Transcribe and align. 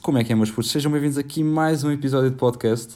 Como 0.00 0.16
é 0.16 0.22
que 0.22 0.32
é, 0.32 0.36
meus 0.36 0.50
putos? 0.50 0.70
Sejam 0.70 0.92
bem-vindos 0.92 1.18
aqui 1.18 1.42
a 1.42 1.44
mais 1.44 1.82
um 1.82 1.90
episódio 1.90 2.30
de 2.30 2.36
podcast. 2.36 2.94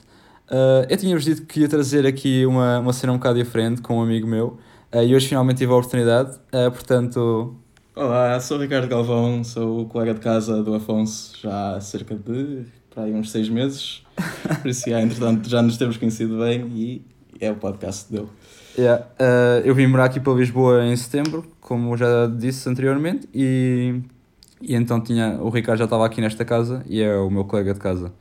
Uh, 0.49 0.87
eu 0.89 0.97
tinha-vos 0.97 1.25
dito 1.25 1.43
que 1.47 1.61
ia 1.61 1.69
trazer 1.69 2.07
aqui 2.07 2.47
uma, 2.47 2.79
uma 2.79 2.93
cena 2.93 3.13
um 3.13 3.17
bocado 3.17 3.43
diferente 3.43 3.83
com 3.83 3.99
um 3.99 4.03
amigo 4.03 4.25
meu 4.27 4.57
uh, 4.95 5.03
e 5.03 5.17
hoje 5.17 5.27
finalmente 5.27 5.59
tive 5.59 5.73
a 5.73 5.75
oportunidade, 5.75 6.37
uh, 6.37 6.71
portanto... 6.71 7.57
Olá, 7.97 8.39
sou 8.39 8.57
o 8.57 8.61
Ricardo 8.61 8.87
Galvão, 8.87 9.43
sou 9.43 9.81
o 9.81 9.87
colega 9.87 10.15
de 10.15 10.21
casa 10.21 10.63
do 10.63 10.75
Afonso 10.75 11.37
já 11.43 11.75
há 11.75 11.81
cerca 11.81 12.15
de 12.15 12.65
para 12.95 13.05
aí 13.05 13.13
uns 13.13 13.33
seis 13.33 13.49
meses, 13.49 14.03
por 14.63 14.69
isso 14.69 14.89
já, 14.89 15.01
entretanto 15.01 15.49
já 15.49 15.61
nos 15.61 15.77
temos 15.77 15.97
conhecido 15.97 16.39
bem 16.39 16.69
e 16.69 17.03
é 17.41 17.51
o 17.51 17.57
podcast 17.57 18.13
dele. 18.13 18.29
Yeah, 18.79 19.07
eu 19.65 19.75
vim 19.75 19.87
morar 19.87 20.05
aqui 20.05 20.21
para 20.21 20.33
Lisboa 20.35 20.85
em 20.85 20.97
setembro, 20.97 21.45
como 21.61 21.97
já 21.97 22.27
disse 22.27 22.69
anteriormente, 22.69 23.29
e 23.33 24.03
e 24.67 24.75
então 24.75 25.01
tinha, 25.01 25.39
o 25.41 25.49
Ricardo 25.49 25.79
já 25.79 25.85
estava 25.85 26.05
aqui 26.07 26.21
nesta 26.21 26.45
casa 26.45 26.83
e 26.89 27.01
é 27.01 27.17
o 27.17 27.31
meu 27.31 27.45
colega 27.45 27.73
de 27.75 27.81
casa. 27.81 28.13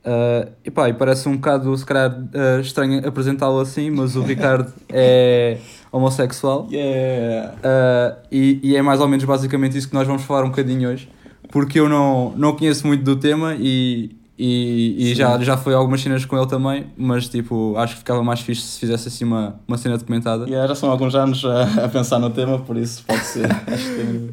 Uh, 0.00 0.50
e 0.64 0.70
pá, 0.70 0.88
e 0.88 0.94
parece 0.94 1.28
um 1.28 1.36
bocado, 1.36 1.76
se 1.76 1.84
calhar, 1.84 2.10
uh, 2.10 2.60
estranho 2.60 3.06
apresentá-lo 3.06 3.60
assim, 3.60 3.90
mas 3.90 4.16
o 4.16 4.22
Ricardo 4.22 4.72
é 4.88 5.58
homossexual. 5.92 6.68
Yeah. 6.70 7.54
Uh, 7.54 8.16
e, 8.32 8.60
e 8.62 8.76
é 8.76 8.82
mais 8.82 9.00
ou 9.00 9.08
menos 9.08 9.24
basicamente 9.24 9.76
isso 9.76 9.88
que 9.88 9.94
nós 9.94 10.06
vamos 10.06 10.22
falar 10.22 10.44
um 10.44 10.48
bocadinho 10.48 10.88
hoje, 10.90 11.10
porque 11.50 11.78
eu 11.78 11.88
não, 11.88 12.32
não 12.36 12.56
conheço 12.56 12.86
muito 12.86 13.04
do 13.04 13.16
tema 13.16 13.54
e, 13.58 14.16
e, 14.42 15.10
e 15.10 15.14
já, 15.14 15.38
já 15.40 15.54
foi 15.54 15.74
algumas 15.74 16.00
cenas 16.00 16.24
com 16.24 16.34
ele 16.34 16.46
também, 16.46 16.86
mas 16.96 17.28
tipo, 17.28 17.76
acho 17.76 17.92
que 17.92 17.98
ficava 17.98 18.22
mais 18.22 18.40
fixe 18.40 18.62
se 18.62 18.80
fizesse 18.80 19.08
assim 19.08 19.22
uma, 19.22 19.60
uma 19.68 19.76
cena 19.76 19.98
documentada. 19.98 20.46
E 20.46 20.52
yeah, 20.52 20.66
já 20.66 20.74
são 20.74 20.90
alguns 20.90 21.14
anos 21.14 21.44
a, 21.44 21.84
a, 21.84 21.88
pensar 21.90 22.18
no 22.18 22.30
tema, 22.30 22.58
por 22.58 22.74
isso 22.78 23.04
pode 23.06 23.22
ser. 23.22 23.44
acho 23.70 23.84
que 23.84 23.94
tem... 23.96 24.16
uh, 24.16 24.32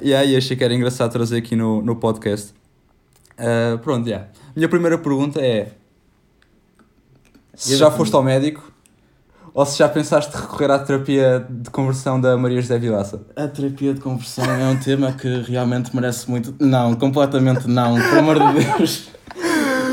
yeah, 0.00 0.24
e 0.24 0.36
achei 0.36 0.56
que 0.56 0.62
era 0.62 0.72
engraçado 0.72 1.10
trazer 1.10 1.38
aqui 1.38 1.56
no, 1.56 1.82
no 1.82 1.96
podcast. 1.96 2.54
Uh, 3.32 3.76
pronto, 3.78 4.08
yeah. 4.08 4.28
Minha 4.54 4.68
primeira 4.68 4.96
pergunta 4.96 5.40
é: 5.40 5.72
se 7.52 7.76
já 7.76 7.90
foste 7.90 8.14
ao 8.14 8.22
médico 8.22 8.70
ou 9.52 9.66
se 9.66 9.76
já 9.76 9.88
pensaste 9.88 10.36
recorrer 10.36 10.70
à 10.70 10.78
terapia 10.78 11.44
de 11.50 11.68
conversão 11.70 12.20
da 12.20 12.36
Maria 12.36 12.60
José 12.60 12.78
Vilaça? 12.78 13.22
A 13.34 13.48
terapia 13.48 13.92
de 13.92 13.98
conversão 13.98 14.44
é 14.44 14.68
um 14.68 14.78
tema 14.78 15.10
que 15.10 15.40
realmente 15.40 15.96
merece 15.96 16.30
muito. 16.30 16.54
Não, 16.60 16.94
completamente 16.94 17.66
não, 17.66 17.96
por 17.96 18.18
amor 18.18 18.38
de 18.38 18.62
Deus 18.62 19.15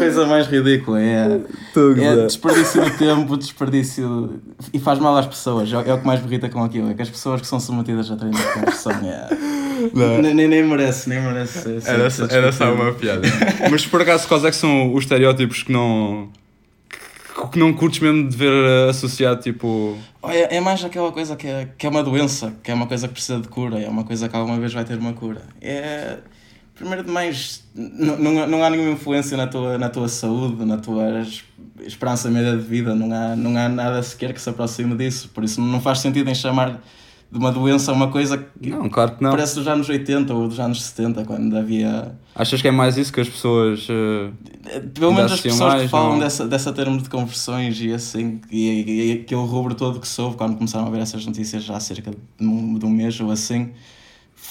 coisa 0.04 0.26
mais 0.26 0.48
ridícula. 0.48 1.02
É, 1.02 1.40
é 1.76 2.26
desperdício 2.26 2.84
de 2.84 2.92
tempo, 2.98 3.38
desperdício. 3.38 4.42
E 4.74 4.80
faz 4.80 5.00
mal 5.00 5.16
às 5.18 5.26
pessoas. 5.26 5.72
É, 5.72 5.76
é 5.76 5.94
o 5.94 6.00
que 6.00 6.06
mais 6.06 6.22
me 6.22 6.28
irrita 6.28 6.50
com 6.50 6.64
aquilo. 6.64 6.92
É 6.92 6.94
que 6.94 7.02
as 7.02 7.10
pessoas 7.10 7.42
que 7.42 7.48
são 7.48 7.60
submetidas 7.60 8.10
a 8.12 8.16
treino 8.16 8.38
de 8.38 8.54
conversão. 8.54 8.92
É... 8.92 9.30
Nem, 9.94 10.34
nem, 10.34 10.48
nem 10.48 10.64
merece, 10.64 11.10
nem 11.10 11.20
merece. 11.22 11.80
Era, 11.86 12.08
era 12.30 12.52
só 12.52 12.74
uma 12.74 12.94
piada. 12.94 13.28
Mas 13.70 13.86
por 13.86 14.02
acaso, 14.02 14.28
quais 14.28 14.46
é 14.46 14.50
que 14.50 14.56
são 14.56 14.94
os 14.94 15.04
estereótipos 15.04 15.64
que 15.64 15.72
não. 15.72 16.30
que 17.52 17.60
não 17.60 17.74
curtes 17.74 18.00
mesmo 18.00 18.30
de 18.30 18.38
ver 18.38 18.90
associado, 18.90 19.42
tipo. 19.42 19.98
É, 20.24 20.58
é 20.58 20.62
mais 20.62 20.84
aquela 20.86 21.12
coisa 21.12 21.36
que 21.36 21.48
é, 21.48 21.68
que 21.78 21.86
é 21.86 21.90
uma 21.90 22.04
doença, 22.04 22.54
que 22.64 22.72
é 22.72 22.74
uma 22.74 22.88
coisa 22.88 23.08
que 23.08 23.14
precisa 23.14 23.40
de 23.40 23.48
cura, 23.48 23.80
é 23.80 23.90
uma 23.90 24.04
coisa 24.04 24.30
que 24.30 24.36
alguma 24.36 24.60
vez 24.60 24.74
vai 24.74 24.86
ter 24.86 24.98
uma 24.98 25.14
cura. 25.14 25.42
É 25.62 26.18
primeiro 26.76 27.04
de 27.04 27.12
mais, 27.12 27.64
não, 27.76 28.18
não, 28.18 28.48
não 28.48 28.64
há 28.64 28.70
nenhuma 28.70 28.92
influência 28.92 29.38
na 29.38 29.48
tua, 29.48 29.78
na 29.78 29.90
tua 29.90 30.08
saúde, 30.08 30.66
na 30.66 30.78
tua 30.78 31.24
esperança 31.82 32.30
média 32.30 32.56
de 32.56 32.64
vida, 32.64 32.96
não 32.96 33.14
há, 33.14 33.36
não 33.36 33.58
há 33.58 33.70
nada 33.70 34.02
sequer 34.02 34.34
que 34.34 34.42
se 34.42 34.50
aproxime 34.50 34.96
disso. 34.96 35.30
Por 35.34 35.44
isso 35.44 35.62
não 35.62 35.80
faz 35.80 36.00
sentido 36.00 36.30
em 36.30 36.36
chamar 36.36 36.82
de 37.32 37.40
uma 37.40 37.52
doença 37.52 37.92
uma 37.92 38.10
coisa 38.10 38.38
que, 38.38 38.70
não, 38.70 38.88
claro 38.90 39.16
que 39.16 39.24
não. 39.24 39.32
parece 39.32 39.56
dos 39.56 39.68
anos 39.68 39.90
80 39.90 40.34
ou 40.34 40.48
dos 40.48 40.60
anos 40.60 40.84
70, 40.84 41.26
quando 41.26 41.58
havia. 41.58 42.16
Achas 42.36 42.62
que 42.62 42.68
é 42.68 42.72
mais 42.72 42.98
isso 42.98 43.12
que 43.12 43.22
as 43.22 43.30
pessoas. 43.30 43.88
Uh, 43.90 44.32
Pelo 44.94 45.14
menos 45.14 45.32
as 45.32 45.42
pessoas 45.42 45.74
mais, 45.74 45.84
que 45.84 45.88
falam 45.90 46.20
dessa, 46.20 46.48
dessa 46.48 46.72
termo 46.72 47.02
de 47.02 47.10
conversões 47.10 47.80
e 47.82 47.92
assim, 47.92 48.40
e, 48.52 49.10
e, 49.10 49.12
aquele 49.14 49.42
rubro 49.42 49.74
todo 49.74 50.00
que 50.00 50.08
soube 50.08 50.38
quando 50.38 50.56
começaram 50.56 50.88
a 50.88 50.90
ver 50.90 51.02
essas 51.02 51.26
notícias 51.26 51.64
já 51.64 51.76
há 51.76 51.80
cerca 51.80 52.12
de 52.12 52.46
um, 52.46 52.78
de 52.78 52.86
um 52.86 52.90
mês 52.90 53.20
ou 53.20 53.32
assim 53.32 53.72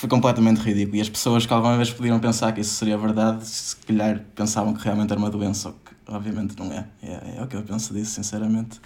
foi 0.03 0.09
completamente 0.09 0.59
ridículo. 0.59 0.97
E 0.97 1.01
as 1.01 1.09
pessoas 1.09 1.47
que 1.47 1.53
alguma 1.53 1.77
vez 1.77 1.93
podiam 1.93 2.19
pensar 2.19 2.51
que 2.51 2.61
isso 2.61 2.75
seria 2.75 2.99
verdade, 2.99 3.47
se 3.47 3.77
calhar 3.77 4.21
pensavam 4.35 4.75
que 4.75 4.83
realmente 4.83 5.13
era 5.13 5.19
uma 5.19 5.31
doença, 5.31 5.69
o 5.69 5.73
que 5.75 5.95
obviamente 6.09 6.59
não 6.59 6.73
é. 6.73 6.89
É, 7.01 7.37
é 7.39 7.43
o 7.43 7.47
que 7.47 7.55
eu 7.55 7.63
penso 7.63 7.95
disso, 7.95 8.11
sinceramente. 8.11 8.81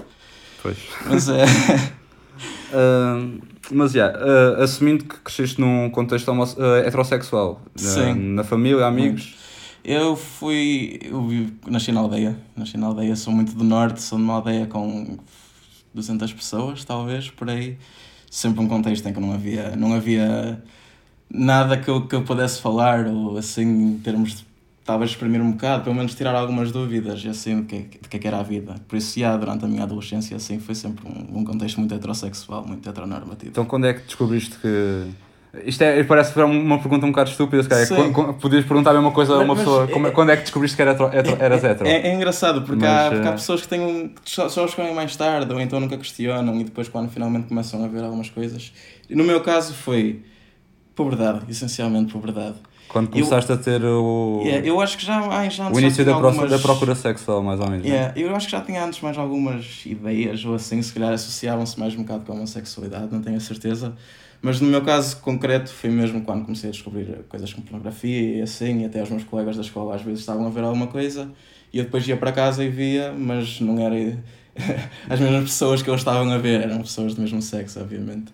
Pois. 0.62 0.76
Mas 1.06 1.26
é. 1.30 1.46
uh, 2.68 3.40
mas, 3.70 3.94
yeah, 3.94 4.14
uh, 4.18 4.62
assumindo 4.62 5.04
que 5.04 5.16
cresceste 5.20 5.58
num 5.58 5.88
contexto 5.88 6.30
uh, 6.30 6.76
heterossexual, 6.84 7.62
Sim. 7.74 8.34
na 8.34 8.44
família, 8.44 8.84
amigos. 8.84 9.36
Eu 9.82 10.16
fui. 10.16 11.00
Eu 11.02 11.30
nasci 11.70 11.92
na 11.92 12.00
aldeia. 12.00 12.38
Nasci 12.54 12.76
na 12.76 12.88
aldeia, 12.88 13.16
sou 13.16 13.32
muito 13.32 13.54
do 13.54 13.64
norte, 13.64 14.02
sou 14.02 14.18
de 14.18 14.24
uma 14.24 14.34
aldeia 14.34 14.66
com 14.66 15.16
200 15.94 16.30
pessoas, 16.34 16.84
talvez, 16.84 17.30
por 17.30 17.48
aí. 17.48 17.78
Sempre 18.30 18.60
um 18.60 18.68
contexto 18.68 19.08
em 19.08 19.14
que 19.14 19.20
não 19.20 19.32
havia, 19.32 19.74
não 19.76 19.94
havia 19.94 20.62
nada 21.30 21.76
que 21.76 21.88
eu, 21.88 22.06
que 22.06 22.14
eu 22.14 22.22
pudesse 22.22 22.60
falar, 22.60 23.06
ou 23.06 23.36
assim, 23.36 23.62
em 23.62 23.98
termos 23.98 24.36
de 24.36 24.46
talvez 24.86 25.10
exprimir 25.10 25.42
um 25.42 25.50
bocado, 25.50 25.82
pelo 25.82 25.96
menos 25.96 26.14
tirar 26.14 26.34
algumas 26.34 26.70
dúvidas 26.70 27.26
assim, 27.26 27.62
de 27.62 27.66
que, 27.66 27.98
de 27.98 28.08
que, 28.08 28.16
é 28.16 28.20
que 28.20 28.28
era 28.28 28.38
a 28.38 28.42
vida. 28.42 28.76
Por 28.86 28.96
isso, 28.96 29.18
já, 29.18 29.36
durante 29.36 29.64
a 29.64 29.68
minha 29.68 29.82
adolescência, 29.82 30.36
assim, 30.36 30.60
foi 30.60 30.76
sempre 30.76 31.04
um, 31.06 31.40
um 31.40 31.44
contexto 31.44 31.78
muito 31.78 31.92
heterossexual, 31.92 32.64
muito 32.64 32.88
heteronormativo. 32.88 33.50
Então, 33.50 33.64
quando 33.64 33.86
é 33.86 33.94
que 33.94 34.02
descobriste 34.02 34.56
que. 34.58 35.10
Isto 35.64 35.82
é, 35.82 36.04
parece 36.04 36.38
uma 36.38 36.78
pergunta 36.78 37.06
um 37.06 37.10
bocado 37.10 37.30
estúpida, 37.30 37.62
se 37.62 37.68
calhar. 37.68 37.88
Podias 38.34 38.64
perguntar 38.66 38.90
a 38.90 38.94
mesma 38.94 39.10
coisa 39.10 39.32
a 39.32 39.38
uma 39.38 39.54
mas, 39.54 39.58
pessoa. 39.58 39.88
Como, 39.88 40.06
é, 40.06 40.10
quando 40.10 40.30
é 40.30 40.36
que 40.36 40.42
descobriste 40.42 40.76
que 40.76 40.82
era 40.82 40.92
hetero, 40.92 41.08
hetero, 41.16 41.42
eras 41.42 41.64
hetero? 41.64 41.88
É, 41.88 42.08
é, 42.08 42.14
engraçado, 42.14 42.60
porque, 42.60 42.84
mas, 42.84 43.06
há, 43.06 43.10
porque 43.10 43.26
há 43.26 43.30
eh, 43.30 43.34
pessoas 43.34 43.62
que 43.62 43.68
têm, 43.68 44.14
só, 44.22 44.50
só 44.50 44.66
escolhem 44.66 44.94
mais 44.94 45.16
tarde, 45.16 45.50
ou 45.50 45.58
então 45.58 45.80
nunca 45.80 45.96
questionam, 45.96 46.60
e 46.60 46.64
depois, 46.64 46.90
quando 46.90 47.10
finalmente 47.10 47.46
começam 47.46 47.82
a 47.82 47.88
ver 47.88 48.04
algumas 48.04 48.28
coisas. 48.28 48.70
E 49.08 49.16
no 49.16 49.24
meu 49.24 49.40
caso, 49.40 49.72
foi 49.72 50.22
Pobredade, 50.96 51.44
essencialmente 51.48 52.12
pobredade. 52.12 52.56
Quando 52.88 53.10
começaste 53.10 53.50
eu, 53.50 53.56
a 53.56 53.58
ter 53.58 53.84
o. 53.84 54.40
Yeah, 54.42 54.66
eu 54.66 54.80
acho 54.80 54.96
que 54.96 55.04
já, 55.04 55.20
ai, 55.30 55.50
já 55.50 55.70
O 55.70 55.78
início 55.78 56.04
da, 56.04 56.14
algumas... 56.14 56.50
da 56.50 56.58
procura 56.58 56.94
sexual, 56.94 57.42
mais 57.42 57.60
ou 57.60 57.68
menos. 57.68 57.86
É? 57.86 57.88
Yeah, 57.88 58.18
eu 58.18 58.34
acho 58.34 58.46
que 58.46 58.52
já 58.52 58.60
tinha 58.62 58.82
antes 58.82 59.00
mais 59.02 59.18
algumas 59.18 59.82
ideias, 59.84 60.44
ou 60.44 60.54
assim, 60.54 60.80
se 60.80 60.92
calhar 60.92 61.12
associavam-se 61.12 61.78
mais 61.78 61.94
um 61.94 61.98
bocado 61.98 62.24
com 62.24 62.32
a 62.32 62.36
homossexualidade, 62.36 63.08
não 63.12 63.20
tenho 63.20 63.36
a 63.36 63.40
certeza. 63.40 63.94
Mas 64.40 64.60
no 64.60 64.68
meu 64.68 64.82
caso 64.82 65.18
concreto 65.18 65.70
foi 65.70 65.90
mesmo 65.90 66.22
quando 66.22 66.44
comecei 66.44 66.70
a 66.70 66.72
descobrir 66.72 67.24
coisas 67.28 67.52
como 67.52 67.66
pornografia 67.66 68.38
e 68.38 68.42
assim, 68.42 68.82
e 68.82 68.84
até 68.84 69.02
os 69.02 69.10
meus 69.10 69.24
colegas 69.24 69.56
da 69.56 69.62
escola 69.62 69.94
às 69.94 70.02
vezes 70.02 70.20
estavam 70.20 70.46
a 70.46 70.50
ver 70.50 70.62
alguma 70.62 70.86
coisa 70.86 71.30
e 71.72 71.78
eu 71.78 71.84
depois 71.84 72.06
ia 72.06 72.16
para 72.16 72.32
casa 72.32 72.62
e 72.62 72.68
via, 72.68 73.12
mas 73.12 73.60
não 73.60 73.78
era 73.78 73.96
as 75.08 75.20
mesmas 75.20 75.44
pessoas 75.44 75.82
que 75.82 75.90
eles 75.90 76.00
estavam 76.00 76.30
a 76.30 76.38
ver, 76.38 76.62
eram 76.62 76.78
pessoas 76.78 77.14
do 77.14 77.22
mesmo 77.22 77.42
sexo, 77.42 77.80
obviamente. 77.80 78.32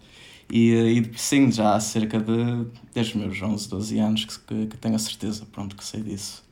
E, 0.53 1.01
e 1.01 1.11
sim, 1.19 1.51
já 1.51 1.75
há 1.75 1.81
cerca 1.81 2.21
de, 2.21 2.67
desde 2.93 3.17
os 3.17 3.25
meus 3.25 3.43
11, 3.43 3.71
12 3.71 3.99
anos 3.99 4.25
que, 4.27 4.39
que, 4.39 4.67
que 4.67 4.77
tenho 4.77 4.95
a 4.95 4.99
certeza, 4.99 5.47
pronto, 5.51 5.75
que 5.75 5.83
sei 5.83 6.03
disso. 6.03 6.45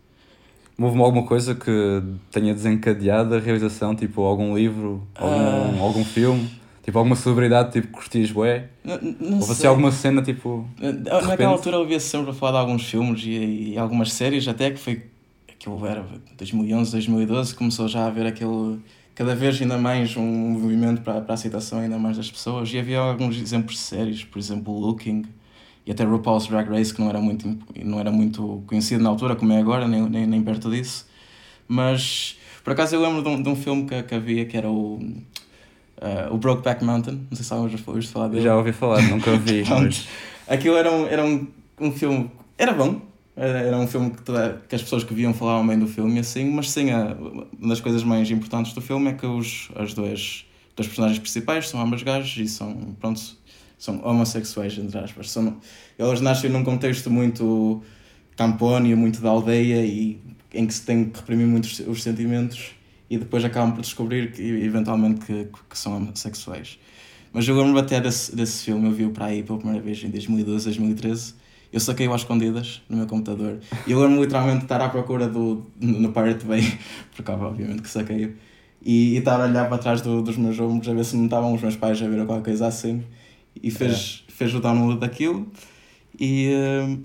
Houve 0.79 0.99
alguma 1.03 1.27
coisa 1.27 1.55
que 1.55 2.03
tenha 2.31 2.55
desencadeado 2.55 3.35
a 3.35 3.39
realização, 3.39 3.95
tipo 3.95 4.23
algum 4.23 4.57
livro, 4.57 5.07
algum, 5.15 5.79
uh... 5.79 5.83
algum 5.83 6.03
filme? 6.03 6.51
Tipo, 6.83 6.97
alguma 6.97 7.15
celebridade, 7.15 7.73
tipo, 7.73 7.89
curtias 7.89 8.33
bué? 8.33 8.71
Houve 8.87 9.53
assim 9.53 9.67
alguma 9.67 9.93
cena, 9.93 10.23
tipo... 10.23 10.67
Naquela 10.81 11.51
altura 11.51 11.77
eu 11.77 11.81
ouvia 11.81 12.01
sempre 12.01 12.31
a 12.31 12.33
falar 12.33 12.53
de 12.53 12.59
alguns 12.59 12.87
filmes 12.87 13.23
e, 13.27 13.73
e 13.73 13.79
algumas 13.79 14.15
séries, 14.15 14.49
até 14.49 14.71
que 14.71 14.79
foi... 14.79 15.03
Aquilo 15.47 15.87
era 15.87 16.07
2011, 16.39 16.91
2012, 16.91 17.55
começou 17.55 17.87
já 17.87 18.05
a 18.05 18.07
haver 18.07 18.25
aquele 18.25 18.79
cada 19.15 19.35
vez 19.35 19.61
ainda 19.61 19.77
mais 19.77 20.17
um 20.17 20.25
movimento 20.25 21.03
para, 21.03 21.21
para 21.21 21.33
a 21.33 21.35
aceitação 21.35 21.79
ainda 21.79 21.99
mais 21.99 22.17
das 22.17 22.31
pessoas. 22.31 22.73
E 22.73 22.79
havia 22.79 22.99
alguns 22.99 23.37
exemplos 23.37 23.75
de 23.75 23.81
séries, 23.81 24.25
por 24.25 24.39
exemplo, 24.39 24.79
Looking 24.79 25.25
e 25.87 25.93
até 25.93 26.05
RuPaul's 26.05 26.47
Drag 26.47 26.69
Race, 26.69 26.93
que 26.93 27.01
não 27.01 27.09
era 27.09 27.21
muito, 27.21 27.59
não 27.85 27.99
era 27.99 28.11
muito 28.11 28.63
conhecido 28.67 29.03
na 29.03 29.11
altura, 29.11 29.35
como 29.35 29.53
é 29.53 29.59
agora, 29.59 29.89
nem, 29.89 30.03
nem, 30.09 30.27
nem 30.27 30.43
perto 30.43 30.71
disso. 30.71 31.07
Mas, 31.67 32.39
por 32.63 32.73
acaso, 32.73 32.95
eu 32.95 33.01
lembro 33.01 33.23
de 33.23 33.29
um, 33.29 33.43
de 33.43 33.49
um 33.49 33.57
filme 33.57 33.87
que, 33.87 34.03
que 34.03 34.15
havia 34.15 34.45
que 34.45 34.57
era 34.57 34.71
o. 34.71 34.95
Uh, 34.97 36.33
o 36.33 36.39
Brokeback 36.39 36.83
Mountain, 36.83 37.27
não 37.31 37.37
sei 37.37 37.45
se 37.45 37.53
alguém 37.53 37.77
já 37.77 37.85
ouviste 37.87 38.11
falar 38.11 38.29
dele. 38.29 38.43
Já 38.43 38.57
ouvi 38.57 38.73
falar, 38.73 39.03
nunca 39.03 39.37
vi. 39.37 39.63
mas... 39.69 40.09
Aquilo 40.49 40.77
era 40.77 40.91
um, 40.91 41.07
era 41.07 41.25
um, 41.25 41.47
um 41.79 41.93
filme. 41.93 42.31
Era 42.57 42.73
bom, 42.73 43.03
era 43.43 43.79
um 43.79 43.87
filme 43.87 44.11
que, 44.11 44.23
toda, 44.23 44.61
que 44.69 44.75
as 44.75 44.83
pessoas 44.83 45.03
que 45.03 45.15
viam 45.15 45.33
falavam 45.33 45.67
bem 45.67 45.79
do 45.79 45.87
filme 45.87 46.19
assim, 46.19 46.51
mas 46.51 46.71
sim, 46.71 46.91
a, 46.91 47.15
uma 47.15 47.69
das 47.69 47.81
coisas 47.81 48.03
mais 48.05 48.31
importantes 48.31 48.75
do 48.75 48.83
filme 48.83 49.09
é 49.09 49.13
que 49.15 49.25
os, 49.25 49.71
as 49.77 49.95
duas, 49.95 50.45
duas 50.77 50.87
personagens 50.87 51.19
principais 51.19 51.69
são 51.69 51.81
ambas 51.81 52.03
gajos 52.03 52.37
e 52.37 52.47
são, 52.47 52.95
pronto, 53.01 53.19
são 53.79 53.99
homossexuais, 54.05 54.77
entre 54.77 54.99
aspas. 54.99 55.31
São, 55.31 55.57
elas 55.99 56.21
nascem 56.21 56.51
num 56.51 56.63
contexto 56.63 57.11
muito 57.11 57.83
campónio, 58.37 58.95
muito 58.95 59.23
da 59.23 59.31
aldeia 59.31 59.87
e 59.87 60.21
em 60.53 60.67
que 60.67 60.75
se 60.75 60.85
tem 60.85 61.07
que 61.07 61.19
reprimir 61.21 61.47
muito 61.47 61.67
os 61.91 62.03
sentimentos 62.03 62.73
e 63.09 63.17
depois 63.17 63.43
acabam 63.43 63.73
por 63.73 63.81
descobrir 63.81 64.33
que, 64.33 64.43
eventualmente 64.43 65.25
que, 65.25 65.49
que 65.69 65.79
são 65.79 65.97
homossexuais. 65.97 66.79
Mas 67.33 67.49
eu 67.49 67.57
lembro 67.57 67.79
até 67.79 68.01
desse, 68.03 68.37
desse 68.37 68.65
filme, 68.65 68.87
eu 68.87 68.93
vi-o 68.93 69.11
para 69.13 69.27
aí 69.27 69.43
pela 69.43 69.57
primeira 69.57 69.83
vez 69.83 70.05
em 70.05 70.11
2012, 70.11 70.67
2013 70.67 71.40
eu 71.73 71.81
saquei-o 71.81 72.13
às 72.13 72.23
escondidas 72.23 72.83
no 72.89 72.99
meu 72.99 73.07
computador. 73.07 73.61
E 73.87 73.93
eu 73.93 74.01
lembro 74.01 74.23
literalmente 74.23 74.59
de 74.59 74.65
estar 74.65 74.81
à 74.81 74.89
procura 74.89 75.29
do, 75.29 75.67
no 75.81 76.13
Pirate 76.13 76.45
Bay, 76.45 76.63
porque 77.15 77.31
obviamente 77.31 77.83
que 77.83 77.89
saquei-o, 77.89 78.35
e, 78.83 79.15
e 79.15 79.17
estar 79.19 79.41
a 79.41 79.45
olhar 79.45 79.69
para 79.69 79.79
trás 79.79 80.01
do, 80.01 80.23
dos 80.23 80.37
meus 80.37 80.59
ombros 80.59 80.89
a 80.89 80.95
ver 80.95 81.05
se 81.05 81.17
não 81.17 81.25
estavam 81.25 81.55
os 81.55 81.63
meus 81.63 81.77
pais 81.77 82.03
a 82.03 82.09
ver 82.09 82.25
qualquer 82.27 82.45
coisa 82.45 82.67
assim. 82.67 83.05
E 83.63 83.71
fez, 83.71 84.25
é. 84.29 84.33
fez 84.33 84.55
o 84.55 84.61
download 84.61 85.01
daquilo. 85.01 85.47
E 86.19 86.53
uh, 86.55 87.01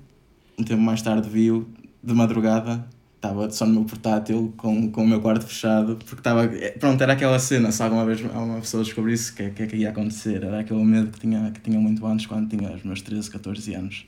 um 0.57 0.63
tempo 0.63 0.81
mais 0.81 1.01
tarde 1.01 1.29
viu, 1.29 1.67
de 2.03 2.13
madrugada, 2.13 2.87
estava 3.15 3.49
só 3.49 3.65
no 3.65 3.73
meu 3.73 3.83
portátil 3.83 4.53
com, 4.55 4.91
com 4.91 5.03
o 5.03 5.07
meu 5.07 5.21
quarto 5.21 5.45
fechado, 5.45 5.97
porque 5.97 6.19
estava. 6.19 6.49
Pronto, 6.79 7.01
era 7.01 7.13
aquela 7.13 7.39
cena, 7.39 7.71
se 7.71 7.81
alguma 7.81 8.05
vez 8.05 8.21
uma 8.21 8.59
pessoa 8.59 8.83
descobrisse 8.83 9.31
o 9.31 9.35
que, 9.35 9.49
que 9.51 9.63
é 9.63 9.67
que 9.67 9.75
ia 9.77 9.89
acontecer, 9.89 10.43
era 10.43 10.59
aquele 10.59 10.83
medo 10.83 11.11
que 11.11 11.19
tinha, 11.19 11.51
que 11.51 11.59
tinha 11.59 11.79
muito 11.79 12.05
antes, 12.05 12.25
quando 12.25 12.49
tinha 12.49 12.71
os 12.71 12.83
meus 12.83 13.01
13, 13.01 13.29
14 13.29 13.73
anos. 13.73 14.05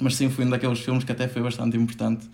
Mas 0.00 0.16
sim, 0.16 0.28
foi 0.28 0.44
um 0.44 0.50
daqueles 0.50 0.80
filmes 0.80 1.04
que 1.04 1.12
até 1.12 1.26
foi 1.26 1.42
bastante 1.42 1.76
importante 1.76 2.28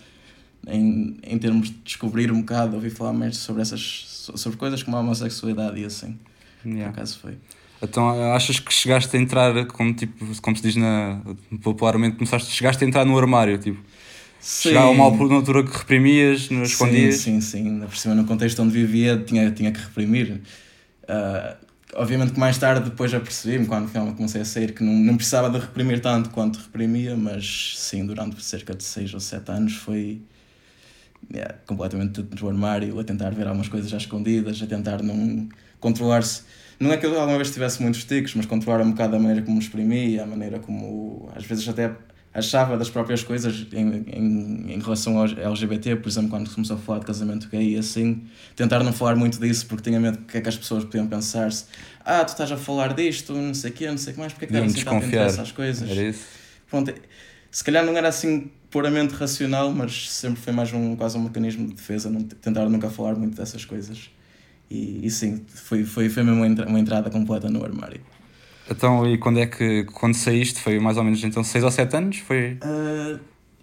em, 0.66 1.16
em 1.22 1.38
termos 1.38 1.68
de 1.68 1.76
descobrir 1.84 2.32
um 2.32 2.40
bocado, 2.40 2.74
ouvir 2.74 2.90
falar 2.90 3.12
mais 3.12 3.36
sobre 3.36 3.62
essas 3.62 4.16
sobre 4.34 4.58
coisas 4.58 4.82
como 4.82 4.96
a 4.96 5.00
homossexualidade 5.00 5.80
e 5.80 5.84
assim. 5.84 6.18
Yeah. 6.64 6.92
Por 6.92 6.98
acaso 6.98 7.18
foi. 7.20 7.38
Então 7.80 8.32
achas 8.32 8.58
que 8.58 8.72
chegaste 8.72 9.14
a 9.16 9.20
entrar, 9.20 9.66
como, 9.66 9.94
tipo, 9.94 10.24
como 10.40 10.56
se 10.56 10.62
diz 10.62 10.76
na, 10.76 11.20
popularmente, 11.62 12.16
começaste, 12.16 12.50
chegaste 12.50 12.82
a 12.84 12.86
entrar 12.86 13.04
no 13.04 13.16
armário, 13.16 13.58
tipo? 13.58 13.78
Sim. 14.40 14.70
Chegava 14.70 14.90
uma 14.90 15.04
altura 15.04 15.62
que 15.62 15.76
reprimias, 15.76 16.48
não 16.50 16.62
escondias? 16.62 17.16
Sim, 17.16 17.40
sim, 17.40 17.80
sim. 17.80 17.80
Por 17.80 17.96
cima, 17.96 18.14
no 18.14 18.24
contexto 18.24 18.62
onde 18.62 18.72
vivia, 18.72 19.16
tinha, 19.18 19.50
tinha 19.50 19.70
que 19.70 19.80
reprimir. 19.80 20.40
Uh, 21.04 21.65
obviamente 21.96 22.32
que 22.32 22.40
mais 22.40 22.58
tarde 22.58 22.90
depois 22.90 23.12
apercebi-me, 23.12 23.66
quando 23.66 23.88
finalmente 23.88 24.16
comecei 24.16 24.40
a 24.40 24.44
sair, 24.44 24.72
que 24.72 24.84
não, 24.84 24.92
não 24.92 25.16
precisava 25.16 25.50
de 25.50 25.58
reprimir 25.58 26.00
tanto 26.00 26.30
quanto 26.30 26.58
reprimia, 26.58 27.16
mas 27.16 27.74
sim, 27.76 28.04
durante 28.06 28.42
cerca 28.42 28.74
de 28.74 28.84
6 28.84 29.14
ou 29.14 29.20
7 29.20 29.50
anos 29.50 29.74
foi 29.74 30.22
yeah, 31.32 31.54
completamente 31.66 32.22
do 32.22 32.48
armário, 32.48 32.98
a 33.00 33.04
tentar 33.04 33.30
ver 33.30 33.46
algumas 33.46 33.68
coisas 33.68 33.90
já 33.90 33.96
escondidas, 33.96 34.62
a 34.62 34.66
tentar 34.66 35.02
não 35.02 35.48
controlar-se. 35.80 36.42
Não 36.78 36.92
é 36.92 36.96
que 36.96 37.06
eu 37.06 37.18
alguma 37.18 37.38
vez 37.38 37.50
tivesse 37.50 37.82
muitos 37.82 38.04
tiques, 38.04 38.34
mas 38.34 38.44
controlar 38.44 38.82
um 38.82 38.90
bocado 38.90 39.16
a 39.16 39.18
maneira 39.18 39.42
como 39.42 39.56
me 39.56 39.62
exprimia, 39.62 40.24
a 40.24 40.26
maneira 40.26 40.58
como 40.58 41.30
às 41.34 41.44
vezes 41.44 41.66
até 41.68 41.90
achava 42.36 42.76
das 42.76 42.90
próprias 42.90 43.22
coisas 43.22 43.66
em, 43.72 44.04
em, 44.06 44.74
em 44.74 44.78
relação 44.78 45.18
ao 45.18 45.24
LGBT, 45.24 45.96
por 45.96 46.08
exemplo, 46.08 46.28
quando 46.28 46.50
começou 46.50 46.76
a 46.76 46.78
falar 46.78 46.98
de 46.98 47.06
casamento 47.06 47.48
gay 47.48 47.74
e 47.74 47.78
assim, 47.78 48.24
tentar 48.54 48.84
não 48.84 48.92
falar 48.92 49.16
muito 49.16 49.40
disso 49.40 49.66
porque 49.66 49.88
tinha 49.88 49.98
medo 49.98 50.18
do 50.18 50.24
que 50.24 50.36
é 50.36 50.40
que 50.42 50.48
as 50.48 50.56
pessoas 50.56 50.84
podiam 50.84 51.06
pensar-se. 51.06 51.64
Ah, 52.04 52.22
tu 52.24 52.28
estás 52.28 52.52
a 52.52 52.58
falar 52.58 52.92
disto, 52.92 53.32
não 53.32 53.54
sei 53.54 53.70
o 53.70 53.72
quê, 53.72 53.88
não 53.88 53.96
sei 53.96 54.12
o 54.12 54.14
que 54.14 54.20
mais, 54.20 54.32
porque 54.34 54.44
é 54.44 54.48
que 54.48 54.56
assim 54.56 54.84
tanto 54.84 55.06
interesse 55.06 55.40
às 55.40 55.50
coisas? 55.50 55.90
Era 55.90 56.02
isso. 56.02 56.24
Pronto, 56.68 56.92
se 57.50 57.64
calhar 57.64 57.84
não 57.84 57.96
era 57.96 58.08
assim 58.08 58.50
puramente 58.70 59.14
racional, 59.14 59.72
mas 59.72 60.10
sempre 60.10 60.40
foi 60.42 60.52
mais 60.52 60.70
um, 60.74 60.94
quase 60.94 61.16
um 61.16 61.22
mecanismo 61.22 61.66
de 61.66 61.74
defesa, 61.74 62.10
não, 62.10 62.22
tentar 62.22 62.68
nunca 62.68 62.90
falar 62.90 63.14
muito 63.14 63.34
dessas 63.34 63.64
coisas. 63.64 64.10
E, 64.70 65.06
e 65.06 65.10
sim, 65.10 65.42
foi, 65.48 65.84
foi, 65.84 66.10
foi 66.10 66.22
mesmo 66.22 66.44
uma 66.68 66.78
entrada 66.78 67.08
completa 67.08 67.48
no 67.48 67.64
armário. 67.64 68.00
Então, 68.70 69.06
e 69.06 69.16
quando 69.16 69.38
é 69.38 69.46
que, 69.46 69.84
quando 69.84 70.14
saíste, 70.14 70.60
foi 70.60 70.78
mais 70.78 70.96
ou 70.96 71.04
menos 71.04 71.22
então 71.22 71.42
6 71.42 71.64
ou 71.64 71.70
7 71.70 71.96
anos? 71.96 72.18
Foi? 72.18 72.58
Uh, 72.62 73.18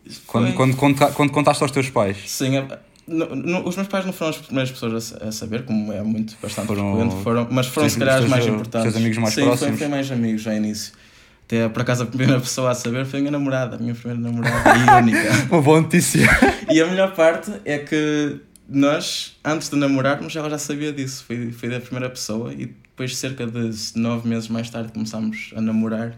foi... 0.06 0.22
Quando, 0.26 0.54
quando, 0.54 0.76
quando, 0.76 1.14
quando 1.14 1.32
contaste 1.32 1.62
aos 1.62 1.72
teus 1.72 1.90
pais? 1.90 2.18
Sim, 2.26 2.58
é, 2.58 2.80
no, 3.06 3.36
no, 3.36 3.68
os 3.68 3.76
meus 3.76 3.88
pais 3.88 4.06
não 4.06 4.14
foram 4.14 4.32
as 4.32 4.38
primeiras 4.38 4.72
pessoas 4.72 5.14
a, 5.22 5.28
a 5.28 5.32
saber, 5.32 5.64
como 5.64 5.92
é 5.92 6.02
muito 6.02 6.38
bastante 6.42 6.68
foram, 6.68 6.96
frequente, 6.96 7.24
foram, 7.24 7.48
mas 7.52 7.68
foram 7.68 7.90
se 7.90 8.00
calhar 8.00 8.20
as 8.20 8.30
mais 8.30 8.48
importantes. 8.48 8.92
Os 8.92 8.98
amigos 8.98 9.18
mais 9.18 9.34
Sim, 9.34 9.42
próximos? 9.44 9.72
Sim, 9.72 9.78
foi, 9.78 9.88
foi 9.88 9.88
mais 9.88 10.12
amigos 10.12 10.42
já 10.42 10.56
início. 10.56 10.94
Até 11.46 11.68
por 11.68 11.82
acaso 11.82 12.04
a 12.04 12.06
primeira 12.06 12.40
pessoa 12.42 12.72
a 12.72 12.76
saber 12.76 13.06
foi 13.06 13.20
a 13.20 13.22
minha 13.22 13.32
namorada, 13.32 13.76
a 13.76 13.80
minha 13.80 13.94
primeira 13.94 14.22
namorada 14.22 14.78
e 14.78 15.02
única. 15.02 15.30
Uma 15.52 15.62
boa 15.62 15.82
notícia. 15.82 16.26
E 16.70 16.82
a 16.82 16.88
melhor 16.88 17.14
parte 17.14 17.52
é 17.66 17.78
que 17.80 18.40
nós, 18.70 19.36
antes 19.44 19.70
de 19.70 19.76
namorarmos, 19.76 20.34
ela 20.36 20.50
já 20.50 20.58
sabia 20.58 20.94
disso. 20.94 21.26
Foi, 21.28 21.52
foi 21.52 21.70
da 21.70 21.82
primeira 21.82 22.10
pessoa 22.10 22.54
e 22.54 22.74
depois, 22.94 23.18
cerca 23.18 23.48
de 23.48 23.72
nove 23.96 24.30
meses 24.30 24.48
mais 24.50 24.70
tarde, 24.70 24.92
começámos 24.92 25.52
a 25.56 25.62
namorar. 25.62 26.16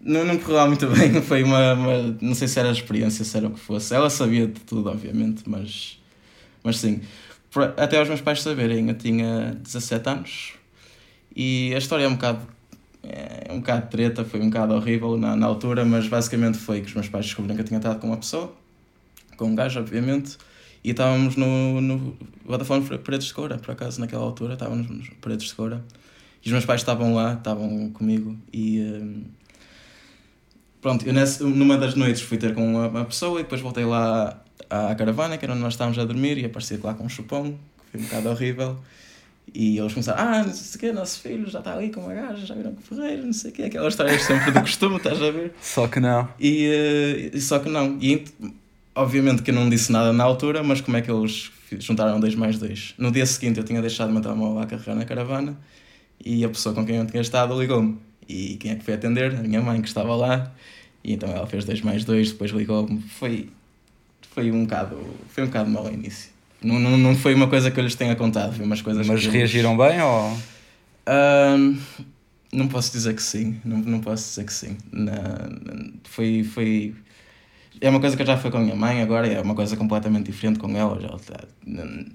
Não, 0.00 0.24
não 0.24 0.38
correu 0.38 0.68
muito 0.68 0.86
bem, 0.94 1.20
foi 1.20 1.42
uma, 1.42 1.74
uma. 1.74 2.16
Não 2.20 2.34
sei 2.36 2.46
se 2.46 2.58
era 2.60 2.68
a 2.68 2.72
experiência, 2.72 3.24
se 3.24 3.36
era 3.36 3.48
o 3.48 3.50
que 3.50 3.58
fosse. 3.58 3.92
Ela 3.92 4.08
sabia 4.08 4.46
de 4.46 4.60
tudo, 4.60 4.88
obviamente, 4.88 5.42
mas. 5.46 6.00
Mas 6.62 6.78
sim. 6.78 7.00
Até 7.76 8.00
os 8.00 8.08
meus 8.08 8.20
pais 8.20 8.40
saberem, 8.40 8.88
eu 8.88 8.94
tinha 8.94 9.56
17 9.60 10.08
anos 10.08 10.52
e 11.36 11.74
a 11.74 11.78
história 11.78 12.04
é 12.04 12.08
um 12.08 12.14
bocado. 12.14 12.46
É 13.02 13.52
um 13.52 13.58
bocado 13.58 13.88
treta, 13.90 14.24
foi 14.24 14.40
um 14.40 14.48
bocado 14.48 14.74
horrível 14.74 15.18
na, 15.18 15.34
na 15.34 15.46
altura, 15.46 15.84
mas 15.84 16.06
basicamente 16.06 16.56
foi 16.56 16.80
que 16.80 16.86
os 16.86 16.94
meus 16.94 17.08
pais 17.08 17.26
descobriram 17.26 17.56
que 17.56 17.62
eu 17.62 17.66
tinha 17.66 17.78
estado 17.78 17.98
com 17.98 18.06
uma 18.06 18.16
pessoa, 18.16 18.54
com 19.36 19.46
um 19.46 19.54
gajo, 19.56 19.80
obviamente 19.80 20.38
e 20.84 20.90
estávamos 20.90 21.36
no, 21.36 21.80
no 21.80 22.16
Vodafone 22.44 22.98
Paredes 22.98 23.28
de 23.28 23.34
Coura, 23.34 23.56
por 23.58 23.70
acaso, 23.70 24.00
naquela 24.00 24.24
altura, 24.24 24.54
estávamos 24.54 24.88
nos 24.88 25.08
Paredes 25.20 25.48
de 25.48 25.54
Coura. 25.54 25.84
E 26.44 26.46
os 26.46 26.52
meus 26.52 26.64
pais 26.64 26.80
estavam 26.80 27.14
lá, 27.14 27.34
estavam 27.34 27.90
comigo 27.90 28.36
e. 28.52 28.80
Um, 28.80 29.24
pronto, 30.80 31.06
eu 31.06 31.12
nessa, 31.12 31.44
numa 31.44 31.78
das 31.78 31.94
noites 31.94 32.22
fui 32.22 32.36
ter 32.36 32.52
com 32.52 32.66
uma, 32.66 32.88
uma, 32.88 33.04
pessoa 33.04 33.38
e 33.38 33.44
depois 33.44 33.60
voltei 33.60 33.84
lá 33.84 34.42
à 34.68 34.92
caravana, 34.96 35.38
que 35.38 35.44
era 35.44 35.52
onde 35.52 35.62
nós 35.62 35.74
estávamos 35.74 35.98
a 36.00 36.04
dormir, 36.04 36.38
e 36.38 36.44
apareci 36.44 36.76
lá 36.82 36.94
com 36.94 37.04
um 37.04 37.08
chupão, 37.08 37.52
que 37.52 37.92
foi 37.92 38.00
um 38.00 38.04
bocado 38.04 38.28
horrível. 38.30 38.78
E 39.54 39.78
eles 39.78 39.92
começaram, 39.92 40.20
ah, 40.20 40.44
não 40.44 40.52
sei 40.52 40.76
o 40.76 40.80
quê, 40.80 40.92
nosso 40.92 41.20
filho 41.20 41.48
já 41.48 41.58
está 41.60 41.74
ali 41.74 41.90
com 41.90 42.00
uma 42.00 42.14
gaja, 42.14 42.44
já 42.44 42.54
viram 42.54 42.74
que 42.74 42.82
ferreiro, 42.82 43.26
não 43.26 43.32
sei 43.32 43.50
o 43.50 43.54
quê, 43.54 43.62
aquelas 43.64 43.92
histórias 43.92 44.22
sempre 44.22 44.50
do 44.50 44.60
costume, 44.60 44.96
estás 44.96 45.22
a 45.22 45.30
ver? 45.30 45.52
Só 45.60 45.86
que 45.86 46.00
não. 46.00 46.28
E, 46.40 47.30
uh, 47.32 47.40
só 47.40 47.58
que 47.60 47.68
não. 47.68 47.98
E 48.00 48.24
Obviamente 48.94 49.42
que 49.42 49.50
eu 49.50 49.54
não 49.54 49.70
disse 49.70 49.90
nada 49.90 50.12
na 50.12 50.24
altura, 50.24 50.62
mas 50.62 50.80
como 50.80 50.96
é 50.96 51.02
que 51.02 51.10
eles 51.10 51.50
juntaram 51.78 52.20
dois 52.20 52.34
mais 52.34 52.58
dois? 52.58 52.94
No 52.98 53.10
dia 53.10 53.24
seguinte 53.24 53.58
eu 53.58 53.64
tinha 53.64 53.80
deixado 53.80 54.10
o 54.10 54.12
meu 54.12 54.20
telemóvel 54.20 54.60
a 54.62 54.66
carregar 54.66 54.94
na 54.94 55.04
caravana 55.04 55.58
e 56.24 56.44
a 56.44 56.48
pessoa 56.48 56.74
com 56.74 56.84
quem 56.84 56.96
eu 56.96 57.06
tinha 57.06 57.22
estado 57.22 57.58
ligou-me. 57.58 57.98
E 58.28 58.56
quem 58.56 58.70
é 58.70 58.76
que 58.76 58.84
foi 58.84 58.94
atender? 58.94 59.34
A 59.34 59.42
minha 59.42 59.60
mãe 59.60 59.80
que 59.80 59.88
estava 59.88 60.14
lá. 60.14 60.52
E 61.02 61.14
então 61.14 61.28
ela 61.30 61.46
fez 61.46 61.64
dois 61.64 61.80
mais 61.80 62.04
dois, 62.04 62.32
depois 62.32 62.50
ligou-me. 62.50 63.00
Foi, 63.00 63.48
foi 64.34 64.50
um 64.50 64.64
bocado 64.64 64.98
foi 65.28 65.44
um 65.44 65.46
bocado 65.46 65.70
mal 65.70 65.86
ao 65.86 65.92
início. 65.92 66.30
Não, 66.62 66.78
não, 66.78 66.96
não 66.96 67.16
foi 67.16 67.34
uma 67.34 67.48
coisa 67.48 67.70
que 67.70 67.80
eu 67.80 67.84
lhes 67.84 67.94
tenha 67.94 68.14
contado, 68.14 68.54
foi 68.54 68.64
umas 68.64 68.80
coisas 68.80 69.06
Mas 69.06 69.26
reagiram 69.26 69.74
eles... 69.74 69.94
bem 69.94 70.02
ou? 70.02 70.38
Um, 71.08 71.76
não 72.52 72.68
posso 72.68 72.92
dizer 72.92 73.14
que 73.14 73.22
sim, 73.22 73.60
não, 73.64 73.78
não 73.78 74.00
posso 74.00 74.28
dizer 74.28 74.44
que 74.44 74.52
sim. 74.52 74.76
Na, 74.92 75.12
foi, 76.04 76.44
foi, 76.44 76.94
é 77.80 77.88
uma 77.88 78.00
coisa 78.00 78.16
que 78.16 78.22
eu 78.22 78.26
já 78.26 78.36
fui 78.36 78.50
com 78.50 78.58
a 78.58 78.60
minha 78.60 78.76
mãe, 78.76 79.02
agora 79.02 79.26
é 79.26 79.40
uma 79.40 79.54
coisa 79.54 79.76
completamente 79.76 80.26
diferente 80.26 80.58
com 80.58 80.76
ela. 80.76 81.00
Já, 81.00 81.40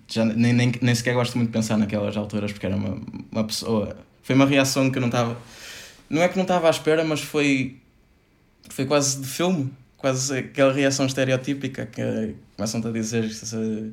já 0.08 0.26
nem, 0.26 0.54
nem, 0.54 0.72
nem 0.82 0.96
sequer 0.96 1.14
gosto 1.14 1.38
muito 1.38 1.50
de 1.50 1.54
pensar 1.54 1.78
naquelas 1.78 2.16
alturas, 2.16 2.52
porque 2.52 2.66
era 2.66 2.76
uma, 2.76 3.02
uma 3.32 3.44
pessoa. 3.44 3.98
Foi 4.24 4.36
uma 4.36 4.46
reação 4.46 4.90
que 4.90 4.98
eu 4.98 5.02
não 5.02 5.10
estava. 5.10 5.38
Não 6.10 6.22
é 6.22 6.30
que 6.30 6.36
não 6.36 6.44
estava 6.44 6.68
à 6.68 6.70
espera, 6.70 7.04
mas 7.04 7.22
foi. 7.22 7.78
Foi 8.70 8.86
quase 8.86 9.22
de 9.22 9.28
filme. 9.28 9.72
Quase 9.98 10.38
aquela 10.38 10.72
reação 10.72 11.06
estereotípica 11.06 11.88
que 11.88 12.36
começam-te 12.56 12.88
a 12.88 12.92
dizer 12.92 13.28
se, 13.32 13.92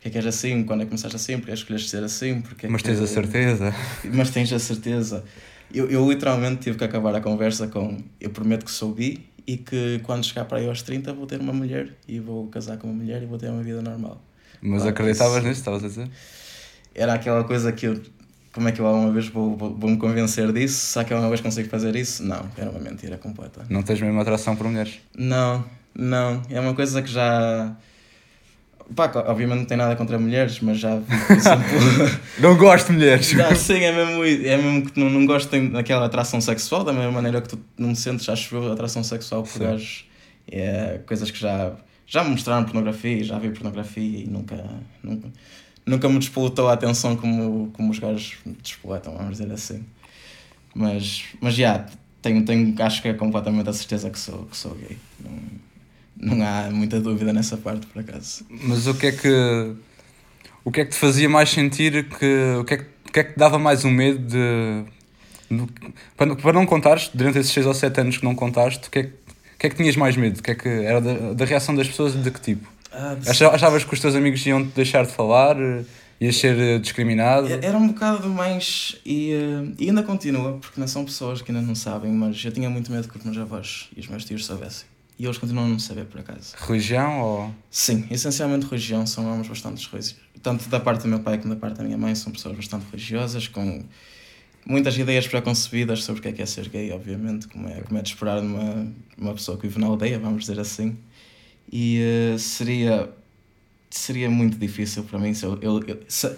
que 0.00 0.08
é 0.08 0.10
que 0.10 0.18
és 0.18 0.26
assim, 0.26 0.64
quando 0.64 0.80
é 0.80 0.84
que 0.84 0.90
começaste 0.90 1.14
assim, 1.14 1.38
porque 1.38 1.52
é 1.52 1.54
que 1.54 1.60
escolheste 1.60 1.88
ser 1.88 2.02
assim. 2.02 2.40
Porque 2.40 2.66
é 2.66 2.68
mas 2.68 2.82
tens 2.82 3.00
a 3.00 3.06
certeza. 3.06 3.74
Mas 4.12 4.30
tens 4.30 4.52
a 4.52 4.58
certeza. 4.58 5.24
Eu, 5.72 5.88
eu 5.90 6.08
literalmente 6.10 6.62
tive 6.62 6.76
que 6.76 6.84
acabar 6.84 7.14
a 7.14 7.20
conversa 7.20 7.68
com 7.68 8.02
eu 8.20 8.30
prometo 8.30 8.64
que 8.64 8.70
sou 8.70 8.92
bi 8.92 9.24
e 9.46 9.56
que 9.56 10.00
quando 10.04 10.24
chegar 10.24 10.44
para 10.44 10.58
aí 10.58 10.68
aos 10.68 10.82
30 10.82 11.12
vou 11.12 11.26
ter 11.26 11.40
uma 11.40 11.52
mulher 11.52 11.94
e 12.08 12.18
vou 12.18 12.46
casar 12.48 12.78
com 12.78 12.86
uma 12.86 12.96
mulher 12.96 13.22
e 13.22 13.26
vou 13.26 13.38
ter 13.38 13.48
uma 13.48 13.62
vida 13.62 13.82
normal. 13.82 14.22
Mas 14.60 14.82
claro, 14.82 14.90
acreditavas 14.90 15.36
isso, 15.38 15.46
nisso, 15.46 15.60
estavas 15.60 15.84
a 15.84 15.88
dizer? 15.88 16.10
Era 16.94 17.14
aquela 17.14 17.44
coisa 17.44 17.72
que 17.72 17.86
eu. 17.86 18.00
Como 18.52 18.68
é 18.68 18.72
que 18.72 18.80
eu 18.80 18.86
alguma 18.86 19.10
vez 19.10 19.26
vou, 19.28 19.56
vou, 19.56 19.74
vou 19.74 19.90
me 19.90 19.96
convencer 19.96 20.52
disso? 20.52 20.86
Será 20.86 21.04
que 21.04 21.12
alguma 21.12 21.28
vez 21.28 21.40
consigo 21.40 21.68
fazer 21.68 21.96
isso? 21.96 22.22
Não, 22.22 22.48
era 22.56 22.70
uma 22.70 22.78
mentira 22.78 23.18
completa. 23.18 23.66
Não 23.68 23.82
tens 23.82 24.00
mesmo 24.00 24.20
atração 24.20 24.54
por 24.54 24.66
mulheres? 24.68 25.00
Não, 25.16 25.64
não. 25.92 26.40
É 26.48 26.60
uma 26.60 26.72
coisa 26.72 27.02
que 27.02 27.10
já 27.10 27.76
Pá, 28.94 29.10
obviamente 29.26 29.58
não 29.60 29.64
tem 29.64 29.76
nada 29.76 29.96
contra 29.96 30.18
mulheres, 30.18 30.60
mas 30.60 30.78
já 30.78 30.96
vi, 30.96 31.04
por 31.26 31.36
exemplo. 31.36 31.64
não 32.38 32.56
gosto 32.56 32.88
de 32.88 32.92
mulheres. 32.92 33.32
Não, 33.32 33.54
sim, 33.56 33.78
é 33.78 33.92
mesmo, 33.92 34.24
é 34.24 34.56
mesmo 34.56 34.90
que 34.90 35.00
não, 35.00 35.08
não 35.08 35.24
gosto 35.24 35.58
daquela 35.70 36.06
atração 36.06 36.40
sexual, 36.40 36.84
da 36.84 36.92
mesma 36.92 37.10
maneira 37.10 37.40
que 37.40 37.48
tu 37.48 37.58
não 37.78 37.94
sentes, 37.94 38.28
acho 38.28 38.54
eu, 38.54 38.72
atração 38.72 39.02
sexual 39.02 39.42
por 39.42 39.58
gajos. 39.58 40.06
É 40.50 41.00
coisas 41.06 41.30
que 41.30 41.38
já, 41.38 41.72
já 42.06 42.22
me 42.22 42.30
mostraram 42.30 42.64
pornografia, 42.64 43.24
já 43.24 43.38
vi 43.38 43.50
pornografia 43.50 44.24
e 44.24 44.26
nunca, 44.26 44.62
nunca, 45.02 45.28
nunca 45.86 46.08
me 46.08 46.18
despolutou 46.18 46.68
a 46.68 46.74
atenção 46.74 47.16
como, 47.16 47.70
como 47.72 47.90
os 47.90 47.98
gajos 47.98 48.36
me 48.44 48.54
despoletam, 48.62 49.16
vamos 49.16 49.38
dizer 49.38 49.50
assim. 49.50 49.82
Mas, 50.74 51.24
mas 51.40 51.54
já, 51.54 51.86
tenho, 52.20 52.44
tenho, 52.44 52.74
acho 52.82 53.00
que 53.00 53.08
é 53.08 53.14
completamente 53.14 53.68
a 53.68 53.72
certeza 53.72 54.10
que 54.10 54.18
sou, 54.18 54.44
que 54.46 54.56
sou 54.56 54.74
gay. 54.74 54.98
Não, 55.20 55.38
não 56.24 56.42
há 56.46 56.70
muita 56.70 57.00
dúvida 57.00 57.32
nessa 57.32 57.56
parte, 57.56 57.86
por 57.86 58.00
acaso. 58.00 58.44
Mas 58.50 58.86
o 58.86 58.94
que 58.94 59.06
é 59.06 59.12
que. 59.12 59.72
O 60.64 60.70
que 60.70 60.80
é 60.80 60.84
que 60.84 60.92
te 60.92 60.96
fazia 60.96 61.28
mais 61.28 61.50
sentir 61.50 62.08
que. 62.08 62.56
O 62.60 62.64
que 62.64 62.74
é 62.74 62.76
que, 62.78 62.84
o 63.08 63.12
que, 63.12 63.20
é 63.20 63.24
que 63.24 63.32
te 63.34 63.38
dava 63.38 63.58
mais 63.58 63.84
um 63.84 63.90
medo 63.90 64.18
de. 64.18 64.84
para, 66.16 66.34
para 66.36 66.52
não 66.52 66.66
contares, 66.66 67.10
durante 67.12 67.38
esses 67.38 67.52
6 67.52 67.66
ou 67.66 67.74
7 67.74 68.00
anos 68.00 68.16
que 68.18 68.24
não 68.24 68.34
contaste, 68.34 68.88
o 68.88 68.90
que 68.90 68.98
é 68.98 69.02
que. 69.04 69.12
que 69.58 69.66
é 69.66 69.70
que 69.70 69.76
tinhas 69.76 69.96
mais 69.96 70.16
medo? 70.16 70.42
Que 70.42 70.50
é 70.52 70.54
que 70.54 70.68
era 70.68 71.00
da, 71.00 71.32
da 71.34 71.44
reação 71.44 71.74
das 71.74 71.86
pessoas 71.88 72.14
de 72.20 72.30
que 72.30 72.40
tipo? 72.40 72.66
Ah, 72.92 73.14
de- 73.14 73.28
Acha- 73.28 73.48
Achavas 73.50 73.84
que 73.84 73.92
os 73.92 74.00
teus 74.00 74.14
amigos 74.14 74.44
iam 74.46 74.64
te 74.64 74.72
deixar 74.74 75.04
de 75.04 75.12
falar? 75.12 75.56
Ias 76.20 76.36
ser 76.36 76.56
eh, 76.58 76.78
discriminado? 76.78 77.48
Era 77.48 77.76
um 77.76 77.88
bocado 77.88 78.28
mais. 78.28 78.96
E, 79.04 79.32
eh, 79.32 79.72
e 79.80 79.88
ainda 79.88 80.02
continua, 80.04 80.58
porque 80.60 80.80
não 80.80 80.86
são 80.86 81.04
pessoas 81.04 81.42
que 81.42 81.50
ainda 81.50 81.60
não 81.66 81.74
sabem, 81.74 82.12
mas 82.12 82.42
eu 82.44 82.52
tinha 82.52 82.70
muito 82.70 82.90
medo 82.92 83.08
que 83.08 83.18
os 83.18 83.24
meus 83.24 83.36
avós 83.36 83.88
e 83.96 84.00
os 84.00 84.06
meus 84.06 84.24
tios 84.24 84.46
soubessem. 84.46 84.86
E 85.18 85.24
eles 85.24 85.38
continuam 85.38 85.66
a 85.66 85.68
não 85.68 85.78
saber, 85.78 86.06
por 86.06 86.20
acaso. 86.20 86.54
Religião 86.58 87.20
ou. 87.20 87.54
Sim, 87.70 88.04
essencialmente 88.10 88.66
religião, 88.66 89.06
são 89.06 89.24
homens 89.30 89.46
bastante 89.46 89.76
religiosos. 89.88 90.16
Tanto 90.42 90.68
da 90.68 90.80
parte 90.80 91.02
do 91.02 91.08
meu 91.08 91.20
pai 91.20 91.38
como 91.38 91.54
da 91.54 91.60
parte 91.60 91.76
da 91.78 91.84
minha 91.84 91.96
mãe, 91.96 92.14
são 92.14 92.32
pessoas 92.32 92.56
bastante 92.56 92.84
religiosas, 92.90 93.46
com 93.46 93.84
muitas 94.66 94.96
ideias 94.98 95.26
preconcebidas 95.28 96.02
sobre 96.02 96.18
o 96.18 96.22
que 96.22 96.28
é 96.28 96.32
que 96.32 96.42
é 96.42 96.46
ser 96.46 96.68
gay, 96.68 96.90
obviamente, 96.92 97.46
como 97.48 97.68
é, 97.68 97.80
como 97.82 97.98
é 97.98 98.02
de 98.02 98.08
esperar 98.08 98.42
numa 98.42 98.86
uma 99.16 99.34
pessoa 99.34 99.56
que 99.56 99.68
vive 99.68 99.78
na 99.80 99.86
aldeia, 99.86 100.18
vamos 100.18 100.40
dizer 100.44 100.58
assim. 100.58 100.96
E 101.72 102.00
eh, 102.34 102.36
seria, 102.38 103.08
seria 103.88 104.28
muito 104.28 104.58
difícil 104.58 105.04
para 105.04 105.18
mim 105.18 105.32
se 105.32 105.44
eu. 105.46 105.58
eu, 105.62 105.80
eu- 105.86 106.00
se- 106.08 106.34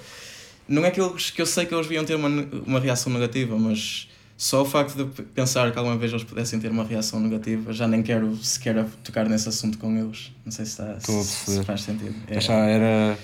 não 0.69 0.85
é 0.85 0.91
que, 0.91 1.01
eles, 1.01 1.31
que 1.31 1.41
eu 1.41 1.47
sei 1.47 1.65
que 1.65 1.73
eles 1.75 1.87
deviam 1.87 2.05
ter 2.05 2.15
uma, 2.17 2.29
uma 2.67 2.79
reação 2.81 3.11
negativa, 3.13 3.57
mas 3.59 4.09
só 4.37 4.63
o 4.63 4.65
facto 4.65 4.95
de 4.97 5.23
pensar 5.23 5.73
que 5.73 5.79
alguma 5.79 5.97
vez 5.97 6.13
eles 6.13 6.25
pudessem 6.25 6.61
ter 6.61 6.71
uma 6.71 6.85
reação 6.85 7.19
negativa, 7.21 7.73
já 7.73 7.89
nem 7.89 8.03
quero 8.03 8.37
sequer 8.37 8.85
tocar 9.03 9.29
nesse 9.29 9.49
assunto 9.49 9.79
com 9.79 9.97
eles. 9.97 10.31
Não 10.45 10.53
sei 10.53 10.65
se, 10.67 10.73
está, 10.73 11.01
se, 11.01 11.25
se 11.25 11.65
faz 11.65 11.81
sentido. 11.83 12.15
É. 12.29 12.37
Achava 12.39 12.67
era. 12.67 13.19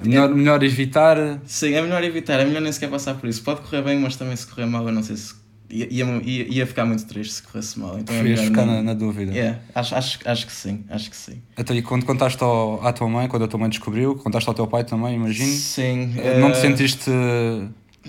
Melhor, 0.00 0.28
melhor 0.32 0.62
evitar. 0.62 1.16
Sim, 1.44 1.72
é 1.72 1.82
melhor 1.82 2.04
evitar, 2.04 2.38
é 2.38 2.44
melhor 2.44 2.60
nem 2.60 2.70
sequer 2.70 2.88
passar 2.90 3.14
por 3.14 3.28
isso. 3.28 3.42
Pode 3.42 3.62
correr 3.62 3.82
bem, 3.82 3.98
mas 3.98 4.14
também 4.14 4.36
se 4.36 4.46
correr 4.46 4.66
mal, 4.66 4.86
eu 4.86 4.92
não 4.92 5.02
sei 5.02 5.16
se. 5.16 5.34
Ia, 5.70 5.86
ia, 5.90 6.22
ia- 6.24 6.66
ficar 6.66 6.86
muito 6.86 7.04
triste 7.04 7.34
se 7.34 7.42
corresse 7.42 7.78
mal. 7.78 7.98
Então 7.98 8.14
é 8.14 8.20
Preferias 8.20 8.40
ficar 8.48 8.64
nem- 8.64 8.76
na, 8.76 8.82
na 8.84 8.94
dúvida. 8.94 9.36
É, 9.36 9.58
acho, 9.74 9.94
acho, 9.94 10.18
acho 10.24 10.46
que 10.46 10.52
sim, 10.52 10.82
acho 10.88 11.10
que 11.10 11.16
sim. 11.16 11.42
Até 11.56 11.74
e 11.74 11.82
quando 11.82 12.06
contaste 12.06 12.42
ao, 12.42 12.82
à 12.86 12.90
tua 12.92 13.06
mãe, 13.08 13.28
quando 13.28 13.42
a 13.44 13.48
tua 13.48 13.58
mãe 13.60 13.68
descobriu, 13.68 14.14
contaste 14.14 14.48
ao 14.48 14.54
teu 14.54 14.66
pai 14.66 14.84
também, 14.84 15.16
imagino. 15.16 15.50
Sim. 15.52 16.14
Não 16.40 16.52
te 16.52 16.58
eh, 16.58 16.60
sentiste 16.62 17.10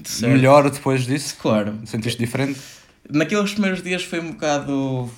certo. 0.06 0.32
melhor 0.32 0.70
depois 0.70 1.06
disso? 1.06 1.36
Claro. 1.42 1.80
Sentiste 1.86 2.20
diferente? 2.20 2.60
Naqueles 3.10 3.52
primeiros 3.54 3.82
dias 3.82 4.04
foi 4.04 4.20
um 4.20 4.32
bocado. 4.32 5.10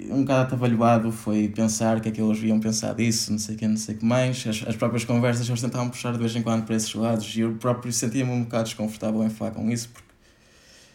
um 0.00 0.20
bocado 0.22 0.42
atabalhoado, 0.42 1.10
foi 1.12 1.48
pensar 1.48 2.00
que 2.00 2.08
é 2.08 2.12
que 2.12 2.20
eles 2.20 2.42
iam 2.42 2.60
pensar 2.60 2.94
disso, 2.94 3.32
não 3.32 3.38
sei 3.38 3.54
o 3.54 3.58
que, 3.58 3.66
não 3.66 3.76
sei 3.76 3.94
o 3.94 3.98
que 3.98 4.04
mais. 4.04 4.44
As, 4.46 4.62
as 4.66 4.76
próprias 4.76 5.04
conversas 5.04 5.48
eles 5.48 5.60
tentavam 5.60 5.88
puxar 5.88 6.12
de 6.12 6.18
vez 6.18 6.34
em 6.36 6.42
quando 6.42 6.64
para 6.64 6.76
esses 6.76 6.92
lados 6.94 7.34
e 7.34 7.40
eu 7.40 7.54
próprio 7.54 7.92
sentia-me 7.92 8.30
um 8.30 8.44
bocado 8.44 8.64
desconfortável 8.64 9.22
em 9.24 9.30
falar 9.30 9.52
com 9.52 9.70
isso, 9.70 9.88
porque 9.88 10.12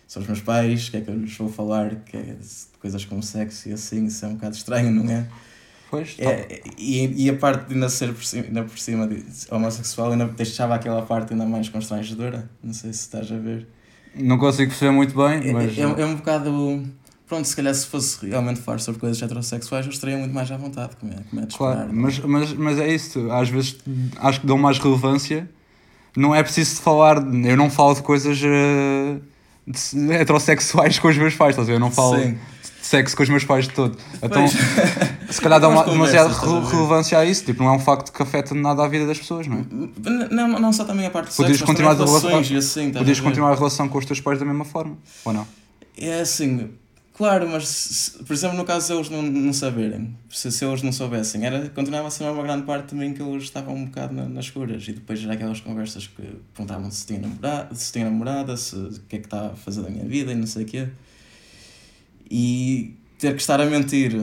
são 0.08 0.22
os 0.22 0.28
meus 0.28 0.42
pais, 0.42 0.88
o 0.88 0.92
que 0.92 0.98
é 0.98 1.02
que 1.02 1.10
eu 1.10 1.16
lhes 1.16 1.36
vou 1.36 1.50
falar, 1.50 1.96
que 2.06 2.16
é 2.16 2.38
coisas 2.80 3.04
como 3.06 3.24
sexo 3.24 3.70
e 3.70 3.74
assim, 3.74 4.06
isso 4.06 4.24
é 4.24 4.28
um 4.28 4.36
bocado 4.36 4.56
estranho, 4.56 4.92
não 4.92 5.12
é? 5.12 5.28
Pois, 5.89 6.15
tá. 6.15 6.24
É, 6.24 6.62
e, 6.77 7.25
e 7.25 7.29
a 7.29 7.34
parte 7.36 7.67
de 7.67 7.74
ainda 7.75 7.88
ser 7.89 8.13
por 8.13 8.24
cima, 8.24 8.44
ainda 8.46 8.63
por 8.63 8.77
cima 8.77 9.08
de 9.08 9.24
homossexual 9.50 10.12
ainda 10.12 10.25
deixava 10.25 10.75
aquela 10.75 11.01
parte 11.01 11.34
ainda 11.34 11.46
mais 11.46 11.70
constrangedora. 11.70 12.50
Não 12.63 12.74
sei 12.74 12.91
se 12.94 13.00
estás 13.01 13.32
a 13.32 13.38
ver. 13.38 13.67
Não 14.15 14.38
consigo 14.38 14.70
perceber 14.70 14.91
muito 14.91 15.15
bem, 15.15 15.50
É, 15.50 15.53
mas. 15.53 15.77
é, 15.77 15.82
é 15.82 16.06
um 16.06 16.15
bocado. 16.15 16.84
Pronto, 17.27 17.46
se 17.46 17.56
calhar 17.56 17.74
se 17.75 17.86
fosse 17.86 18.25
realmente 18.25 18.62
falar 18.62 18.79
sobre 18.79 19.01
coisas 19.01 19.22
heterossexuais 19.22 19.86
eu 19.86 19.91
estaria 19.91 20.17
muito 20.17 20.34
mais 20.34 20.50
à 20.50 20.56
vontade, 20.56 20.96
como 20.98 21.12
é, 21.12 21.17
como 21.29 21.41
é 21.41 21.46
de. 21.46 21.56
Claro, 21.58 21.89
mas, 21.91 22.20
mas, 22.20 22.53
mas 22.53 22.79
é 22.79 22.94
isso, 22.94 23.29
às 23.32 23.50
vezes 23.50 23.77
acho 24.17 24.41
que 24.41 24.48
dão 24.48 24.58
mais 24.58 24.79
relevância. 24.79 25.50
Não 26.15 26.34
é 26.34 26.41
preciso 26.41 26.82
falar, 26.82 27.17
eu 27.17 27.56
não 27.58 27.70
falo 27.70 27.94
de 27.96 28.01
coisas 28.01 28.39
eh, 28.44 29.20
de- 29.67 30.13
heterossexuais 30.13 30.98
com 31.00 31.10
os 31.10 31.17
meus 31.17 31.36
pais, 31.36 31.51
estás 31.51 31.67
a 31.67 31.72
ver? 31.72 31.75
Eu 31.75 31.79
não 31.79 31.91
falo 31.91 32.17
Sim. 32.17 32.38
De 32.88 32.91
sexo 32.91 33.17
com 33.17 33.24
os 33.24 33.29
meus 33.29 33.44
pais 33.44 33.67
de 33.67 33.74
todo. 33.74 33.98
Então, 34.24 34.46
se 35.29 35.41
calhar 35.41 35.60
dá 35.60 35.67
uma, 35.67 35.84
demasiada 35.84 36.29
relevância 36.34 37.20
a 37.20 37.25
isso, 37.25 37.44
tipo, 37.44 37.62
não 37.62 37.74
é 37.74 37.75
um 37.75 37.79
facto 37.79 38.12
que 38.13 38.22
afeta 38.24 38.56
nada 38.56 38.84
a 38.84 38.88
vida 38.88 39.06
das 39.06 39.17
pessoas, 39.20 39.46
não 39.46 39.58
é? 39.60 40.34
Não, 40.34 40.48
não 40.60 40.72
só 40.74 40.86
também 40.86 41.06
a 41.06 41.12
parte 41.12 41.29
de 41.32 41.36
Podias 41.36 41.58
sexo, 41.58 41.63
mas 41.65 41.75
continuar 41.75 41.94
relações 41.96 42.50
relação- 42.50 42.58
assim. 42.84 42.91
Podias 42.91 43.20
a 43.20 43.22
continuar 43.22 43.51
a 43.51 43.56
relação 43.56 43.89
com 43.89 43.98
os 43.98 44.06
teus 44.06 44.22
pais 44.22 44.39
da 44.39 44.46
mesma 44.46 44.63
forma, 44.65 44.98
ou 45.25 45.34
não? 45.34 45.46
É 45.98 46.22
assim, 46.22 46.70
claro, 47.15 47.50
mas 47.50 47.67
se- 47.67 48.24
por 48.24 48.32
exemplo, 48.34 48.56
no 48.58 48.63
caso 48.63 48.88
de 48.88 48.94
eles 48.94 49.10
não, 49.10 49.22
não 49.22 49.51
saberem, 49.51 50.15
se, 50.29 50.50
se 50.51 50.63
eles 50.63 50.82
não 50.82 50.91
soubessem, 50.94 51.44
era, 51.46 51.70
continuava 51.70 52.08
a 52.08 52.12
ser 52.12 52.24
uma 52.24 52.44
grande 52.44 52.63
parte 52.63 52.86
também 52.88 53.13
que 53.13 53.22
eles 53.22 53.44
estavam 53.44 53.75
um 53.75 53.86
bocado 53.86 54.13
na- 54.13 54.29
nas 54.29 54.46
escuras 54.46 54.88
e 54.88 54.94
depois 54.94 55.20
já 55.20 55.34
aquelas 55.34 55.60
conversas 55.60 56.08
que 56.08 56.22
perguntavam 56.56 56.89
se 56.89 57.06
tinha 57.06 57.20
namorada, 57.20 57.75
se 57.75 57.91
tinha 57.91 58.06
namorada, 58.06 58.56
se 58.56 58.75
o 58.75 58.91
que 59.10 59.17
é 59.17 59.20
que 59.20 59.25
está 59.25 59.48
a 59.48 59.56
fazer 59.56 59.82
da 59.82 59.89
minha 59.89 60.06
vida 60.06 60.32
e 60.32 60.36
não 60.36 60.48
sei 60.48 60.63
o 60.63 60.65
quê. 60.65 60.88
E 62.29 62.96
ter 63.17 63.34
que 63.36 63.41
estar 63.41 63.60
a 63.60 63.65
mentir 63.65 64.13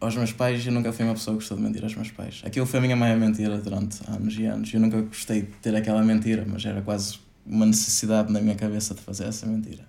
aos 0.00 0.16
meus 0.16 0.32
pais, 0.32 0.64
eu 0.64 0.72
nunca 0.72 0.92
fui 0.92 1.04
uma 1.04 1.14
pessoa 1.14 1.34
que 1.34 1.40
gostou 1.40 1.56
de 1.56 1.62
mentir 1.62 1.82
aos 1.82 1.94
meus 1.94 2.10
pais. 2.10 2.42
Aquilo 2.44 2.66
foi 2.66 2.78
a 2.78 2.82
minha 2.82 2.96
maior 2.96 3.18
mentira 3.18 3.58
durante 3.58 3.98
anos 4.08 4.38
e 4.38 4.44
anos. 4.44 4.72
Eu 4.72 4.80
nunca 4.80 5.00
gostei 5.02 5.42
de 5.42 5.48
ter 5.62 5.74
aquela 5.74 6.02
mentira, 6.02 6.44
mas 6.46 6.64
era 6.64 6.80
quase 6.80 7.18
uma 7.44 7.66
necessidade 7.66 8.32
na 8.32 8.40
minha 8.40 8.54
cabeça 8.54 8.94
de 8.94 9.00
fazer 9.00 9.24
essa 9.24 9.46
mentira. 9.46 9.84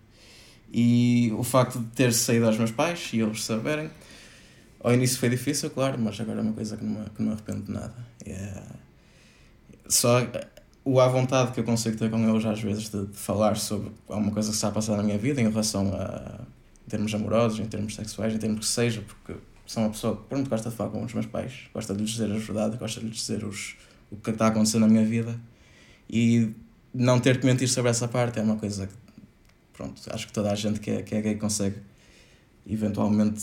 E 0.73 1.31
o 1.37 1.43
facto 1.43 1.79
de 1.79 1.85
ter 1.87 2.13
saído 2.13 2.45
aos 2.45 2.57
meus 2.57 2.71
pais 2.71 3.09
e 3.13 3.19
eles 3.19 3.43
saberem, 3.43 3.89
ao 4.83 4.93
início 4.93 5.19
foi 5.19 5.29
difícil, 5.29 5.69
claro, 5.69 5.99
mas 5.99 6.19
agora 6.19 6.39
é 6.39 6.41
uma 6.41 6.53
coisa 6.53 6.75
que 6.77 6.83
não 6.83 7.03
que 7.05 7.21
não 7.21 7.27
me 7.27 7.33
arrependo 7.33 7.63
de 7.63 7.71
nada. 7.71 7.93
É 8.25 8.63
só 9.87 10.25
o 10.83 10.99
à 10.99 11.07
vontade 11.07 11.51
que 11.51 11.59
eu 11.59 11.63
consigo 11.63 11.97
ter 11.97 12.09
com 12.09 12.17
eles 12.27 12.45
às 12.45 12.61
vezes 12.61 12.89
de, 12.89 13.05
de 13.05 13.17
falar 13.17 13.57
sobre 13.57 13.91
alguma 14.07 14.31
coisa 14.31 14.49
que 14.49 14.55
está 14.55 14.69
a 14.69 14.71
passar 14.71 14.97
na 14.97 15.03
minha 15.03 15.17
vida 15.17 15.41
em 15.41 15.49
relação 15.49 15.93
a 15.93 16.39
termos 16.91 17.13
amorosos, 17.15 17.59
em 17.59 17.65
termos 17.65 17.95
sexuais, 17.95 18.33
em 18.33 18.37
termos 18.37 18.59
que 18.59 18.65
seja, 18.73 19.01
porque 19.01 19.39
sou 19.65 19.83
uma 19.83 19.89
pessoa 19.89 20.17
que 20.17 20.23
pronto, 20.23 20.49
gosta 20.49 20.69
de 20.69 20.75
falar 20.75 20.89
com 20.91 21.03
os 21.03 21.13
meus 21.13 21.25
pais, 21.25 21.53
gosta 21.73 21.93
de 21.93 22.01
lhes 22.01 22.11
dizer 22.11 22.31
as 22.31 22.43
verdades, 22.43 22.77
gosta 22.77 22.99
de 22.99 23.07
lhes 23.07 23.15
dizer 23.17 23.43
os, 23.43 23.75
o 24.11 24.17
que 24.17 24.29
está 24.29 24.47
acontecendo 24.47 24.81
na 24.81 24.87
minha 24.87 25.05
vida 25.05 25.39
e 26.09 26.51
não 26.93 27.19
ter 27.19 27.39
que 27.39 27.45
mentir 27.45 27.69
sobre 27.69 27.89
essa 27.89 28.07
parte 28.07 28.37
é 28.39 28.41
uma 28.43 28.57
coisa 28.57 28.85
que 28.87 28.93
pronto, 29.73 30.01
acho 30.13 30.27
que 30.27 30.33
toda 30.33 30.51
a 30.51 30.55
gente 30.55 30.79
que 30.79 30.91
é, 30.91 31.01
que 31.01 31.15
é 31.15 31.21
gay 31.21 31.35
consegue 31.35 31.77
eventualmente 32.67 33.41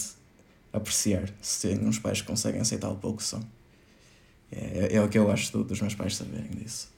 apreciar 0.72 1.28
se 1.40 1.68
tem 1.68 1.86
uns 1.86 1.98
pais 1.98 2.20
que 2.20 2.26
conseguem 2.28 2.60
aceitar 2.60 2.90
o 2.90 2.96
pouco 2.96 3.18
que 3.18 3.24
são. 3.24 3.42
É, 4.52 4.96
é 4.96 5.02
o 5.02 5.08
que 5.08 5.18
eu 5.18 5.30
acho 5.30 5.50
do- 5.52 5.64
dos 5.64 5.80
meus 5.80 5.94
pais 5.94 6.14
saberem 6.16 6.50
disso. 6.50 6.90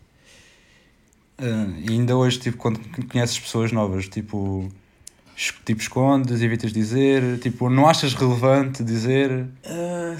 E 1.39 1.93
ainda 1.93 2.17
hoje, 2.17 2.39
tipo, 2.39 2.59
quando 2.59 2.79
conheces 3.09 3.39
pessoas 3.39 3.73
novas, 3.73 4.07
tipo, 4.09 4.71
tipo 5.65 5.81
escondes, 5.81 6.43
evitas 6.43 6.73
dizer, 6.73 7.39
tipo, 7.39 7.71
não 7.71 7.89
achas 7.89 8.15
relevante 8.15 8.83
dizer. 8.85 9.47
Ah, 9.65 10.17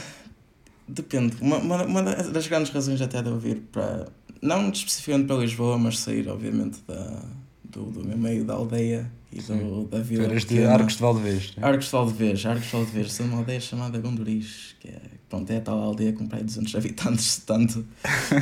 depende. 0.89 1.37
Uma, 1.41 1.59
uma, 1.59 1.85
uma 1.85 2.03
das 2.03 2.47
grandes 2.47 2.73
razões 2.73 3.01
até 3.01 3.23
de 3.23 3.29
eu 3.29 3.39
vir 3.39 3.63
para. 3.73 4.09
Não 4.43 4.71
especificamente 4.71 5.27
para 5.27 5.37
Lisboa, 5.37 5.77
mas 5.79 5.99
sair, 5.99 6.27
obviamente, 6.29 6.79
da, 6.89 7.23
do, 7.65 7.85
do 7.85 8.05
meu 8.05 8.17
meio 8.17 8.45
da 8.45 8.55
aldeia 8.55 9.11
e 9.33 9.41
do, 9.41 9.85
da 9.85 10.01
vila. 10.01 10.25
eras 10.25 10.45
de. 10.45 10.65
Arcos 10.65 10.95
de 10.95 11.01
Valdevez. 11.01 11.57
né? 11.57 11.67
Arcos 11.67 11.87
de 11.87 11.93
Valdevez, 11.93 12.47
Arcos 12.47 12.65
de 12.65 12.73
Valdevez, 12.73 13.13
sou 13.13 13.27
de 13.27 13.33
uma 13.33 13.41
aldeia 13.41 13.61
chamada 13.61 13.99
Gondoriz, 13.99 14.75
que 14.81 14.89
é, 14.89 15.01
pronto, 15.29 15.51
é 15.51 15.59
a 15.59 15.61
tal 15.61 15.79
aldeia 15.79 16.13
com 16.13 16.27
praia 16.27 16.43
de 16.43 16.49
200 16.55 16.75
habitantes, 16.75 17.37
tanto, 17.47 17.85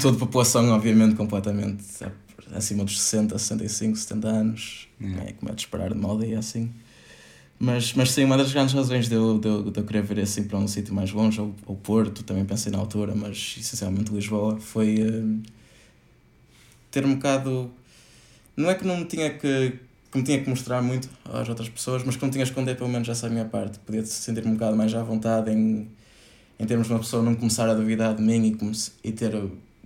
toda 0.01 0.17
a 0.17 0.21
população, 0.21 0.69
obviamente, 0.71 1.15
completamente 1.15 1.83
acima 2.55 2.85
dos 2.85 3.01
60, 3.01 3.39
65, 3.39 3.97
70 3.97 4.29
anos, 4.29 4.89
Yeah. 5.01 5.29
é 5.29 5.33
como 5.33 5.51
é 5.53 5.55
de 5.55 5.61
esperar 5.61 5.93
de 5.93 5.99
uma 5.99 6.09
aldeia 6.09 6.39
assim. 6.41 6.73
Mas, 7.59 7.93
mas 7.95 8.13
sim, 8.13 8.25
uma 8.25 8.37
das 8.37 8.53
grandes 8.53 8.75
razões 8.75 9.09
de 9.09 9.15
eu, 9.15 9.39
de 9.39 9.49
eu, 9.49 9.71
de 9.71 9.81
eu 9.81 9.85
querer 9.85 10.03
vir 10.03 10.21
assim 10.21 10.45
para 10.45 10.59
um 10.59 10.69
sítio 10.69 10.95
mais 10.95 11.11
longe, 11.13 11.41
ou, 11.41 11.55
ou 11.67 11.77
Porto, 11.77 12.23
também 12.23 12.45
pensei 12.45 12.71
na 12.71 12.79
altura, 12.79 13.15
mas 13.15 13.57
essencialmente 13.59 14.13
Lisboa, 14.13 14.59
foi 14.61 15.01
eh, 15.01 15.49
ter 16.91 17.05
um 17.05 17.15
bocado. 17.15 17.71
Não 18.57 18.71
é 18.71 18.75
que 18.75 18.87
não 18.87 18.99
me 18.99 19.05
tinha 19.05 19.31
que, 19.31 19.79
que 20.11 20.19
me 20.19 20.25
tinha 20.25 20.41
que 20.43 20.49
mostrar 20.49 20.83
muito 20.83 21.09
às 21.25 21.49
outras 21.49 21.69
pessoas, 21.69 22.05
mas 22.05 22.17
que 22.17 22.23
não 22.23 22.31
tinha 22.31 22.45
que 22.45 22.51
esconder 22.51 22.77
pelo 22.77 22.89
menos 22.89 23.09
essa 23.09 23.29
minha 23.29 23.45
parte. 23.45 23.79
Podia 23.81 24.05
sentir-me 24.05 24.51
um 24.51 24.55
bocado 24.55 24.77
mais 24.77 24.95
à 24.95 25.03
vontade 25.03 25.51
em, 25.51 25.89
em 26.59 26.67
termos 26.67 26.87
de 26.87 26.93
uma 26.93 27.01
pessoa 27.01 27.23
não 27.23 27.35
começar 27.35 27.69
a 27.69 27.75
duvidar 27.75 28.15
de 28.15 28.23
mim 28.23 28.57
e, 29.03 29.09
e 29.09 29.13
ter 29.13 29.33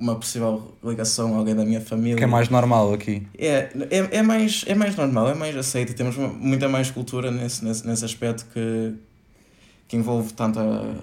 uma 0.03 0.17
possível 0.17 0.75
ligação 0.83 1.33
a 1.35 1.39
alguém 1.39 1.55
da 1.55 1.65
minha 1.65 1.81
família. 1.81 2.17
Que 2.17 2.25
é 2.25 2.27
mais 2.27 2.49
normal 2.49 2.93
aqui. 2.93 3.25
É, 3.39 3.71
é, 3.89 4.19
é, 4.19 4.23
mais, 4.23 4.65
é 4.67 4.75
mais 4.75 4.97
normal, 4.97 5.29
é 5.29 5.35
mais 5.35 5.57
aceito 5.57 5.95
temos 5.95 6.17
muita 6.17 6.69
mais 6.69 6.91
cultura 6.91 7.31
nesse, 7.31 7.65
nesse, 7.65 7.87
nesse 7.87 8.05
aspecto 8.05 8.45
que, 8.53 8.95
que 9.87 9.97
envolve 9.97 10.33
tanto 10.33 10.59
a, 10.59 10.95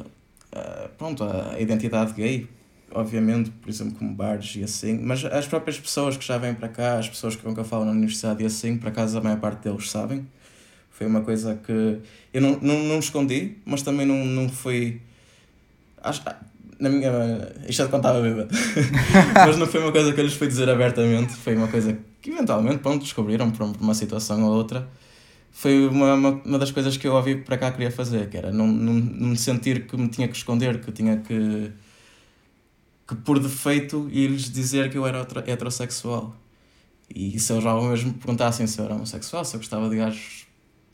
a, 0.51 0.89
pronto, 0.97 1.23
a 1.23 1.57
identidade 1.57 2.11
gay, 2.11 2.45
obviamente, 2.91 3.49
por 3.51 3.69
exemplo, 3.69 3.95
como 3.97 4.13
bares 4.13 4.57
e 4.57 4.63
assim, 4.63 4.99
mas 5.01 5.23
as 5.23 5.47
próprias 5.47 5.79
pessoas 5.79 6.17
que 6.17 6.25
já 6.25 6.37
vêm 6.37 6.53
para 6.53 6.67
cá, 6.67 6.97
as 6.97 7.07
pessoas 7.07 7.37
que 7.37 7.47
nunca 7.47 7.63
falam 7.63 7.85
na 7.85 7.91
universidade 7.93 8.43
e 8.43 8.45
assim, 8.45 8.75
por 8.75 8.89
acaso 8.89 9.17
a 9.17 9.21
maior 9.21 9.39
parte 9.39 9.63
deles 9.63 9.89
sabem. 9.89 10.27
Foi 10.91 11.07
uma 11.07 11.21
coisa 11.21 11.55
que 11.55 11.99
eu 12.33 12.41
não, 12.41 12.59
não, 12.61 12.79
não 12.83 12.99
escondi, 12.99 13.55
mas 13.63 13.81
também 13.81 14.05
não, 14.05 14.25
não 14.25 14.49
foi. 14.49 14.99
Acho, 16.03 16.21
na 16.79 16.89
minha. 16.89 17.11
Isto 17.67 17.83
é 17.83 17.85
de 17.85 17.91
quando 17.91 18.05
estava 18.05 18.21
bêbado. 18.21 18.49
mas 19.35 19.57
não 19.57 19.67
foi 19.67 19.81
uma 19.81 19.91
coisa 19.91 20.13
que 20.13 20.19
eu 20.19 20.23
lhes 20.23 20.33
fui 20.33 20.47
dizer 20.47 20.69
abertamente, 20.69 21.33
foi 21.33 21.55
uma 21.55 21.67
coisa 21.67 21.97
que 22.21 22.31
eventualmente 22.31 22.79
pronto, 22.79 23.03
descobriram 23.03 23.51
por 23.51 23.63
uma 23.79 23.93
situação 23.93 24.43
ou 24.43 24.51
outra. 24.53 24.87
foi 25.51 25.87
uma, 25.87 26.13
uma, 26.13 26.29
uma 26.45 26.59
das 26.59 26.71
coisas 26.71 26.97
que 26.97 27.07
eu 27.07 27.13
ouvi 27.13 27.35
para 27.35 27.57
cá 27.57 27.71
queria 27.71 27.91
fazer, 27.91 28.29
que 28.29 28.37
era 28.37 28.51
não, 28.51 28.67
não, 28.67 28.93
não 28.93 29.27
me 29.29 29.37
sentir 29.37 29.85
que 29.87 29.97
me 29.97 30.07
tinha 30.07 30.27
que 30.27 30.35
esconder, 30.35 30.79
que 30.81 30.91
tinha 30.91 31.17
que, 31.17 31.71
que 33.07 33.15
por 33.15 33.39
defeito 33.39 34.09
ir-lhes 34.11 34.49
dizer 34.51 34.89
que 34.89 34.97
eu 34.97 35.05
era 35.05 35.27
heterossexual. 35.45 36.35
E 37.13 37.39
se 37.39 37.51
eles 37.53 37.63
já 37.63 37.73
mesmo 37.81 38.09
me 38.09 38.13
perguntassem 38.13 38.67
se 38.67 38.79
eu 38.79 38.85
era 38.85 38.93
homossexual, 38.93 39.43
se 39.43 39.55
eu 39.55 39.59
gostava 39.59 39.89
de 39.89 39.95
gajos 39.97 40.48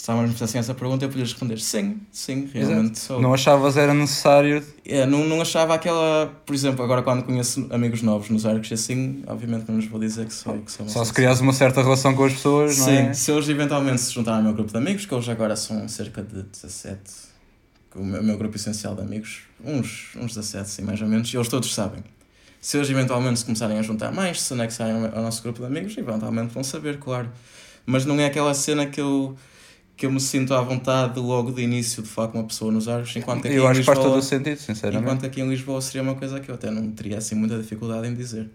se 0.05 0.11
alguém 0.11 0.27
me 0.27 0.33
fizessem 0.33 0.59
essa 0.59 0.75
pergunta, 0.75 1.03
eu 1.03 1.09
podia 1.09 1.23
responder 1.23 1.59
sim, 1.59 1.99
sim, 2.11 2.47
realmente 2.53 2.99
sou. 2.99 3.19
Não 3.19 3.33
achavas 3.33 3.75
era 3.75 3.91
necessário? 3.91 4.63
É, 4.85 5.03
não, 5.03 5.25
não 5.25 5.41
achava 5.41 5.73
aquela. 5.73 6.31
Por 6.45 6.53
exemplo, 6.53 6.85
agora 6.85 7.01
quando 7.01 7.23
conheço 7.23 7.65
amigos 7.71 8.03
novos 8.03 8.29
nos 8.29 8.45
arcos 8.45 8.71
assim, 8.71 9.23
obviamente 9.25 9.65
não 9.67 9.79
lhes 9.79 9.89
vou 9.89 9.99
dizer 9.99 10.27
que 10.27 10.33
sou. 10.35 10.59
Que 10.59 10.71
sou 10.71 10.87
Só 10.87 11.03
se 11.03 11.11
crias 11.11 11.41
uma 11.41 11.53
certa 11.53 11.81
relação 11.81 12.13
com 12.13 12.23
as 12.23 12.33
pessoas, 12.33 12.77
não 12.77 12.85
sim, 12.85 12.91
é? 12.91 13.05
Sim, 13.05 13.13
se 13.15 13.31
eles 13.31 13.49
eventualmente 13.49 13.99
se 14.01 14.13
juntarem 14.13 14.41
ao 14.41 14.43
meu 14.43 14.53
grupo 14.53 14.71
de 14.71 14.77
amigos, 14.77 15.07
que 15.07 15.15
hoje 15.15 15.31
agora 15.31 15.55
são 15.55 15.87
cerca 15.87 16.21
de 16.21 16.43
17, 16.43 16.99
o 17.95 18.05
meu, 18.05 18.21
meu 18.21 18.37
grupo 18.37 18.55
essencial 18.57 18.93
de 18.93 19.01
amigos, 19.01 19.39
uns, 19.63 20.09
uns 20.17 20.35
17, 20.35 20.69
sim, 20.69 20.81
mais 20.83 21.01
ou 21.01 21.07
menos, 21.07 21.33
e 21.33 21.35
eles 21.35 21.47
todos 21.47 21.73
sabem. 21.73 22.03
Se 22.61 22.77
eles 22.77 22.91
eventualmente 22.91 23.39
se 23.39 23.45
começarem 23.45 23.79
a 23.79 23.81
juntar 23.81 24.11
mais, 24.11 24.39
se 24.39 24.53
anexarem 24.53 25.09
ao 25.11 25.23
nosso 25.23 25.41
grupo 25.41 25.61
de 25.61 25.65
amigos, 25.65 25.97
eventualmente 25.97 26.53
vão 26.53 26.63
saber, 26.63 26.99
claro. 26.99 27.27
Mas 27.87 28.05
não 28.05 28.19
é 28.19 28.27
aquela 28.27 28.53
cena 28.53 28.85
que 28.85 29.01
eu 29.01 29.35
que 29.97 30.05
eu 30.05 30.11
me 30.11 30.19
sinto 30.19 30.53
à 30.53 30.61
vontade 30.61 31.19
logo 31.19 31.51
de 31.51 31.61
início 31.61 32.03
de 32.03 32.09
falar 32.09 32.27
com 32.27 32.39
uma 32.39 32.47
pessoa 32.47 32.71
nos 32.71 32.87
arcos, 32.87 33.15
enquanto 33.15 33.47
aqui 33.47 33.55
eu 33.55 33.67
acho 33.67 33.79
Lisboa, 33.79 33.95
que 33.95 34.01
faz 34.01 34.11
todo 34.11 34.19
o 34.19 34.21
sentido, 34.21 34.57
sinceramente. 34.57 35.03
Enquanto 35.03 35.25
aqui 35.25 35.41
em 35.41 35.49
Lisboa 35.49 35.81
seria 35.81 36.01
uma 36.01 36.15
coisa 36.15 36.39
que 36.39 36.49
eu 36.49 36.55
até 36.55 36.69
não 36.69 36.91
teria 36.91 37.17
assim 37.17 37.35
muita 37.35 37.57
dificuldade 37.57 38.07
em 38.07 38.13
dizer. 38.13 38.49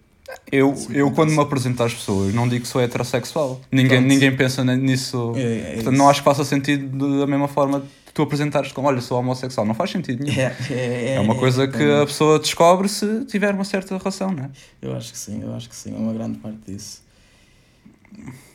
Eu, 0.53 0.75
eu 0.91 1.11
quando 1.11 1.31
me 1.31 1.41
apresento 1.41 1.83
às 1.83 1.93
pessoas, 1.93 2.33
não 2.35 2.49
digo 2.49 2.63
que 2.63 2.69
sou 2.69 2.81
heterossexual. 2.81 3.61
Ninguém, 3.73 4.01
ninguém 4.01 4.37
pensa 4.37 4.63
nisso. 4.65 5.33
É, 5.37 5.41
é 5.41 5.75
Portanto, 5.77 5.97
não 5.97 6.09
acho 6.09 6.21
que 6.21 6.25
faça 6.25 6.45
sentido 6.45 7.19
da 7.21 7.27
mesma 7.27 7.49
forma 7.49 7.83
tu 8.13 8.23
apresentares 8.23 8.73
como, 8.73 8.89
olha, 8.89 9.01
sou 9.01 9.19
homossexual. 9.19 9.67
Não 9.67 9.75
faz 9.75 9.91
sentido 9.91 10.25
nenhum. 10.25 10.39
É, 10.39 10.57
é, 10.71 11.15
é 11.15 11.21
uma 11.21 11.35
coisa 11.35 11.67
que 11.67 11.83
a 11.83 12.07
pessoa 12.07 12.39
descobre 12.39 12.89
se 12.89 13.25
tiver 13.25 13.55
uma 13.55 13.65
certa 13.65 13.97
relação, 13.97 14.31
não 14.33 14.45
é? 14.45 14.51
Eu 14.83 14.95
acho 14.97 15.13
que 15.13 15.19
sim, 15.19 15.43
eu 15.43 15.55
acho 15.55 15.69
que 15.69 15.77
sim. 15.77 15.95
É 15.95 15.99
uma 15.99 16.13
grande 16.13 16.39
parte 16.39 16.59
disso. 16.67 17.03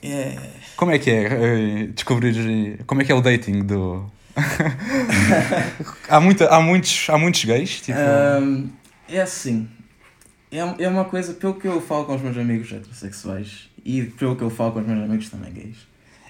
É... 0.04 0.38
Como 0.76 0.92
é 0.92 1.00
que 1.00 1.10
é 1.10 1.24
eh, 1.24 1.88
descobrir. 1.88 2.84
Como 2.86 3.02
é 3.02 3.06
que 3.06 3.12
é 3.12 3.16
o 3.16 3.22
dating 3.22 3.64
do. 3.64 4.06
há, 6.10 6.20
muita, 6.20 6.48
há, 6.48 6.60
muitos, 6.60 7.08
há 7.10 7.18
muitos 7.18 7.46
gays? 7.46 7.82
Tipo... 7.82 7.98
Um, 8.42 8.70
é 9.08 9.22
assim. 9.22 9.68
É, 10.52 10.84
é 10.84 10.90
uma 10.90 11.06
coisa, 11.06 11.34
pelo 11.34 11.56
que 11.56 11.68
eu 11.68 11.82
falo 11.82 12.06
com 12.06 12.16
os 12.16 12.22
meus 12.22 12.38
amigos 12.38 12.72
heterossexuais 12.72 13.70
e 13.84 14.04
pelo 14.04 14.36
que 14.36 14.44
eu 14.44 14.50
falo 14.50 14.74
com 14.74 14.80
os 14.80 14.88
meus 14.88 15.04
amigos 15.04 15.30
também 15.30 15.52
gays. 15.54 15.78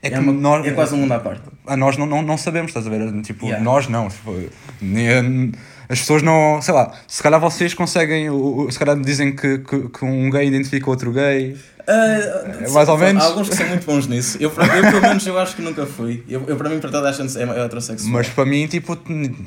É, 0.02 0.14
é, 0.14 0.20
uma, 0.20 0.32
nós, 0.32 0.66
é 0.66 0.72
quase 0.72 0.94
um 0.94 0.98
mundo 0.98 1.14
à 1.14 1.20
parte. 1.20 1.42
A 1.66 1.76
nós 1.76 1.98
não, 1.98 2.06
não, 2.06 2.22
não 2.22 2.38
sabemos, 2.38 2.70
estás 2.70 2.86
a 2.86 2.90
ver? 2.90 3.22
Tipo, 3.24 3.48
yeah. 3.48 3.64
nós 3.64 3.88
não. 3.88 4.08
Tipo, 4.08 4.50
nem, 4.80 5.52
as 5.90 6.00
pessoas 6.00 6.22
não. 6.22 6.62
Sei 6.62 6.74
lá, 6.74 6.94
se 7.08 7.24
calhar 7.24 7.40
vocês 7.40 7.74
conseguem. 7.74 8.28
Se 8.70 8.78
calhar 8.78 9.00
dizem 9.00 9.36
que, 9.36 9.60
que, 9.60 9.90
que 9.90 10.06
um 10.06 10.30
gay 10.30 10.48
identifica 10.48 10.90
outro 10.90 11.12
gay. 11.12 11.58
Uh, 11.88 12.74
mais 12.74 12.90
ou 12.90 12.98
menos. 12.98 13.24
Há 13.24 13.28
alguns 13.28 13.50
que 13.50 13.56
são 13.56 13.68
muito 13.68 13.86
bons 13.86 14.08
nisso. 14.08 14.38
Eu, 14.40 14.50
eu, 14.50 14.92
pelo 14.92 15.02
menos, 15.02 15.26
eu 15.28 15.38
acho 15.38 15.56
que 15.56 15.62
nunca 15.62 15.86
fui. 15.86 16.24
Eu, 16.28 16.44
eu 16.48 16.58
para 16.58 16.70
mim, 16.70 16.80
para 16.80 16.90
toda 16.90 17.10
a 17.10 17.12
gente, 17.12 17.38
é 17.38 17.44
heterossexual. 17.44 18.12
Mas 18.12 18.28
para 18.28 18.46
mim, 18.46 18.66
tipo, 18.68 18.98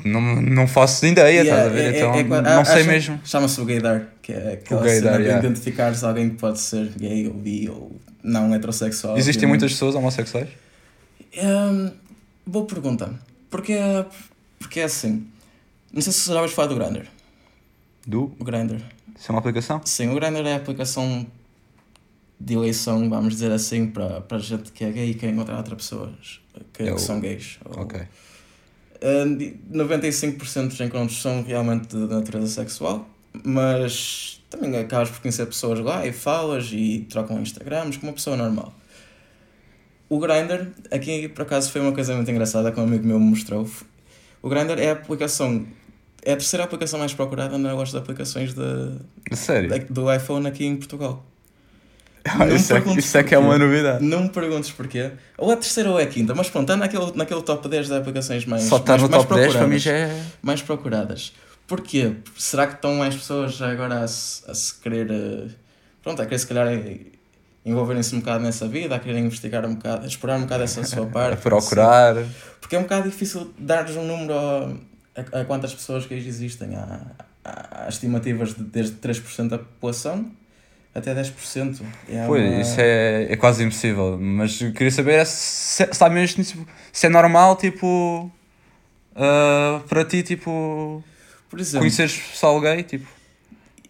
não, 0.05 0.21
não 0.41 0.67
faço 0.67 1.05
ideia, 1.05 1.41
yeah, 1.41 1.51
estás 1.51 1.67
a 1.67 1.69
ver? 1.69 1.93
É, 1.93 1.97
então, 1.97 2.13
é, 2.13 2.19
é, 2.19 2.55
não 2.55 2.65
sei 2.65 2.83
mesmo. 2.83 3.19
Chama-se 3.25 3.59
o 3.59 3.65
gaydar, 3.65 4.07
que 4.21 4.31
é 4.31 4.53
aquela 4.53 4.81
o 4.81 4.83
gaydar, 4.83 5.13
cena 5.13 5.23
yeah. 5.23 5.41
de 5.41 5.47
identificares 5.47 6.03
alguém 6.03 6.29
que 6.29 6.37
pode 6.37 6.59
ser 6.59 6.89
gay 6.97 7.27
ou 7.27 7.33
bi 7.33 7.69
ou 7.69 7.99
não 8.23 8.53
heterossexual. 8.53 9.17
Existem 9.17 9.47
muitas 9.47 9.73
pessoas 9.73 9.95
homossexuais? 9.95 10.47
Um, 11.37 11.91
boa 12.45 12.65
pergunta. 12.65 13.13
Porque, 13.49 13.77
porque 14.59 14.79
é 14.79 14.83
assim. 14.85 15.27
Não 15.91 16.01
sei 16.01 16.13
se 16.13 16.27
já 16.27 16.39
ouves 16.39 16.53
falar 16.53 16.67
do 16.67 16.75
Grindr. 16.75 17.05
Do? 18.07 18.33
O 18.39 18.43
Grindr. 18.43 18.77
Isso 19.17 19.29
é 19.29 19.31
uma 19.31 19.39
aplicação? 19.39 19.81
Sim, 19.83 20.09
o 20.09 20.15
Grindr 20.15 20.47
é 20.47 20.53
a 20.53 20.57
aplicação 20.57 21.25
de 22.39 22.53
eleição, 22.53 23.09
vamos 23.09 23.33
dizer 23.33 23.51
assim, 23.51 23.87
para, 23.87 24.21
para 24.21 24.37
gente 24.39 24.71
que 24.71 24.83
é 24.85 24.91
gay 24.91 25.11
e 25.11 25.13
quer 25.13 25.29
encontrar 25.29 25.57
outras 25.57 25.77
pessoas 25.77 26.39
que, 26.73 26.83
é 26.83 26.93
o... 26.93 26.97
são 26.97 27.19
gays. 27.19 27.59
Ok. 27.65 27.99
Uh, 27.99 29.57
95% 29.71 30.67
dos 30.67 30.79
encontros 30.79 31.21
são 31.21 31.43
realmente 31.43 31.95
de 31.95 32.13
natureza 32.13 32.47
sexual, 32.47 33.09
mas 33.45 34.41
também 34.49 34.77
acabas 34.77 35.09
por 35.09 35.21
conhecer 35.21 35.45
pessoas 35.45 35.79
lá 35.79 36.05
e 36.05 36.11
falas 36.11 36.69
e 36.71 37.05
trocam 37.09 37.41
Instagrams 37.41 37.97
como 37.97 38.11
uma 38.11 38.15
pessoa 38.15 38.35
normal. 38.35 38.73
O 40.09 40.17
Grindr, 40.17 40.69
aqui 40.91 41.29
por 41.29 41.43
acaso 41.43 41.71
foi 41.71 41.81
uma 41.81 41.91
coisa 41.91 42.15
muito 42.15 42.29
engraçada 42.31 42.71
que 42.71 42.79
um 42.79 42.83
amigo 42.83 43.05
meu 43.05 43.19
me 43.19 43.29
mostrou. 43.29 43.69
O 44.41 44.49
Grindr 44.49 44.79
é 44.79 44.89
a 44.89 44.93
aplicação, 44.93 45.65
é 46.23 46.33
a 46.33 46.35
terceira 46.35 46.63
aplicação 46.63 46.97
mais 46.97 47.13
procurada 47.13 47.57
na 47.57 47.73
loja 47.73 47.91
de 47.91 47.97
aplicações 47.99 48.53
de, 48.53 49.35
Sério? 49.35 49.69
De, 49.69 49.79
do 49.85 50.11
iPhone 50.11 50.47
aqui 50.47 50.65
em 50.65 50.75
Portugal. 50.75 51.23
Isso, 52.53 52.73
é, 52.73 52.79
isso 52.97 53.17
é 53.17 53.23
que 53.23 53.33
é 53.33 53.37
uma 53.37 53.57
novidade. 53.57 54.03
Não 54.03 54.23
me 54.23 54.29
perguntes 54.29 54.71
porquê. 54.71 55.11
Ou 55.37 55.51
é 55.51 55.53
a 55.53 55.57
terceira 55.57 55.89
ou 55.89 55.99
é 55.99 56.03
a 56.03 56.07
quinta, 56.07 56.35
mas 56.35 56.49
pronto, 56.49 56.71
está 56.71 56.77
naquele, 56.77 57.11
naquele 57.15 57.41
top 57.41 57.67
10 57.67 57.87
de 57.87 57.95
aplicações 57.95 58.45
mais, 58.45 58.63
Só 58.63 58.77
está 58.77 58.97
no 58.97 59.09
mais 59.09 59.23
top 59.23 59.35
10 59.35 59.53
para 59.55 59.67
mim 59.67 59.77
já 59.77 59.91
é... 59.91 60.23
Mais 60.41 60.61
procuradas. 60.61 61.33
Porquê? 61.67 62.13
Será 62.37 62.67
que 62.67 62.73
estão 62.73 62.95
mais 62.95 63.15
pessoas 63.15 63.61
agora 63.61 64.03
a 64.03 64.07
se, 64.07 64.49
a 64.49 64.53
se 64.53 64.75
querer... 64.75 65.09
Eh, 65.09 65.47
pronto, 66.03 66.21
a 66.21 66.25
querer 66.25 66.39
se 66.39 66.47
calhar 66.47 66.67
envolverem-se 67.65 68.15
um 68.15 68.19
bocado 68.19 68.43
nessa 68.43 68.67
vida, 68.67 68.95
a 68.95 68.99
querer 68.99 69.19
investigar 69.19 69.65
um 69.65 69.75
bocado, 69.75 70.03
a 70.03 70.07
explorar 70.07 70.37
um 70.37 70.41
bocado 70.41 70.63
essa 70.63 70.83
sua 70.83 71.05
parte. 71.07 71.33
a 71.33 71.37
procurar. 71.37 72.17
Assim. 72.17 72.31
Porque 72.59 72.75
é 72.75 72.79
um 72.79 72.83
bocado 72.83 73.09
difícil 73.09 73.53
dar-lhes 73.57 73.95
um 73.95 74.05
número 74.05 74.33
a, 74.33 74.73
a, 75.15 75.41
a, 75.41 75.45
quantas 75.45 75.73
pessoas 75.73 76.05
que 76.05 76.13
existem. 76.13 76.75
Há, 76.75 77.01
há 77.43 77.87
estimativas 77.87 78.55
de 78.55 78.63
desde 78.63 78.95
3% 78.95 79.49
da 79.49 79.59
população 79.59 80.31
até 80.93 81.13
10%. 81.13 81.81
É 82.07 82.25
pois, 82.25 82.43
uma... 82.43 82.61
isso 82.61 82.75
é, 82.79 83.27
é 83.31 83.35
quase 83.35 83.63
impossível. 83.63 84.17
Mas 84.19 84.57
queria 84.57 84.91
saber 84.91 85.25
se, 85.25 85.87
se, 85.91 86.09
mesmo, 86.09 86.43
tipo, 86.43 86.67
se 86.91 87.05
é 87.05 87.09
normal, 87.09 87.55
tipo, 87.55 88.31
uh, 89.15 89.79
para 89.87 90.05
ti, 90.05 90.23
tipo, 90.23 91.03
Por 91.49 91.59
exemplo, 91.59 91.79
conheceres 91.79 92.17
pessoal 92.17 92.59
gay, 92.59 92.83
tipo... 92.83 93.07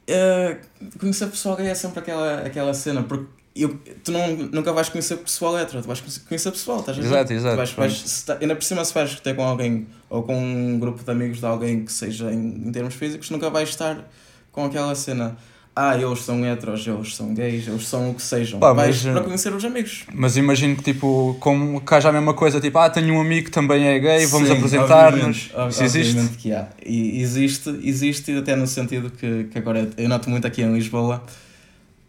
Uh, 0.09 0.57
conhecer 0.99 1.27
pessoal 1.27 1.55
gay 1.55 1.67
é 1.67 1.75
sempre 1.75 1.99
aquela, 1.99 2.41
aquela 2.41 2.73
cena, 2.73 3.03
porque 3.03 3.39
eu, 3.55 3.77
tu 4.03 4.11
não, 4.11 4.35
nunca 4.35 4.71
vais 4.71 4.89
conhecer 4.89 5.17
pessoal 5.17 5.59
hetero, 5.59 5.81
tu 5.81 5.87
vais 5.87 6.01
conhecer 6.01 6.51
pessoal, 6.51 6.79
estás 6.79 6.97
a 6.97 7.01
ver? 7.01 7.07
Exato, 7.07 7.33
exato. 7.33 7.55
Vais, 7.57 7.71
vais, 7.71 7.93
se 7.93 8.25
tá, 8.25 8.37
ainda 8.39 8.55
por 8.55 8.63
cima, 8.63 8.83
se 8.85 8.93
vais 8.93 9.19
ter 9.19 9.35
com 9.35 9.43
alguém 9.43 9.87
ou 10.09 10.23
com 10.23 10.35
um 10.35 10.79
grupo 10.79 11.03
de 11.03 11.11
amigos 11.11 11.39
de 11.39 11.45
alguém 11.45 11.83
que 11.83 11.91
seja 11.91 12.31
em, 12.31 12.67
em 12.67 12.71
termos 12.71 12.95
físicos, 12.95 13.29
nunca 13.29 13.49
vais 13.49 13.69
estar 13.69 14.09
com 14.51 14.65
aquela 14.65 14.95
cena 14.95 15.37
ah, 15.75 15.97
eles 15.97 16.19
são 16.23 16.45
heteros, 16.45 16.85
eles 16.85 17.15
são 17.15 17.33
gays, 17.33 17.67
eles 17.67 17.87
são 17.87 18.11
o 18.11 18.13
que 18.13 18.21
sejam. 18.21 18.59
Pá, 18.59 18.73
mas, 18.73 19.01
para 19.01 19.21
conhecer 19.21 19.53
os 19.53 19.63
amigos. 19.63 20.03
Mas 20.13 20.35
imagino 20.35 20.75
que, 20.75 20.83
tipo, 20.83 21.37
como 21.39 21.79
que 21.79 21.93
haja 21.93 22.09
a 22.09 22.11
mesma 22.11 22.33
coisa, 22.33 22.59
tipo, 22.59 22.77
ah, 22.77 22.89
tenho 22.89 23.13
um 23.13 23.21
amigo 23.21 23.45
que 23.45 23.51
também 23.51 23.87
é 23.87 23.97
gay, 23.97 24.25
vamos 24.25 24.51
apresentar-nos. 24.51 25.49
Isso 25.69 25.83
existe? 25.83 26.37
Que 26.37 26.51
há. 26.53 26.67
E 26.85 27.21
existe, 27.21 27.69
existe 27.81 28.37
até 28.37 28.55
no 28.55 28.67
sentido 28.67 29.09
que, 29.09 29.45
que 29.45 29.57
agora 29.57 29.89
eu 29.97 30.09
noto 30.09 30.29
muito 30.29 30.45
aqui 30.45 30.61
em 30.61 30.73
Lisboa, 30.73 31.23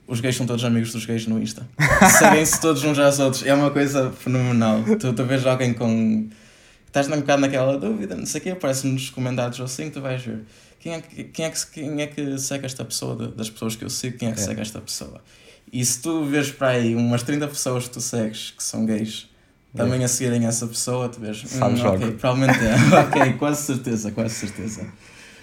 os 0.09 0.21
gays 0.21 0.37
são 0.37 0.47
todos 0.47 0.65
amigos 0.65 0.93
dos 0.93 1.07
gays 1.07 1.27
no 1.29 1.41
Insta. 1.41 1.65
Seguem-se 2.19 2.61
todos 2.61 2.83
uns 2.83 2.99
aos 2.99 3.21
outros. 3.21 3.47
É 3.47 3.55
uma 3.55 3.71
coisa 3.71 4.11
fenomenal. 4.11 4.83
Tu, 4.99 5.13
tu 5.13 5.25
vês 5.25 5.47
alguém 5.47 5.73
com... 5.73 6.29
Estás 6.89 7.07
um 7.07 7.21
bocado 7.21 7.43
naquela 7.43 7.79
dúvida, 7.79 8.17
não 8.17 8.27
sei 8.27 8.41
o 8.41 8.43
quê, 8.43 8.51
aparece 8.51 8.85
nos 8.89 9.11
comentários 9.11 9.61
ou 9.61 9.67
assim, 9.67 9.91
tu 9.91 10.01
vais 10.01 10.21
ver 10.21 10.41
quem 10.81 10.95
é 10.95 11.01
que, 11.01 11.25
quem 11.25 11.45
é 11.45 11.51
que, 11.51 11.67
quem 11.67 12.01
é 12.01 12.07
que 12.07 12.39
segue 12.39 12.65
esta 12.65 12.85
pessoa, 12.85 13.15
das 13.29 13.51
pessoas 13.51 13.77
que 13.77 13.85
eu 13.85 13.91
sigo, 13.91 14.17
quem 14.17 14.31
é 14.31 14.33
que 14.33 14.41
é. 14.41 14.45
segue 14.45 14.61
esta 14.63 14.81
pessoa. 14.81 15.23
E 15.71 15.85
se 15.85 16.01
tu 16.01 16.25
vês 16.25 16.51
para 16.51 16.69
aí 16.71 16.97
umas 16.97 17.23
30 17.23 17.47
pessoas 17.47 17.85
que 17.85 17.91
tu 17.91 18.01
segues 18.01 18.51
que 18.51 18.63
são 18.63 18.87
gays, 18.87 19.29
também 19.77 20.01
é. 20.01 20.05
a 20.05 20.09
seguirem 20.09 20.47
essa 20.47 20.67
pessoa, 20.67 21.09
tu 21.09 21.21
vês, 21.21 21.43
Sabes 21.47 21.81
hum, 21.81 21.87
ok, 21.87 22.13
provavelmente 22.13 22.59
é, 22.65 22.75
ok, 22.99 23.35
quase 23.35 23.63
certeza, 23.63 24.11
quase 24.11 24.35
certeza. 24.35 24.91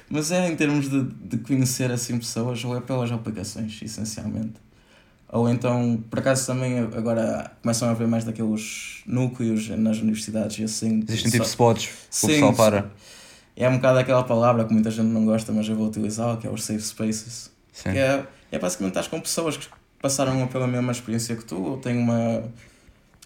Mas 0.10 0.32
é 0.32 0.50
em 0.50 0.56
termos 0.56 0.90
de, 0.90 1.04
de 1.04 1.38
conhecer 1.38 1.92
assim 1.92 2.18
pessoas, 2.18 2.64
ou 2.66 2.76
é 2.76 2.82
pelas 2.82 3.12
aplicações, 3.12 3.80
essencialmente. 3.82 4.56
Ou 5.30 5.50
então, 5.50 6.04
por 6.10 6.20
acaso 6.20 6.48
também 6.48 6.80
agora 6.80 7.52
começam 7.62 7.88
a 7.88 7.92
haver 7.92 8.08
mais 8.08 8.24
daqueles 8.24 9.04
núcleos 9.06 9.70
nas 9.70 10.00
universidades 10.00 10.58
e 10.58 10.64
assim. 10.64 11.04
Existem 11.08 11.32
tipo 11.32 11.46
spots 11.46 11.90
o 12.24 12.28
pessoal 12.28 12.54
para 12.54 12.92
é 13.58 13.68
um 13.68 13.78
bocado 13.78 13.98
aquela 13.98 14.24
palavra 14.24 14.64
que 14.66 14.72
muita 14.72 14.92
gente 14.92 15.08
não 15.08 15.26
gosta, 15.26 15.52
mas 15.52 15.68
eu 15.68 15.76
vou 15.76 15.88
utilizar, 15.88 16.38
que 16.38 16.46
é 16.46 16.50
os 16.50 16.64
safe 16.64 16.82
spaces. 16.82 17.52
Sim. 17.74 17.92
Que 17.92 17.98
é, 17.98 18.26
é 18.52 18.60
basicamente 18.60 18.92
estás 18.92 19.08
com 19.08 19.20
pessoas 19.20 19.58
que 19.58 19.68
passaram 20.00 20.48
pela 20.48 20.68
mesma 20.68 20.92
experiência 20.92 21.36
que 21.36 21.44
tu, 21.44 21.62
ou 21.62 21.78
têm 21.78 21.98
uma. 21.98 22.44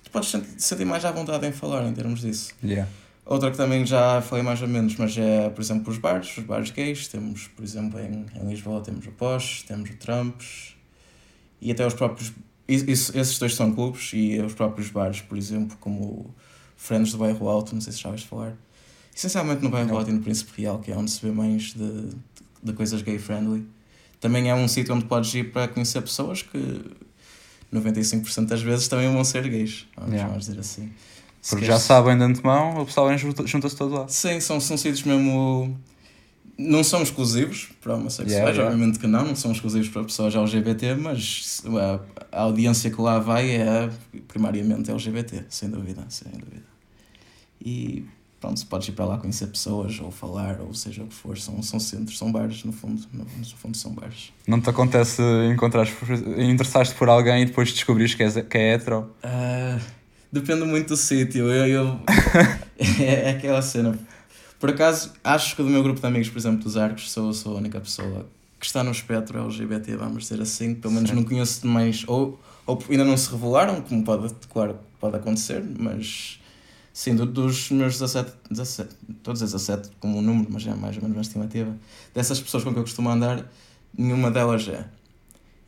Tu 0.03 0.09
podes 0.09 0.33
sentir 0.57 0.85
mais 0.85 1.03
à 1.03 1.11
vontade 1.11 1.45
em 1.45 1.51
falar 1.51 1.85
em 1.85 1.93
termos 1.93 2.21
disso. 2.21 2.53
Yeah. 2.63 2.89
Outra 3.25 3.51
que 3.51 3.57
também 3.57 3.85
já 3.85 4.21
falei 4.21 4.43
mais 4.43 4.61
ou 4.61 4.67
menos, 4.69 4.95
mas 4.95 5.17
é, 5.17 5.49
por 5.49 5.61
exemplo, 5.61 5.91
os 5.91 5.97
bares, 5.97 6.37
os 6.37 6.43
bares 6.45 6.71
gays. 6.71 7.09
Temos, 7.09 7.47
por 7.49 7.63
exemplo, 7.63 7.99
em, 7.99 8.25
em 8.33 8.47
Lisboa 8.47 8.81
temos 8.81 9.05
o 9.05 9.11
Posh, 9.11 9.63
temos 9.63 9.89
o 9.89 9.97
Trumps 9.97 10.75
e 11.61 11.71
até 11.71 11.85
os 11.85 11.93
próprios. 11.93 12.31
Isso, 12.67 13.17
esses 13.17 13.37
dois 13.37 13.53
são 13.53 13.73
clubes 13.73 14.11
e 14.13 14.39
os 14.39 14.53
próprios 14.53 14.89
bares, 14.89 15.19
por 15.19 15.37
exemplo, 15.37 15.77
como 15.81 16.33
Friends 16.77 17.11
do 17.11 17.17
Bairro 17.17 17.49
Alto, 17.49 17.73
não 17.73 17.81
sei 17.81 17.91
se 17.91 17.99
já 17.99 18.09
vais 18.09 18.23
falar. 18.23 18.55
Essencialmente 19.15 19.61
no 19.63 19.69
Bairro 19.69 20.07
e 20.07 20.11
no 20.11 20.21
Príncipe 20.21 20.61
Real, 20.61 20.79
que 20.79 20.91
é 20.91 20.95
onde 20.97 21.11
se 21.11 21.21
vê 21.21 21.31
mais 21.31 21.73
de, 21.73 22.09
de 22.63 22.73
coisas 22.73 23.01
gay-friendly. 23.01 23.65
Também 24.19 24.49
é 24.49 24.55
um 24.55 24.67
sítio 24.67 24.93
onde 24.95 25.05
podes 25.05 25.33
ir 25.33 25.51
para 25.51 25.67
conhecer 25.67 26.01
pessoas 26.01 26.41
que 26.41 26.81
95% 27.73 28.45
das 28.47 28.61
vezes 28.61 28.87
também 28.87 29.11
vão 29.11 29.23
ser 29.23 29.47
gays, 29.47 29.87
vamos, 29.95 30.13
Yeah. 30.13 30.37
dizer 30.37 30.59
assim. 30.59 30.91
Se 31.41 31.51
Porque 31.51 31.65
queres- 31.65 31.81
já 31.81 31.87
sabem 31.87 32.17
de 32.17 32.23
antemão, 32.23 32.81
o 32.81 32.85
pessoal 32.85 33.07
junta-se 33.17 33.75
todo 33.75 33.95
lá. 33.95 34.07
Sim, 34.07 34.39
são, 34.39 34.59
são 34.59 34.77
sítios 34.77 35.03
mesmo. 35.03 35.75
Não 36.57 36.83
são 36.83 37.01
exclusivos 37.01 37.69
para 37.81 37.95
homossexuais, 37.95 38.31
Yeah, 38.31 38.51
yeah. 38.51 38.71
obviamente 38.71 38.99
que 38.99 39.07
não, 39.07 39.25
não 39.25 39.35
são 39.35 39.51
exclusivos 39.51 39.89
para 39.89 40.03
pessoas 40.03 40.35
LGBT, 40.35 40.93
mas 40.95 41.63
a, 42.31 42.37
a 42.37 42.41
audiência 42.43 42.91
que 42.91 43.01
lá 43.01 43.17
vai 43.17 43.49
é 43.55 43.89
primariamente 44.27 44.91
LGBT, 44.91 45.45
sem 45.49 45.69
dúvida, 45.71 46.05
sem 46.09 46.31
dúvida. 46.31 46.63
E 47.59 48.05
pronto, 48.41 48.59
se 48.59 48.65
podes 48.65 48.87
ir 48.87 48.93
para 48.93 49.05
lá 49.05 49.17
conhecer 49.19 49.47
pessoas, 49.47 49.99
ou 50.01 50.09
falar, 50.11 50.59
ou 50.59 50.73
seja 50.73 51.03
o 51.03 51.07
que 51.07 51.13
for, 51.13 51.37
são, 51.37 51.61
são 51.61 51.79
centros, 51.79 52.17
são 52.17 52.31
bares, 52.31 52.63
no 52.63 52.73
fundo, 52.73 53.01
no, 53.13 53.23
fundo 53.55 53.77
são 53.77 53.93
bares. 53.93 54.33
Não 54.47 54.59
te 54.59 54.69
acontece 54.69 55.21
encontrar 55.53 55.87
interessaste 56.37 56.95
por 56.95 57.07
alguém 57.07 57.43
e 57.43 57.45
depois 57.45 57.71
descobrires 57.71 58.15
que 58.15 58.23
é, 58.23 58.41
que 58.41 58.57
é 58.57 58.73
hetero? 58.73 59.11
Ah, 59.23 59.79
depende 60.31 60.65
muito 60.65 60.89
do 60.89 60.97
sítio. 60.97 61.51
Eu, 61.51 61.67
eu- 61.67 61.99
é, 62.99 63.03
é 63.03 63.29
aquela 63.29 63.61
cena. 63.61 63.97
Por 64.59 64.71
acaso, 64.71 65.11
acho 65.23 65.55
que 65.55 65.61
do 65.61 65.69
meu 65.69 65.83
grupo 65.83 66.01
de 66.01 66.07
amigos, 66.07 66.29
por 66.29 66.39
exemplo, 66.39 66.63
dos 66.63 66.75
Arcos, 66.77 67.11
sou, 67.11 67.31
sou 67.33 67.55
a 67.55 67.57
única 67.59 67.79
pessoa 67.79 68.27
que 68.59 68.65
está 68.65 68.83
no 68.83 68.91
espectro 68.91 69.39
LGBT, 69.39 69.95
vamos 69.97 70.23
dizer 70.23 70.41
assim. 70.41 70.75
Pelo 70.75 70.93
menos 70.93 71.09
Sim. 71.09 71.15
não 71.15 71.23
conheço 71.23 71.65
mais. 71.65 72.03
Ou, 72.07 72.39
ou 72.65 72.83
ainda 72.89 73.03
não 73.03 73.17
se 73.17 73.31
revelaram, 73.31 73.81
como 73.81 74.03
pode, 74.03 74.33
claro, 74.51 74.77
pode 74.99 75.15
acontecer, 75.15 75.63
mas. 75.79 76.39
Sim, 76.93 77.15
do- 77.15 77.25
dos 77.25 77.71
meus 77.71 77.93
17, 77.93 78.31
17, 78.49 78.89
estou 79.17 79.31
a 79.31 79.33
dizer 79.33 79.45
17 79.45 79.89
como 79.99 80.17
um 80.17 80.21
número, 80.21 80.47
mas 80.51 80.65
é 80.67 80.73
mais 80.73 80.95
ou 80.97 81.01
menos 81.03 81.17
uma 81.17 81.21
estimativa. 81.21 81.73
Dessas 82.13 82.39
pessoas 82.41 82.63
com 82.63 82.73
que 82.73 82.79
eu 82.79 82.83
costumo 82.83 83.09
andar, 83.09 83.45
nenhuma 83.97 84.29
delas 84.29 84.67
é. 84.67 84.83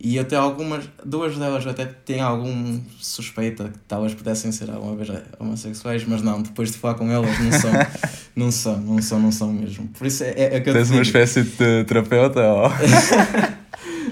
E 0.05 0.19
até 0.19 0.35
algumas, 0.35 0.83
duas 1.05 1.37
delas 1.37 1.65
até 1.65 1.85
têm 1.85 2.19
algum 2.19 2.81
suspeita 2.99 3.69
que 3.69 3.77
talvez 3.87 4.13
pudessem 4.13 4.51
ser 4.51 4.69
alguma 4.69 4.97
vez 4.97 5.07
homossexuais, 5.39 6.03
mas 6.05 6.21
não, 6.21 6.41
depois 6.41 6.71
de 6.73 6.77
falar 6.77 6.95
com 6.95 7.09
elas 7.09 7.39
não 7.39 7.51
são, 7.57 7.71
não 8.35 8.51
são, 8.51 8.77
não 8.81 9.01
são, 9.01 9.19
não 9.21 9.31
são 9.31 9.53
mesmo. 9.53 9.87
Por 9.97 10.05
isso 10.05 10.25
é, 10.25 10.31
é, 10.31 10.55
é 10.55 10.59
que 10.59 10.69
eu 10.69 10.73
Tens 10.73 10.87
te 10.89 10.93
uma 10.93 11.01
espécie 11.03 11.43
de 11.43 11.85
terapeuta? 11.85 12.41
Ou... 12.41 12.69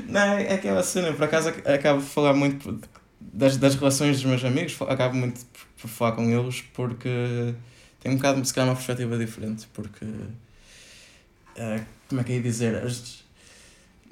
Não, 0.07 0.19
é 0.37 0.53
aquela 0.55 0.83
cena, 0.83 1.13
por 1.13 1.23
acaso 1.23 1.49
ac- 1.49 1.65
acabo 1.67 2.01
de 2.01 2.05
falar 2.07 2.33
muito 2.33 2.79
das, 3.33 3.57
das 3.57 3.75
relações 3.75 4.17
dos 4.17 4.25
meus 4.25 4.43
amigos, 4.43 4.77
acabo 4.87 5.15
muito 5.15 5.45
por, 5.45 5.61
por 5.81 5.87
falar 5.89 6.11
com 6.13 6.29
eles 6.29 6.61
porque 6.73 7.53
tenho 7.99 8.15
um 8.15 8.17
bocado, 8.17 8.43
se 8.45 8.53
calhar, 8.53 8.69
uma 8.69 8.75
perspectiva 8.75 9.17
diferente, 9.17 9.67
porque 9.73 10.05
eh, 11.55 11.83
como 12.09 12.21
é 12.21 12.23
que 12.23 12.33
ia 12.33 12.41
dizer? 12.41 12.75
As, 12.83 13.23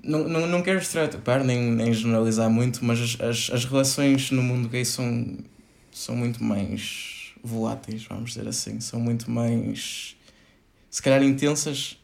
não, 0.04 0.28
não, 0.28 0.48
não 0.48 0.62
quero 0.62 0.80
estereotipar 0.80 1.44
nem, 1.44 1.72
nem 1.72 1.94
generalizar 1.94 2.50
muito, 2.50 2.84
mas 2.86 3.00
as, 3.00 3.22
as, 3.22 3.50
as 3.52 3.66
relações 3.66 4.32
no 4.32 4.42
mundo 4.42 4.70
gay 4.70 4.86
são, 4.86 5.38
são 5.92 6.16
muito 6.16 6.44
mais 6.44 7.34
voláteis, 7.44 8.06
vamos 8.06 8.32
dizer 8.34 8.48
assim, 8.48 8.80
são 8.80 9.00
muito 9.00 9.30
mais 9.30 10.16
se 10.90 11.02
calhar 11.02 11.22
intensas, 11.24 11.98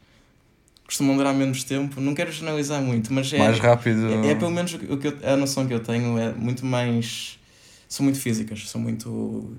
costumam 0.86 1.15
durar 1.17 1.34
menos 1.34 1.63
tempo. 1.63 2.00
Não 2.00 2.13
quero 2.13 2.32
generalizar 2.32 2.82
muito, 2.82 3.12
mas 3.13 3.32
é, 3.34 3.38
Mais 3.38 3.60
rápido. 3.60 4.08
é, 4.08 4.32
é 4.32 4.36
pelo 4.36 4.52
menos 4.52 4.74
o 4.74 4.98
que 4.98 5.08
eu, 5.08 5.17
a 5.24 5.36
noção 5.36 5.65
que 5.67 5.74
eu 5.74 5.80
tenho 5.80 6.17
é 6.17 6.32
muito 6.34 6.65
mais. 6.65 7.39
São 7.88 8.04
muito 8.04 8.19
físicas, 8.19 8.69
são 8.69 8.80
muito. 8.82 9.56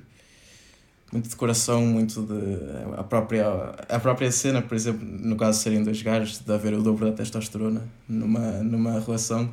Muito 1.12 1.29
de 1.29 1.37
coração, 1.37 1.87
muito 1.87 2.23
de. 2.23 2.99
A 2.99 3.05
própria, 3.05 3.47
a 3.89 3.99
própria 4.01 4.31
cena, 4.33 4.61
por 4.61 4.75
exemplo, 4.75 5.07
no 5.07 5.37
caso 5.37 5.59
de 5.59 5.62
serem 5.65 5.83
dois 5.85 6.03
gajos, 6.03 6.41
de 6.41 6.53
haver 6.53 6.75
o 6.75 6.83
dobro 6.83 7.07
da 7.07 7.12
testosterona 7.12 7.87
numa, 8.09 8.41
numa 8.65 8.99
relação, 8.99 9.49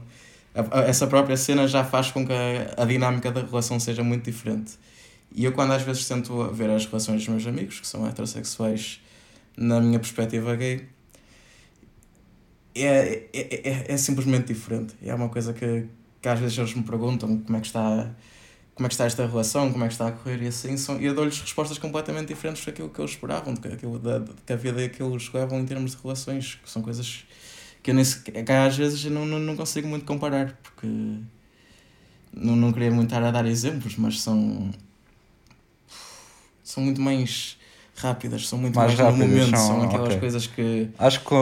a- 0.55 0.79
a- 0.79 0.83
essa 0.85 1.05
própria 1.05 1.37
cena 1.37 1.67
já 1.67 1.83
faz 1.83 2.09
com 2.09 2.25
que 2.25 2.33
a, 2.33 2.73
a 2.81 2.85
dinâmica 2.85 3.31
da 3.31 3.41
relação 3.41 3.79
seja 3.79 4.03
muito 4.03 4.25
diferente. 4.25 4.73
E 5.31 5.45
eu, 5.45 5.51
quando 5.51 5.73
às 5.73 5.83
vezes 5.83 6.07
tento 6.07 6.43
ver 6.51 6.71
as 6.71 6.85
relações 6.87 7.19
dos 7.19 7.27
meus 7.27 7.45
amigos, 7.45 7.79
que 7.79 7.87
são 7.87 8.05
heterossexuais, 8.07 8.99
na 9.55 9.79
minha 9.79 9.99
perspectiva 9.99 10.55
gay, 10.55 10.87
é, 12.75 13.27
é, 13.33 13.69
é, 13.69 13.85
é 13.93 13.97
simplesmente 13.97 14.47
diferente. 14.47 14.95
É 15.03 15.13
uma 15.13 15.29
coisa 15.29 15.53
que, 15.53 15.87
que 16.21 16.27
às 16.27 16.39
vezes 16.39 16.57
eles 16.57 16.73
me 16.73 16.83
perguntam 16.83 17.37
como 17.39 17.57
é 17.57 17.61
que 17.61 17.67
está 17.67 18.09
como 18.75 18.87
é 18.87 18.89
que 18.89 18.95
está 18.95 19.05
esta 19.05 19.27
relação, 19.27 19.71
como 19.71 19.83
é 19.83 19.87
que 19.87 19.93
está 19.93 20.07
a 20.07 20.11
correr 20.11 20.41
e 20.41 20.47
assim, 20.47 20.75
são, 20.77 20.99
e 20.99 21.05
eu 21.05 21.13
dou-lhes 21.13 21.39
respostas 21.39 21.77
completamente 21.77 22.29
diferentes 22.29 22.65
daquilo 22.65 22.89
que 22.89 22.99
eles 22.99 23.11
esperavam, 23.11 23.53
daquilo 23.53 23.99
da, 23.99 24.17
da 24.19 24.55
vida 24.55 24.89
que 24.89 25.01
eles 25.01 25.31
levam 25.31 25.59
em 25.59 25.65
termos 25.65 25.91
de 25.95 26.01
relações, 26.01 26.55
que 26.55 26.69
são 26.69 26.81
coisas 26.81 27.23
que 27.83 27.91
eu 27.91 27.95
nem 27.95 28.03
sequer, 28.03 28.43
que 28.43 28.51
às 28.51 28.75
vezes 28.75 29.03
não, 29.05 29.25
não, 29.25 29.37
não 29.37 29.55
consigo 29.55 29.87
muito 29.87 30.05
comparar, 30.05 30.57
porque 30.63 30.87
não, 32.33 32.55
não 32.55 32.73
queria 32.73 32.89
muito 32.89 33.13
estar 33.13 33.23
a 33.23 33.29
dar 33.29 33.45
exemplos, 33.45 33.95
mas 33.95 34.21
são 34.21 34.71
são 36.63 36.83
muito 36.83 36.99
mais 36.99 37.57
rápidas, 37.95 38.47
são 38.47 38.57
muito 38.57 38.75
Mais 38.75 38.87
mais, 38.95 38.99
no 38.99 39.05
rápidas, 39.21 39.29
momento, 39.47 39.57
são- 39.57 39.67
são, 39.67 39.83
aquelas 39.83 40.07
ok. 40.07 40.19
coisas 40.19 40.47
que 40.47 40.89
Acho 40.97 41.19
que 41.21 41.35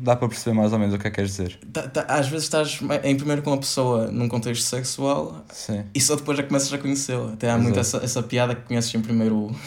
dá 0.00 0.14
para 0.16 0.28
perceber 0.28 0.54
mais 0.56 0.72
ou 0.72 0.78
menos 0.78 0.94
o 0.94 0.98
que 0.98 1.06
é 1.06 1.10
que 1.10 1.16
queres 1.16 1.30
dizer. 1.32 1.58
tá- 1.72 1.82
tá- 1.88 2.06
às 2.08 2.28
vezes 2.28 2.44
estás 2.44 2.78
em 3.02 3.16
primeiro 3.16 3.42
com 3.42 3.50
uma 3.50 3.58
pessoa 3.58 4.06
num 4.10 4.28
contexto 4.28 4.62
sexual 4.64 5.44
Sim. 5.52 5.82
e 5.94 6.00
só 6.00 6.14
depois 6.16 6.36
já 6.38 6.44
começas 6.44 6.72
a 6.72 6.78
conhecê-la. 6.78 7.32
Até 7.32 7.46
há 7.48 7.50
Exato. 7.50 7.62
muito 7.64 7.78
essa, 7.78 7.96
essa 7.98 8.22
piada 8.22 8.54
que 8.54 8.62
conheces 8.62 8.94
em 8.94 9.00
primeiro. 9.00 9.50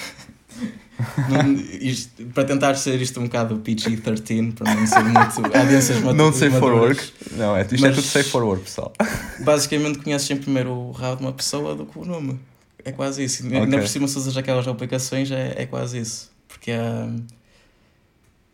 Não- 1.30 1.54
isto- 1.80 2.26
para 2.34 2.44
tentar 2.44 2.76
ser 2.76 3.02
isto 3.02 3.20
um 3.22 3.24
bocado 3.24 3.58
PG-13, 3.60 4.52
para 4.54 4.76
não 4.76 4.86
ser 4.86 5.00
muito. 5.04 5.46
Audiências 5.58 6.02
Não 6.02 6.34
safe 6.34 6.60
for 6.60 6.74
work. 6.74 7.12
Não, 7.38 7.56
é, 7.56 7.62
isto 7.62 7.76
é 7.76 7.80
Mas- 7.80 7.96
tudo 7.96 8.06
safe 8.06 8.30
for 8.30 8.44
work, 8.44 8.64
pessoal. 8.66 8.92
Basicamente 9.40 10.00
conheces 10.00 10.30
em 10.30 10.36
primeiro 10.38 10.72
o 10.72 10.92
rabo 10.92 11.18
de 11.18 11.24
uma 11.24 11.32
pessoa 11.34 11.74
do 11.76 11.86
que 11.86 11.98
o 11.98 12.04
nome. 12.06 12.38
É 12.86 12.92
quase 12.92 13.24
isso. 13.24 13.44
Ainda 13.44 13.60
Ok. 13.60 13.80
por 13.80 13.88
cima, 13.88 14.08
se 14.08 14.18
usas 14.18 14.38
aquelas 14.38 14.68
aplicações, 14.68 15.32
é, 15.32 15.54
é 15.58 15.66
quase 15.66 16.00
isso. 16.00 16.32
Porque 16.48 16.72
é. 16.72 17.10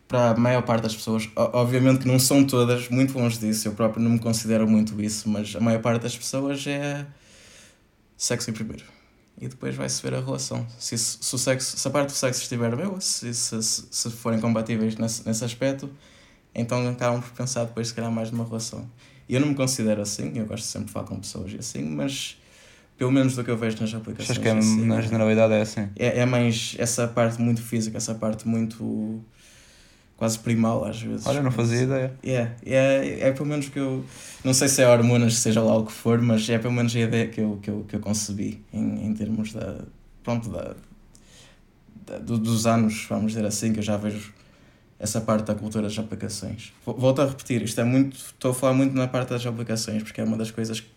Para 0.08 0.30
a 0.30 0.36
maior 0.36 0.62
parte 0.62 0.84
das 0.84 0.94
pessoas, 0.94 1.28
obviamente 1.34 2.02
que 2.02 2.06
não 2.06 2.16
são 2.16 2.44
todas, 2.44 2.88
muito 2.88 3.18
longe 3.18 3.40
disso, 3.40 3.66
eu 3.66 3.72
próprio 3.72 4.00
não 4.00 4.12
me 4.12 4.18
considero 4.20 4.64
muito 4.68 5.00
isso, 5.02 5.28
mas 5.28 5.56
a 5.56 5.58
maior 5.58 5.80
parte 5.82 6.02
das 6.02 6.16
pessoas 6.16 6.64
é 6.64 7.04
sexo 8.16 8.48
em 8.50 8.52
primeiro. 8.52 8.84
E 9.40 9.48
depois 9.48 9.74
vai-se 9.74 10.00
ver 10.00 10.14
a 10.14 10.20
relação. 10.20 10.64
Se, 10.78 10.96
se, 10.96 11.34
o 11.34 11.36
sexo, 11.36 11.76
se 11.76 11.88
a 11.88 11.90
parte 11.90 12.10
do 12.10 12.14
sexo 12.14 12.40
estiver 12.40 12.74
boa, 12.76 13.00
se, 13.00 13.34
se, 13.34 13.60
se, 13.62 14.10
forem 14.10 14.40
compatíveis 14.40 14.96
nesse, 14.96 15.26
nesse 15.26 15.44
aspecto, 15.44 15.90
então 16.54 16.88
acabam 16.88 17.20
por 17.20 17.30
pensar 17.32 17.64
depois 17.64 17.88
se 17.88 17.94
calhar 17.94 18.10
mais 18.10 18.30
numa 18.30 18.44
relação. 18.44 18.88
Eu 19.28 19.40
não 19.40 19.48
me 19.48 19.54
considero 19.56 20.00
assim, 20.00 20.32
eu 20.38 20.46
gosto 20.46 20.64
sempre 20.64 20.86
de 20.86 20.92
falar 20.92 21.06
com 21.06 21.18
pessoas 21.18 21.52
e 21.52 21.56
assim, 21.58 21.82
mas 21.82 22.38
pelo 22.98 23.10
menos 23.12 23.34
do 23.36 23.44
que 23.44 23.50
eu 23.50 23.56
vejo 23.56 23.76
nas 23.80 23.92
aplicações. 23.94 24.30
Achas 24.30 24.42
que 24.42 24.48
é, 24.48 24.52
assim, 24.52 24.86
na 24.86 25.00
generalidade 25.00 25.52
é 25.52 25.60
assim? 25.60 25.88
é, 25.96 26.20
é 26.20 26.26
mais 26.26 26.74
essa 26.78 27.06
parte 27.06 27.40
muito 27.40 27.62
física, 27.62 27.96
essa 27.96 28.14
parte 28.14 28.46
muito 28.48 29.20
quase 30.16 30.38
primal 30.38 30.84
às 30.84 31.00
vezes. 31.00 31.26
Olha, 31.26 31.42
não 31.42 31.50
fazia 31.50 31.82
ideia. 31.82 32.14
É, 32.24 32.48
é, 32.64 33.18
é 33.28 33.32
pelo 33.32 33.46
menos 33.46 33.68
que 33.68 33.78
eu. 33.78 34.04
Não 34.42 34.54
sei 34.54 34.68
se 34.68 34.80
é 34.82 34.88
hormonas, 34.88 35.38
seja 35.38 35.60
lá 35.62 35.76
o 35.76 35.84
que 35.84 35.92
for, 35.92 36.20
mas 36.22 36.48
é 36.48 36.58
pelo 36.58 36.72
menos 36.72 36.94
a 36.96 37.00
ideia 37.00 37.26
que 37.28 37.40
eu, 37.40 37.58
que 37.62 37.68
eu, 37.70 37.84
que 37.86 37.96
eu 37.96 38.00
concebi 38.00 38.62
em, 38.72 39.06
em 39.06 39.14
termos 39.14 39.52
da. 39.52 39.80
Pronto, 40.24 40.48
da, 40.48 40.74
da- 42.06 42.18
do- 42.18 42.38
dos 42.38 42.66
anos, 42.66 43.06
vamos 43.08 43.32
dizer 43.32 43.44
assim, 43.46 43.72
que 43.72 43.78
eu 43.80 43.82
já 43.82 43.96
vejo 43.96 44.32
essa 44.98 45.20
parte 45.20 45.44
da 45.44 45.54
cultura 45.54 45.84
das 45.86 45.98
aplicações. 45.98 46.72
Vol- 46.84 46.96
Volto 46.96 47.20
a 47.22 47.26
repetir, 47.26 47.62
isto 47.62 47.80
é 47.80 47.84
muito. 47.84 48.16
Estou 48.16 48.52
a 48.52 48.54
falar 48.54 48.72
muito 48.72 48.94
na 48.96 49.06
parte 49.06 49.30
das 49.30 49.44
aplicações, 49.46 50.02
porque 50.02 50.20
é 50.20 50.24
uma 50.24 50.36
das 50.36 50.50
coisas 50.50 50.80
que. 50.80 50.95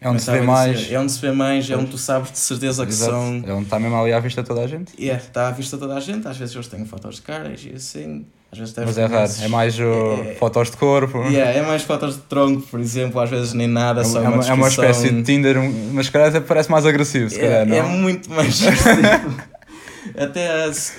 É 0.00 0.08
onde 0.10 0.20
se 0.20 0.26
vê 0.30 0.36
a 0.36 0.40
dizer, 0.40 0.46
mais. 0.46 0.92
É 0.92 1.00
onde 1.00 1.12
se 1.12 1.20
vê 1.20 1.32
mais, 1.32 1.70
é 1.70 1.76
onde 1.76 1.90
tu 1.90 1.98
sabes 1.98 2.30
de 2.30 2.38
certeza 2.38 2.84
que 2.84 2.92
Exato. 2.92 3.12
são. 3.12 3.42
É 3.46 3.52
onde 3.52 3.64
está 3.64 3.78
mesmo 3.80 3.96
ali 4.00 4.12
à 4.12 4.20
vista 4.20 4.42
toda 4.42 4.60
a 4.60 4.66
gente. 4.66 4.92
É, 5.02 5.14
está 5.16 5.48
à 5.48 5.50
vista 5.50 5.78
toda 5.78 5.94
a 5.94 6.00
gente, 6.00 6.28
às 6.28 6.36
vezes 6.36 6.54
eles 6.54 6.66
têm 6.68 6.84
fotos 6.84 7.16
de 7.16 7.22
caras 7.22 7.64
e 7.64 7.74
assim, 7.74 8.26
às 8.52 8.58
vezes 8.58 8.74
Mas 8.76 8.98
é 8.98 9.06
raro. 9.06 9.32
É 9.40 9.48
mais 9.48 9.78
o 9.78 9.82
É- 9.82 10.30
é- 10.32 10.34
fotos 10.34 10.70
de 10.70 10.76
corpo. 10.76 11.18
Yeah, 11.24 11.50
é 11.52 11.62
mais 11.62 11.82
fotos 11.82 12.14
de 12.16 12.22
tronco, 12.22 12.62
por 12.66 12.78
exemplo, 12.78 13.18
às 13.20 13.30
vezes 13.30 13.52
nem 13.54 13.66
nada, 13.66 14.02
É, 14.02 14.04
só 14.04 14.18
é 14.18 14.28
uma, 14.28 14.36
uma, 14.36 14.46
é 14.46 14.52
uma 14.52 14.68
espécie 14.68 15.10
de 15.10 15.22
Tinder, 15.22 15.56
mas 15.92 16.06
se 16.06 16.12
calhar 16.12 16.42
parece 16.42 16.70
mais 16.70 16.84
agressivo, 16.84 17.30
se 17.30 17.38
calhar, 17.40 17.62
é, 17.62 17.64
não? 17.64 17.76
é 17.76 17.82
muito 17.82 18.30
mais 18.30 18.62
agressivo. 18.66 19.36
Até 20.16 20.64
as- 20.64 20.92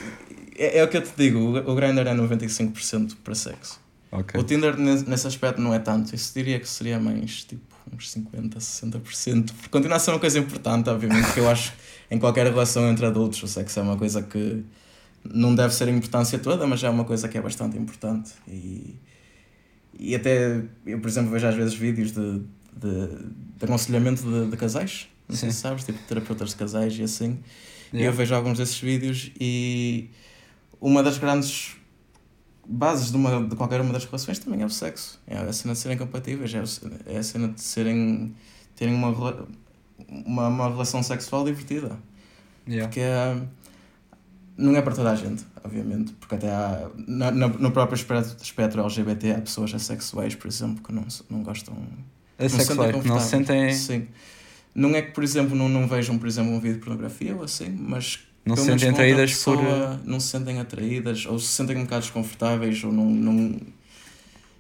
é, 0.58 0.80
é 0.80 0.84
o 0.84 0.88
que 0.88 0.98
eu 0.98 1.02
te 1.02 1.12
digo, 1.16 1.40
o, 1.40 1.76
Grindr 1.76 2.08
é 2.08 2.14
95% 2.16 3.16
para 3.24 3.36
sexo. 3.36 3.80
Ok. 4.12 4.40
O 4.40 4.44
Tinder 4.44 4.76
nesse 4.78 5.28
aspecto 5.28 5.62
não 5.62 5.74
é 5.74 5.80
tanto, 5.80 6.16
isso 6.16 6.32
diria 6.34 6.60
que 6.60 6.68
seria 6.68 7.00
mais 7.00 7.44
tipo 7.44 7.77
uns 7.94 8.12
50, 8.12 8.60
60%. 8.60 9.52
Porque 9.54 9.70
continua 9.70 9.98
a 9.98 10.00
ser 10.00 10.12
uma 10.12 10.20
coisa 10.20 10.40
importante, 10.40 10.90
obviamente, 10.90 11.34
que 11.34 11.40
eu 11.40 11.50
acho 11.50 11.74
em 12.10 12.18
qualquer 12.18 12.46
relação 12.46 12.90
entre 12.90 13.06
adultos, 13.06 13.42
o 13.44 13.48
sexo 13.48 13.80
é 13.80 13.84
uma 13.84 13.98
coisa 13.98 14.22
que 14.22 14.64
não 15.24 15.54
deve 15.54 15.74
ser 15.74 15.88
a 15.88 15.92
importância 15.92 16.40
toda, 16.40 16.66
mas 16.66 16.84
é 16.84 16.90
uma 16.90 17.04
coisa 17.04 17.28
que 17.28 17.38
é 17.38 17.42
bastante 17.42 17.78
importante. 17.78 18.32
E, 18.48 18.96
e 20.00 20.16
até 20.16 20.64
eu, 20.86 21.00
por 21.00 21.08
exemplo, 21.08 21.32
vejo 21.32 21.48
às 21.48 21.56
vezes 21.56 21.74
vídeos 21.74 22.12
de, 22.12 22.40
de, 22.76 23.08
de 23.58 23.66
aconselhamento 23.66 24.24
de, 24.24 24.50
de 24.50 24.58
casais, 24.58 25.08
não 25.28 25.36
sei 25.36 25.52
se 25.52 25.58
sabes, 25.58 25.84
tipo 25.84 26.00
terapeutas 26.08 26.50
de 26.50 26.56
casais 26.56 26.98
e 26.98 27.04
assim. 27.04 27.40
E 27.92 28.04
eu 28.04 28.14
vejo 28.14 28.36
alguns 28.36 28.58
desses 28.58 28.80
vídeos 28.80 29.32
e 29.40 30.10
uma 30.80 31.02
das 31.02 31.18
grandes 31.18 31.76
bases 32.68 33.12
de, 33.12 33.18
uma, 33.18 33.44
de 33.46 33.56
qualquer 33.56 33.80
uma 33.82 33.94
das 33.94 34.06
relações 34.06 34.40
também 34.40 34.62
é 34.62 34.66
o 34.66 34.70
sexo. 34.70 35.20
É 35.28 35.38
a 35.38 35.54
cena 35.54 35.74
de 35.74 35.80
serem 35.80 35.98
compatíveis, 35.98 36.54
é, 36.54 37.14
é 37.14 37.18
a 37.18 37.24
cena 37.24 37.48
de 37.48 37.62
serem, 37.62 38.36
terem 38.76 38.94
uma, 38.94 39.10
uma, 40.08 40.48
uma 40.48 40.70
relação 40.70 41.02
sexual 41.02 41.44
divertida. 41.46 41.98
Yeah. 42.68 42.88
Porque 42.88 43.00
é, 43.00 43.42
não 44.58 44.76
é 44.76 44.82
para 44.82 44.94
toda 44.96 45.12
a 45.12 45.16
gente, 45.16 45.46
obviamente, 45.64 46.12
porque 46.14 46.36
até 46.36 46.50
há, 46.50 46.90
na, 47.08 47.32
na- 47.32 47.48
no 47.48 47.72
próprio 47.72 47.96
espectro, 47.96 48.36
espectro 48.42 48.82
LGBT 48.82 49.32
há 49.32 49.42
pessoas 49.42 49.74
assexuais, 49.74 50.36
por 50.36 50.48
exemplo, 50.48 50.84
que 50.84 50.92
não, 50.92 51.06
não 51.30 51.44
gostam. 51.44 51.74
não 51.76 52.50
se 52.50 52.56
Assexuais, 52.56 52.92
sentem 52.92 53.02
que 53.02 53.08
não 53.08 53.20
se 53.20 53.30
sentem. 53.30 53.74
Sim. 53.74 54.08
Não 54.76 54.90
é 54.96 55.02
que, 55.02 55.12
por 55.12 55.24
exemplo, 55.24 55.56
não, 55.56 55.68
não 55.70 55.88
vejam, 55.88 56.18
por 56.20 56.28
exemplo, 56.28 56.52
um 56.52 56.60
vídeo 56.60 56.76
de 56.80 56.82
pornografia 56.86 57.36
ou 57.36 57.44
assim, 57.44 57.70
mas 57.70 58.20
não 58.48 58.56
se 58.56 58.66
sentem 58.66 58.90
atraídas 58.90 59.44
por. 59.44 59.58
pessoa, 59.58 60.02
Não 60.06 60.20
se 60.20 60.28
sentem 60.28 60.60
atraídas, 60.60 61.26
ou 61.26 61.40
se 61.40 61.48
sentem 61.48 61.78
um 61.78 61.84
bocado 61.84 62.02
desconfortáveis, 62.02 62.84
ou 62.84 62.92
não. 62.92 63.06
não... 63.06 63.60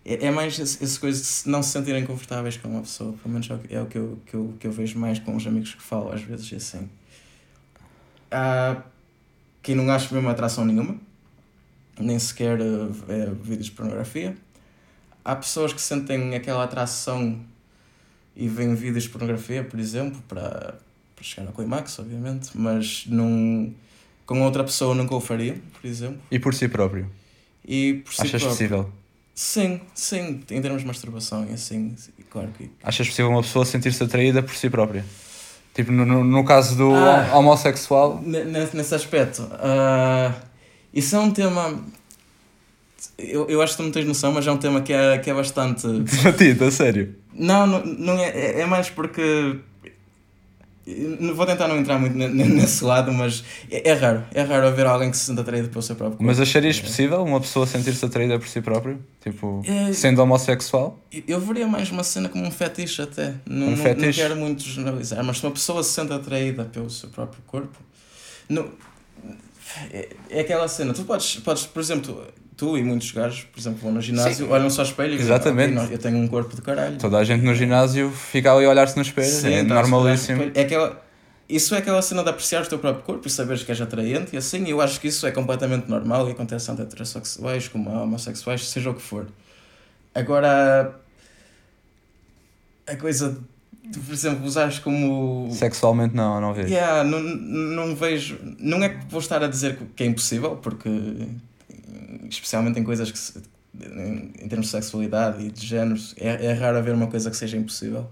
É, 0.06 0.28
é 0.28 0.32
mais 0.32 0.60
essa 0.60 1.00
coisa 1.00 1.21
de 1.21 1.50
não 1.50 1.62
se 1.62 1.71
sentirem 1.71 2.06
confortáveis 2.06 2.56
com 2.58 2.69
uma 2.69 2.82
pessoa, 2.82 3.13
pelo 3.13 3.34
menos 3.34 3.50
é 3.50 3.54
o 3.54 3.60
que, 3.60 3.76
é 3.76 3.82
o 3.82 3.86
que, 3.86 3.97
eu, 3.97 4.19
que, 4.26 4.34
eu, 4.34 4.54
que 4.60 4.67
eu 4.67 4.71
vejo 4.71 4.97
mais 4.97 5.19
com 5.19 5.36
os 5.36 5.45
amigos 5.45 5.73
que 5.73 5.82
falo, 5.82 6.12
às 6.12 6.21
vezes, 6.21 6.54
assim. 6.54 6.89
Há 8.32 8.82
quem 9.67 9.76
não 9.76 9.91
acha 9.91 10.15
mesmo 10.15 10.30
atração 10.30 10.63
nenhuma, 10.63 10.95
nem 12.00 12.17
sequer 12.17 12.58
eh, 12.62 12.88
vê 13.06 13.26
vídeos 13.43 13.65
de 13.65 13.73
pornografia. 13.73 14.34
Há 15.26 15.36
pessoas 15.36 15.73
que 15.73 15.82
sentem 15.82 16.36
aquela 16.36 16.63
atração 16.63 17.38
e 18.34 18.47
veem 18.47 18.76
vídeos 18.76 19.04
de 19.04 19.10
pornografia, 19.10 19.62
por 19.63 19.78
exemplo, 19.78 20.23
para, 20.26 20.80
para 21.17 21.23
chegar 21.25 21.47
ao 21.47 21.53
climax, 21.53 21.97
obviamente, 21.97 22.51
mas 22.53 23.03
não, 23.08 23.73
com 24.25 24.41
outra 24.43 24.63
pessoa 24.63 24.93
nunca 24.93 25.15
o 25.15 25.19
faria, 25.19 25.58
por 25.82 25.88
exemplo. 25.88 26.19
E 26.30 26.38
por 26.38 26.53
si 26.53 26.67
próprio. 26.69 27.10
E 27.67 27.95
por 28.06 28.13
si 28.13 28.21
Achas 28.21 28.32
próprio. 28.43 28.49
possível? 28.49 28.91
Sim, 29.34 29.82
sim, 29.95 30.41
em 30.49 30.62
termos 30.62 30.82
de 30.82 30.88
masturbação 30.88 31.45
e 31.49 31.53
assim, 31.53 31.93
sim, 31.97 32.12
claro 32.30 32.49
que. 32.58 32.69
Achas 32.84 33.08
possível 33.10 33.32
uma 33.32 33.41
pessoa 33.41 33.65
sentir-se 33.65 34.01
atraída 34.03 34.41
por 34.43 34.53
si 34.56 34.69
própria? 34.69 35.03
Tipo, 35.73 35.91
no, 35.91 36.23
no, 36.23 36.43
caso 36.45 36.75
do 36.75 36.93
Ah. 36.93 37.36
homossexual. 37.38 38.21
Ne- 38.23 38.45
ne- 38.45 38.69
Nesse 38.73 38.95
aspecto, 38.95 39.47
ah, 39.53 40.34
isso 40.93 41.15
é 41.15 41.19
um 41.19 41.32
tema. 41.32 41.80
Eu, 43.17 43.47
eu 43.47 43.62
acho 43.62 43.73
que 43.73 43.77
tu 43.77 43.84
não 43.84 43.91
tens 43.91 44.06
noção, 44.06 44.32
mas 44.32 44.45
é 44.47 44.51
um 44.51 44.58
tema 44.58 44.82
que 44.82 44.93
é, 44.93 45.17
que 45.19 45.30
é 45.30 45.34
bastante. 45.34 45.88
Debatido, 45.88 46.65
a 46.65 46.71
sério. 46.71 47.15
Não, 47.34 47.67
não, 47.67 47.86
não 47.86 48.13
é, 48.19 48.30
é- 48.30 48.60
é 48.62 48.65
mais 48.65 48.89
porque. 48.89 49.60
Vou 51.36 51.45
tentar 51.45 51.67
não 51.67 51.78
entrar 51.78 52.00
muito 52.00 52.17
ne- 52.17 52.30
ne- 52.30 52.45
nesse 52.45 52.82
lado, 52.84 53.12
mas 53.12 53.43
é, 53.69 53.89
é 53.89 53.93
raro. 53.93 54.23
É 54.34 54.41
raro 54.41 54.67
haver 54.67 54.86
alguém 54.86 55.12
que 55.12 55.17
se 55.17 55.26
senta 55.26 55.41
atraído 55.41 55.67
pelo 55.67 55.82
seu 55.82 55.95
próprio 55.97 56.17
corpo. 56.17 56.26
Mas 56.26 56.39
acharias 56.39 56.78
É. 56.78 56.82
possível 56.82 57.23
uma 57.23 57.41
pessoa 57.41 57.67
sentir-se 57.67 58.06
atraída 58.06 58.39
por 58.39 58.47
si 58.47 58.62
próprio? 58.62 59.04
Tipo, 59.21 59.62
É. 59.65 59.91
sendo 59.91 60.21
homossexual? 60.21 60.97
Eu 61.28 61.41
veria 61.41 61.67
mais 61.67 61.91
uma 61.91 62.04
cena 62.04 62.30
como 62.30 62.45
um 62.45 62.52
fetiche 62.52 63.02
até. 63.02 63.34
Não, 63.45 63.67
Um 63.67 63.69
não- 63.71 63.78
não, 63.78 63.84
fetiche? 63.84 64.21
quero 64.21 64.36
muito 64.38 64.63
generalizar, 64.63 65.21
mas 65.26 65.38
se 65.39 65.43
uma 65.45 65.52
pessoa 65.52 65.84
se 65.84 65.91
sente 65.91 66.13
atraída 66.13 66.63
pelo 66.63 66.89
seu 66.89 67.10
próprio 67.10 67.41
corpo, 67.45 67.78
não, 68.47 68.69
é, 69.91 70.10
é 70.30 70.39
aquela 70.39 70.67
cena. 70.69 70.93
Tu 70.93 71.04
podes, 71.04 71.36
podes, 71.41 71.65
por 71.65 71.82
exemplo, 71.82 72.23
tu 72.58 72.78
e 72.78 72.84
muitos 72.84 73.12
gajos, 73.12 73.43
por 73.43 73.60
exemplo, 73.60 73.80
vão 73.84 73.91
no 73.91 74.02
ginásio, 74.02 74.50
olham 74.50 74.70
só 74.70 74.82
ao 74.82 74.88
espelho 74.88 75.13
e 75.13 75.17
dizem, 75.17 75.32
Exatamente. 75.34 75.74
"Ok, 75.76 75.86
não, 75.86 75.91
eu 75.91 75.98
tenho 76.00 76.17
um 76.17 76.28
corpo 76.28 76.56
de 76.56 76.62
caralho. 76.62 76.98
Toda 76.98 77.20
a 77.20 77.24
gente 77.24 77.43
no 77.46 77.54
ginásio 77.54 78.12
fica 78.12 78.52
ali 78.52 78.65
a 78.65 78.70
olhar-se 78.70 78.96
no 78.96 79.04
espelho, 79.04 79.28
Sim, 79.32 79.54
é 79.54 79.63
tá-se 79.63 79.89
normalíssimo. 79.89 80.52
É 80.56 80.62
aquela, 80.62 81.02
isso 81.48 81.76
é 81.76 81.78
aquela 81.78 82.02
cena 82.02 82.24
de 82.24 82.30
apreciar 82.30 82.63
o 82.63 82.65
teu 82.67 82.80
próprio 82.80 83.04
corpo 83.06 83.28
e 83.28 83.30
saberes 83.32 83.63
que 83.63 83.72
és 83.72 83.80
atraente 83.80 84.34
e 84.34 84.38
assim, 84.38 84.67
eu 84.67 84.82
acho 84.82 85.00
que 85.00 85.08
isso 85.08 85.26
é 85.28 85.32
completamente 85.32 85.88
normal 85.88 86.28
e 86.28 86.32
acontece 86.32 86.65
tanto 86.65 86.82
heterossexuais 86.82 87.67
como 87.67 87.89
homossexuais, 87.89 88.67
seja 88.67 88.89
o 88.89 88.96
que 88.96 89.02
for. 89.02 89.28
Agora, 90.15 90.96
a 92.88 92.96
coisa 92.96 93.38
de, 93.86 94.00
por 94.00 94.13
exemplo, 94.13 94.46
usares 94.46 94.80
como. 94.80 95.50
Sexualmente 95.52 96.15
não, 96.15 96.41
não 96.41 96.54
vejo. 96.54 96.70
Yeah, 96.70 97.04
não, 97.04 97.20
não 97.22 97.96
vejo. 97.96 98.38
Não 98.60 98.84
é 98.84 98.89
que 98.89 99.06
vou 99.10 99.20
estar 99.20 99.43
a 99.43 99.48
dizer 99.48 99.78
que 99.96 100.04
é 100.04 100.08
impossível, 100.08 100.56
porque 100.58 100.89
especialmente 102.30 102.80
em 102.80 102.84
coisas 102.84 103.12
que 103.12 103.17
se- 103.17 103.41
em, 103.80 104.32
em 104.41 104.48
termos 104.48 104.67
de 104.67 104.72
sexualidade 104.72 105.43
e 105.46 105.52
de 105.52 105.65
géneros, 105.65 106.15
é, 106.17 106.46
é 106.48 106.54
raro 106.54 106.78
haver 106.78 106.93
uma 106.93 107.08
coisa 107.08 107.30
que 107.30 107.38
seja 107.38 107.58
impossível. 107.58 108.10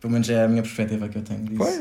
Pelo 0.00 0.12
menos 0.12 0.28
é 0.28 0.44
a 0.44 0.48
minha 0.48 0.62
perspectiva 0.62 1.08
que 1.08 1.18
eu 1.18 1.22
tenho 1.22 1.40
disso. 1.44 1.56
Pois, 1.56 1.80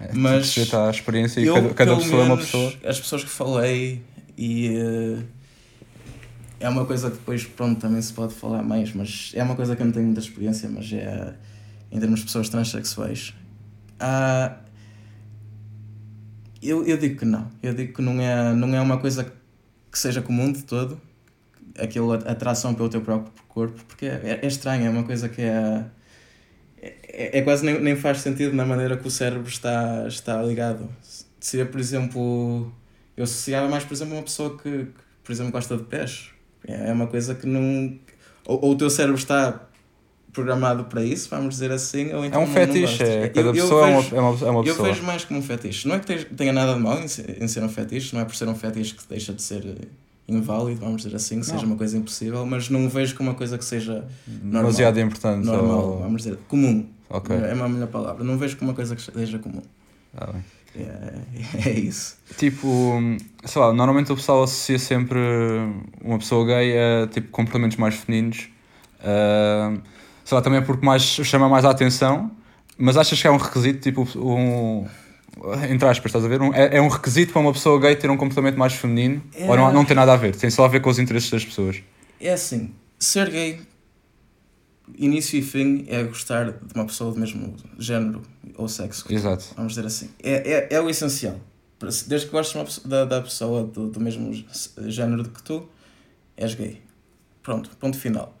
é, 0.00 0.12
Mas 0.12 0.56
mas 0.56 0.74
a 0.74 0.90
experiência 0.90 1.40
e 1.40 1.46
Eu, 1.46 1.54
cada, 1.54 1.74
cada 1.74 1.96
pessoa 1.96 2.22
é 2.22 2.24
uma 2.26 2.36
pessoa. 2.36 2.72
As 2.84 3.00
pessoas 3.00 3.24
que 3.24 3.30
falei 3.30 4.02
e 4.38 4.68
eh, 4.76 5.22
é 6.60 6.68
uma 6.68 6.84
coisa 6.84 7.10
que 7.10 7.16
depois 7.16 7.44
pronto 7.44 7.80
também 7.80 8.00
se 8.02 8.12
pode 8.12 8.34
falar 8.34 8.62
mais, 8.62 8.92
mas 8.94 9.32
é 9.34 9.42
uma 9.42 9.56
coisa 9.56 9.74
que 9.74 9.82
eu 9.82 9.86
não 9.86 9.92
tenho 9.92 10.04
muita 10.06 10.20
experiência, 10.20 10.68
mas 10.68 10.92
é 10.92 11.34
em 11.90 11.98
termos 11.98 12.20
de 12.20 12.26
pessoas 12.26 12.48
transexuais. 12.50 13.34
Ah, 13.98 14.56
eu, 16.62 16.84
eu 16.84 16.96
digo 16.96 17.18
que 17.18 17.24
não. 17.24 17.50
Eu 17.62 17.74
digo 17.74 17.92
que 17.94 18.02
não 18.02 18.20
é, 18.20 18.52
não 18.54 18.74
é 18.74 18.80
uma 18.80 18.98
coisa 18.98 19.24
que 19.24 19.32
seja 19.98 20.22
comum 20.22 20.52
de 20.52 20.62
todo 20.62 21.00
aquela 21.78 22.16
atração 22.16 22.74
pelo 22.74 22.88
teu 22.88 23.00
próprio 23.00 23.32
corpo, 23.48 23.82
porque 23.86 24.06
é, 24.06 24.40
é 24.42 24.46
estranho, 24.46 24.86
é 24.86 24.90
uma 24.90 25.04
coisa 25.04 25.28
que 25.28 25.42
é. 25.42 25.84
É, 26.78 27.38
é 27.38 27.42
quase 27.42 27.64
nem, 27.64 27.80
nem 27.80 27.96
faz 27.96 28.20
sentido 28.20 28.54
na 28.54 28.64
maneira 28.64 28.96
que 28.96 29.06
o 29.06 29.10
cérebro 29.10 29.48
está, 29.48 30.06
está 30.06 30.42
ligado. 30.42 30.88
Seria, 31.40 31.66
por 31.66 31.80
exemplo, 31.80 32.72
eu 33.16 33.24
associava 33.24 33.68
mais, 33.68 33.84
por 33.84 33.94
exemplo, 33.94 34.14
uma 34.14 34.22
pessoa 34.22 34.56
que, 34.58 34.86
que, 34.86 34.92
por 35.24 35.32
exemplo, 35.32 35.52
gosta 35.52 35.76
de 35.76 35.84
pés. 35.84 36.30
É 36.66 36.90
é 36.90 36.92
uma 36.92 37.06
coisa 37.06 37.34
que 37.34 37.46
não. 37.46 37.98
Ou, 38.46 38.64
ou 38.64 38.72
o 38.72 38.76
teu 38.76 38.90
cérebro 38.90 39.18
está 39.18 39.65
programado 40.36 40.84
para 40.84 41.02
isso, 41.02 41.28
vamos 41.30 41.54
dizer 41.54 41.72
assim, 41.72 42.12
ou 42.12 42.22
É 42.22 42.28
então 42.28 42.42
um 42.42 42.46
não- 42.46 42.52
não 42.54 42.54
fetiche, 42.54 43.02
é, 43.02 43.24
Eu- 43.24 43.30
cada 43.32 43.48
eu 43.48 43.52
pessoa 43.54 43.88
é, 43.88 43.96
vejo- 43.96 44.08
uma, 44.14 44.16
é, 44.16 44.20
uma, 44.20 44.46
é 44.46 44.50
uma 44.50 44.60
eu 44.60 44.64
pessoa. 44.64 44.88
vejo 44.88 45.02
mais 45.02 45.24
como 45.24 45.40
um 45.40 45.42
fetiche. 45.42 45.88
Não 45.88 45.94
é 45.96 45.98
que 45.98 46.24
tenha- 46.26 46.52
nada 46.52 46.74
de 46.74 46.80
mal 46.80 46.98
em 47.00 47.08
ser, 47.08 47.42
em 47.42 47.48
ser 47.48 47.62
um 47.64 47.68
fetiche, 47.68 48.14
não 48.14 48.20
é 48.20 48.24
por 48.24 48.36
ser 48.36 48.46
um 48.48 48.54
fetiche 48.54 48.94
que 48.94 49.02
deixa 49.08 49.32
de 49.32 49.42
ser 49.42 49.64
eh, 49.66 49.86
inválido, 50.28 50.80
vamos 50.80 51.02
dizer 51.02 51.16
assim, 51.16 51.40
que 51.40 51.46
Não. 51.48 51.54
seja 51.54 51.66
uma 51.66 51.76
coisa 51.76 51.96
impossível, 51.98 52.44
mas 52.46 52.68
não 52.68 52.88
vejo 52.88 53.16
como 53.16 53.30
uma 53.30 53.34
coisa 53.34 53.56
que 53.58 53.64
seja 53.64 54.04
Demasiado 54.26 55.00
importante. 55.00 55.44
normal, 55.46 55.78
ou- 55.84 55.98
vamos 56.00 56.22
dizer, 56.22 56.38
comum. 56.46 56.86
Ok, 57.08 57.34
É 57.34 57.54
uma 57.54 57.68
melhor 57.68 57.88
palavra. 57.88 58.22
Não 58.24 58.36
vejo 58.36 58.56
como 58.56 58.70
uma 58.70 58.74
coisa 58.76 58.94
que 58.94 59.02
seja 59.02 59.38
comum. 59.38 59.62
tá 60.16 60.26
bem. 60.32 60.44
É, 60.78 61.14
é 61.70 61.72
isso. 61.72 62.16
Tipo, 62.36 63.00
sei 63.44 63.62
lá, 63.62 63.72
normalmente 63.72 64.12
o 64.12 64.16
pessoal 64.16 64.42
associa 64.42 64.78
sempre 64.78 65.18
uma 66.04 66.18
pessoa 66.18 66.44
gay 66.46 66.74
a 66.76 67.06
tipo, 67.06 67.28
comportamentos 67.30 67.76
mais 67.78 67.94
femininos. 67.94 68.48
Ah, 69.00 69.72
sei 70.26 70.34
lá, 70.34 70.42
também 70.42 70.58
é 70.58 70.62
porque 70.62 70.84
mais, 70.84 71.02
chama 71.02 71.48
mais 71.48 71.64
a 71.64 71.70
atenção. 71.70 72.30
Mas 72.76 72.98
achas 72.98 73.18
que 73.22 73.26
é 73.26 73.30
um 73.30 73.38
requisito, 73.38 73.80
tipo, 73.80 74.06
um. 74.18 74.86
Entre 75.70 75.88
aspas, 75.88 76.06
estás 76.10 76.24
a 76.24 76.28
ver? 76.28 76.42
Um- 76.42 76.52
é, 76.52 76.76
é 76.76 76.82
um 76.82 76.88
requisito 76.88 77.32
para 77.32 77.40
uma 77.40 77.52
pessoa 77.52 77.80
gay 77.80 77.94
ter 77.96 78.10
um 78.10 78.16
comportamento 78.16 78.56
mais 78.58 78.74
feminino? 78.74 79.22
É. 79.34 79.48
Ou 79.48 79.56
não, 79.56 79.72
não 79.72 79.84
tem 79.84 79.94
nada 79.96 80.12
a 80.12 80.16
ver? 80.16 80.34
Tem 80.36 80.50
só 80.50 80.64
a 80.64 80.68
ver 80.68 80.80
com 80.80 80.90
os 80.90 80.98
interesses 80.98 81.30
das 81.30 81.44
pessoas? 81.44 81.82
É 82.20 82.32
assim, 82.32 82.74
ser 82.98 83.30
gay, 83.30 83.60
início 84.98 85.38
e 85.38 85.42
fim, 85.42 85.86
é 85.88 86.02
gostar 86.04 86.52
de 86.52 86.74
uma 86.74 86.84
pessoa 86.86 87.12
do 87.12 87.20
mesmo 87.20 87.54
género 87.78 88.22
ou 88.56 88.68
sexo. 88.68 89.06
Exato. 89.12 89.44
Vamos 89.56 89.72
dizer 89.74 89.86
assim. 89.86 90.10
É, 90.22 90.52
é, 90.52 90.68
é 90.76 90.80
o 90.80 90.88
essencial. 90.88 91.38
Desde 92.06 92.26
que 92.26 92.32
gostes 92.32 92.78
da, 92.84 93.04
da 93.04 93.20
pessoa 93.20 93.64
do, 93.64 93.88
do 93.88 94.00
mesmo 94.00 94.32
género 94.86 95.24
que 95.24 95.42
tu, 95.42 95.68
és 96.36 96.54
gay. 96.54 96.80
Pronto, 97.42 97.70
ponto 97.78 97.98
final. 97.98 98.36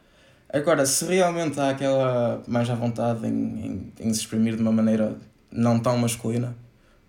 Agora, 0.48 0.86
se 0.86 1.04
realmente 1.04 1.58
há 1.58 1.70
aquela 1.70 2.42
mais 2.46 2.70
à 2.70 2.74
vontade 2.74 3.26
em, 3.26 3.30
em, 3.30 3.92
em 4.00 4.14
se 4.14 4.20
exprimir 4.20 4.56
de 4.56 4.62
uma 4.62 4.72
maneira 4.72 5.16
não 5.50 5.78
tão 5.78 5.96
masculina, 5.98 6.56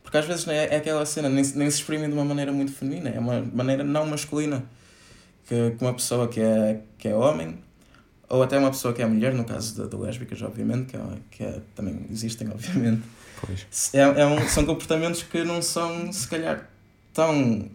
porque 0.03 0.17
às 0.17 0.25
vezes 0.25 0.47
é, 0.47 0.73
é 0.73 0.77
aquela 0.77 1.05
cena, 1.05 1.27
nem, 1.27 1.43
nem 1.43 1.69
se 1.69 1.77
exprime 1.77 2.07
de 2.07 2.13
uma 2.13 2.23
maneira 2.23 2.51
muito 2.51 2.71
feminina, 2.71 3.09
é 3.09 3.19
uma 3.19 3.41
maneira 3.41 3.83
não 3.83 4.05
masculina. 4.05 4.63
Que, 5.45 5.71
que 5.71 5.83
uma 5.83 5.93
pessoa 5.93 6.27
que 6.27 6.39
é, 6.39 6.81
que 6.97 7.07
é 7.07 7.15
homem, 7.15 7.57
ou 8.29 8.43
até 8.43 8.57
uma 8.57 8.69
pessoa 8.69 8.93
que 8.93 9.01
é 9.01 9.05
mulher, 9.05 9.33
no 9.33 9.43
caso 9.45 9.75
de, 9.75 9.89
de 9.89 9.95
lésbicas, 9.95 10.41
obviamente, 10.41 10.87
que, 10.87 10.97
é, 10.97 11.01
que 11.31 11.43
é, 11.43 11.61
também 11.75 12.05
existem, 12.09 12.47
obviamente, 12.51 13.03
Pois. 13.39 13.93
é, 13.93 13.99
é 13.99 14.25
um, 14.25 14.47
são 14.47 14.65
comportamentos 14.65 15.23
que 15.23 15.43
não 15.43 15.61
são, 15.61 16.11
se 16.11 16.27
calhar, 16.27 16.69
tão 17.13 17.69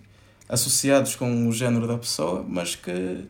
associados 0.48 1.16
com 1.16 1.48
o 1.48 1.52
género 1.52 1.86
da 1.86 1.96
pessoa, 1.96 2.44
mas 2.46 2.74
que 2.74 3.26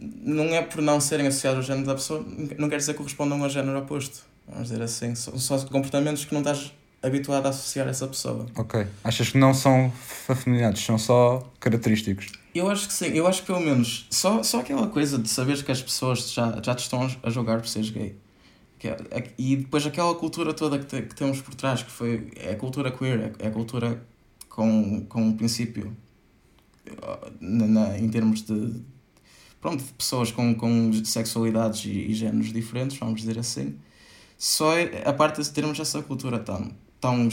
não 0.00 0.44
é 0.54 0.62
por 0.62 0.80
não 0.80 1.00
serem 1.00 1.26
associados 1.26 1.58
ao 1.58 1.62
género 1.64 1.86
da 1.86 1.94
pessoa, 1.94 2.24
não 2.58 2.68
quer 2.68 2.78
dizer 2.78 2.92
que 2.92 2.98
correspondam 2.98 3.42
ao 3.42 3.50
género 3.50 3.78
oposto. 3.78 4.24
Vamos 4.48 4.68
dizer 4.68 4.82
assim, 4.82 5.14
são 5.14 5.38
só 5.38 5.58
comportamentos 5.66 6.24
que 6.24 6.32
não 6.34 6.40
estás 6.40 6.72
habituado 7.02 7.46
a 7.46 7.50
associar 7.50 7.86
a 7.86 7.90
essa 7.90 8.06
pessoa. 8.06 8.46
Ok. 8.56 8.86
Achas 9.04 9.28
que 9.30 9.38
não 9.38 9.54
são 9.54 9.92
afeminados, 10.28 10.84
são 10.84 10.98
só 10.98 11.46
característicos? 11.60 12.26
Eu 12.54 12.68
acho 12.68 12.88
que 12.88 12.92
sim, 12.94 13.06
eu 13.06 13.26
acho 13.26 13.42
que 13.42 13.46
pelo 13.46 13.60
menos 13.60 14.06
só, 14.10 14.42
só 14.42 14.60
aquela 14.60 14.88
coisa 14.88 15.18
de 15.18 15.28
saberes 15.28 15.62
que 15.62 15.70
as 15.70 15.80
pessoas 15.82 16.32
já, 16.32 16.60
já 16.62 16.74
te 16.74 16.80
estão 16.80 17.08
a 17.22 17.30
julgar 17.30 17.58
por 17.60 17.68
seres 17.68 17.90
gay. 17.90 18.16
Que 18.78 18.88
é- 18.88 18.96
é- 19.10 19.30
e 19.38 19.56
depois 19.56 19.86
aquela 19.86 20.14
cultura 20.14 20.52
toda 20.52 20.78
que, 20.78 20.86
te- 20.86 21.02
que 21.02 21.14
temos 21.14 21.40
por 21.40 21.54
trás, 21.54 21.82
que 21.82 21.90
foi, 21.90 22.28
é 22.36 22.52
a 22.52 22.56
cultura 22.56 22.90
queer, 22.90 23.20
é, 23.38 23.44
é 23.44 23.48
a 23.48 23.50
cultura 23.50 24.02
com, 24.48 25.04
com 25.06 25.22
um 25.22 25.36
princípio 25.36 25.94
na, 27.40 27.66
na, 27.66 27.98
em 27.98 28.08
termos 28.08 28.42
de, 28.42 28.80
pronto, 29.60 29.82
pessoas 29.94 30.30
com, 30.30 30.54
com 30.54 30.92
sexualidades 31.04 31.84
e, 31.84 31.90
e 31.90 32.14
géneros 32.14 32.52
diferentes, 32.52 32.98
vamos 32.98 33.20
dizer 33.20 33.38
assim. 33.38 33.76
Só 34.38 34.76
é 34.76 35.02
a 35.04 35.12
parte 35.12 35.42
de 35.42 35.50
termos 35.50 35.78
essa 35.78 36.02
cultura 36.02 36.38
tão, 36.38 36.70
tão 37.00 37.28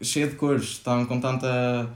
cheia 0.00 0.26
de 0.26 0.36
cores, 0.36 0.78
tão 0.78 1.06
com 1.06 1.18
tanta 1.20 1.90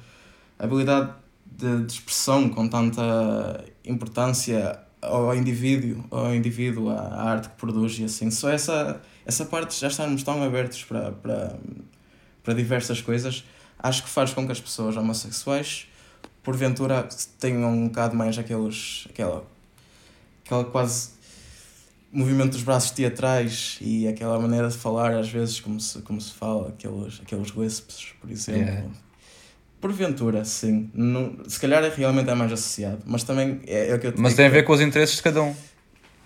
habilidade 0.59 1.13
de, 1.45 1.85
de 1.85 1.93
expressão, 1.93 2.49
com 2.49 2.67
tanta 2.67 3.65
importância 3.85 4.81
ao 5.03 5.35
indivíduo, 5.35 6.05
ao 6.11 6.35
indivíduo, 6.35 6.89
à 6.91 7.23
arte 7.23 7.49
que 7.49 7.57
produz 7.57 7.99
e 7.99 8.05
assim. 8.05 8.31
Só 8.31 8.49
essa, 8.51 9.03
essa 9.27 9.45
parte 9.45 9.79
já 9.79 9.89
estarmos 9.89 10.23
tão 10.23 10.43
abertos 10.43 10.85
para, 10.85 11.13
para, 11.13 11.59
para 12.43 12.55
diversas 12.55 13.01
coisas, 13.01 13.45
acho 13.79 14.05
que 14.05 14.09
faz 14.09 14.33
com 14.33 14.47
que 14.47 14.53
as 14.53 14.61
pessoas 14.61 14.97
homossexuais, 14.97 15.89
porventura, 16.43 17.09
tenham 17.39 17.71
um 17.71 17.89
bocado 17.89 18.17
mais 18.17 18.39
aqueles, 18.39 19.07
aquela, 19.11 19.45
aquela 20.45 20.65
quase 20.65 21.11
movimento 22.13 22.53
dos 22.53 22.63
braços 22.63 22.91
teatrais 22.91 23.79
e 23.81 24.07
aquela 24.07 24.39
maneira 24.39 24.69
de 24.69 24.77
falar, 24.77 25.15
às 25.15 25.31
vezes, 25.31 25.61
como 25.61 25.81
se, 25.81 26.01
como 26.01 26.21
se 26.21 26.35
fala, 26.35 26.69
aqueles, 26.69 27.21
aqueles 27.23 27.57
wisps, 27.57 28.09
por 28.21 28.31
exemplo. 28.31 28.61
Yeah. 28.61 28.89
Porventura, 29.81 30.45
sim. 30.45 30.91
Não, 30.95 31.39
se 31.49 31.59
calhar 31.59 31.83
é, 31.83 31.89
realmente 31.89 32.31
é 32.31 32.35
mais 32.35 32.53
associado, 32.53 33.03
mas 33.05 33.25
também 33.25 33.61
é, 33.67 33.89
é 33.89 33.95
o 33.95 33.99
que 33.99 34.09
eu 34.09 34.15
Mas 34.17 34.35
tem 34.35 34.47
a 34.47 34.49
ver 34.49 34.63
com 34.63 34.73
os 34.73 34.81
interesses 34.81 35.17
de 35.17 35.23
cada 35.23 35.43
um. 35.43 35.55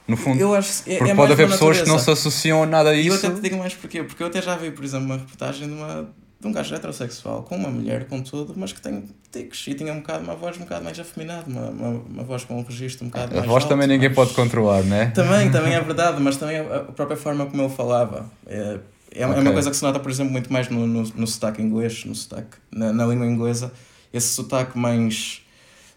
No 0.07 0.17
fundo. 0.17 0.41
Eu 0.41 0.55
acho 0.55 0.83
é, 0.87 0.99
Porque 0.99 1.13
é 1.13 1.15
pode 1.15 1.33
haver 1.33 1.49
pessoas 1.49 1.81
que 1.81 1.89
não 1.89 1.99
se 1.99 2.11
associam 2.11 2.63
a 2.63 2.67
nada 2.67 2.91
a 2.91 2.95
isso. 2.95 3.09
E 3.09 3.09
eu 3.09 3.15
até 3.15 3.31
te 3.31 3.41
digo 3.41 3.57
mais 3.57 3.75
porquê. 3.75 4.05
Porque 4.05 4.23
eu 4.23 4.27
até 4.29 4.41
já 4.41 4.57
vi, 4.57 4.71
por 4.71 4.85
exemplo, 4.85 5.07
uma 5.07 5.17
reportagem 5.17 5.67
de, 5.67 5.75
uma, 5.75 6.09
de 6.47 6.51
um 6.51 6.53
gajo 6.53 6.75
heterossexual 6.75 7.43
com 7.43 7.57
uma 7.57 7.69
mulher, 7.69 8.07
com 8.07 8.23
tudo, 8.23 8.55
mas 8.57 8.73
que 8.73 8.81
tem 8.81 9.05
tics 9.33 9.67
e 9.67 9.75
tinha 9.75 9.93
um 9.93 10.01
bocado, 10.01 10.25
uma 10.25 10.35
voz 10.35 10.57
um 10.57 10.61
bocado 10.61 10.85
mais 10.85 10.99
afeminada, 10.99 11.45
uma, 11.47 11.69
uma, 11.69 11.89
uma 11.89 12.23
voz 12.23 12.45
com 12.45 12.59
um 12.59 12.63
registro 12.63 13.05
um 13.05 13.09
bocado 13.09 13.35
mais. 13.35 13.45
A 13.45 13.47
voz 13.47 13.65
alto, 13.65 13.73
também 13.73 13.89
ninguém 13.89 14.13
pode 14.13 14.33
controlar, 14.33 14.83
não 14.85 14.97
é? 14.97 15.07
Também, 15.07 15.51
também 15.51 15.75
é 15.75 15.81
verdade, 15.83 16.21
mas 16.23 16.37
também 16.37 16.59
a 16.59 16.81
própria 16.81 17.17
forma 17.17 17.47
como 17.47 17.63
ele 17.63 17.75
falava. 17.75 18.31
É, 18.47 18.79
é, 19.13 19.27
okay. 19.27 19.39
é 19.39 19.41
uma 19.43 19.53
coisa 19.53 19.71
que 19.71 19.77
se 19.77 19.83
nota, 19.83 19.99
por 19.99 20.11
exemplo, 20.11 20.33
muito 20.33 20.53
mais 20.53 20.69
no, 20.69 20.87
no, 20.87 21.03
no 21.03 21.27
sotaque 21.27 21.61
inglês, 21.61 22.05
no 22.05 22.15
sotaque, 22.15 22.57
na, 22.71 22.93
na 22.93 23.07
língua 23.07 23.27
inglesa 23.27 23.73
esse 24.13 24.29
sotaque 24.29 24.79
mais 24.79 25.43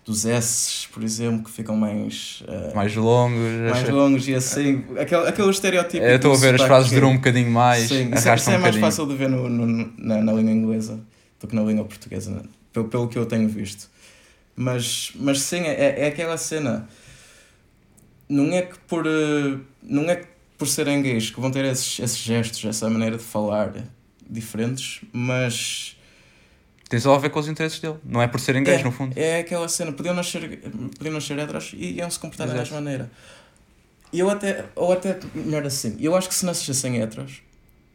dos 0.05 0.25
S, 0.25 0.87
por 0.89 1.03
exemplo, 1.03 1.43
que 1.43 1.51
ficam 1.51 1.75
mais. 1.75 2.43
Uh, 2.47 2.75
mais 2.75 2.95
longos. 2.95 3.71
Mais 3.71 3.89
longos 3.89 4.27
e 4.27 4.35
assim. 4.35 4.83
Aquele, 4.99 5.27
aquele 5.27 5.49
estereótipo. 5.49 6.03
Eu 6.03 6.15
estou 6.15 6.33
a 6.33 6.37
ver 6.37 6.55
as 6.55 6.61
frases 6.61 6.91
duram 6.91 7.11
um 7.11 7.15
bocadinho 7.15 7.51
mais. 7.51 7.87
Sim, 7.87 8.11
isso, 8.13 8.29
é, 8.29 8.35
isso 8.35 8.51
é 8.51 8.57
um 8.57 8.61
mais 8.61 8.75
fácil 8.75 9.05
de 9.05 9.15
ver 9.15 9.29
no, 9.29 9.47
no, 9.47 9.93
na, 9.97 10.21
na 10.21 10.33
língua 10.33 10.51
inglesa 10.51 10.99
do 11.39 11.47
que 11.47 11.55
na 11.55 11.61
língua 11.61 11.85
portuguesa, 11.85 12.31
né? 12.31 12.41
pelo, 12.73 12.87
pelo 12.87 13.07
que 13.07 13.17
eu 13.17 13.25
tenho 13.25 13.47
visto. 13.47 13.89
Mas, 14.55 15.11
mas 15.15 15.41
sim, 15.41 15.61
é, 15.61 16.01
é 16.01 16.07
aquela 16.07 16.37
cena. 16.37 16.87
Não 18.27 18.53
é 18.53 18.63
que 18.63 18.77
por. 18.79 19.05
Eh, 19.07 19.57
não 19.81 20.09
é 20.09 20.17
que 20.17 20.27
por 20.57 20.67
serem 20.67 21.01
gays 21.01 21.29
que 21.29 21.39
vão 21.39 21.49
ter 21.49 21.63
esses, 21.65 21.99
esses 21.99 22.17
gestos, 22.17 22.63
essa 22.65 22.89
maneira 22.89 23.17
de 23.17 23.23
falar 23.23 23.73
diferentes, 24.29 25.01
mas 25.13 25.95
tem 26.89 26.99
só 26.99 27.13
a 27.13 27.19
ver 27.19 27.29
com 27.29 27.39
os 27.39 27.47
interesses 27.47 27.79
dele, 27.79 27.97
não 28.03 28.19
é 28.19 28.27
por 28.27 28.39
serem 28.39 28.63
gays, 28.63 28.81
é, 28.81 28.83
no 28.83 28.91
fundo. 28.91 29.13
É 29.15 29.39
aquela 29.41 29.69
cena, 29.69 29.91
podiam 29.93 30.15
nascer, 30.15 30.59
podiam 30.97 31.13
nascer 31.13 31.37
heteros 31.37 31.71
e 31.73 31.93
iam 31.93 32.09
se 32.09 32.17
comportar 32.17 32.47
da 32.47 32.55
mesma 32.55 32.81
maneira. 32.81 33.11
Eu 34.11 34.27
até, 34.27 34.65
ou 34.75 34.91
até 34.91 35.19
melhor 35.35 35.63
assim, 35.67 35.95
eu 35.99 36.15
acho 36.15 36.27
que 36.27 36.33
se 36.33 36.43
nascessem 36.43 36.99
heteros, 36.99 37.43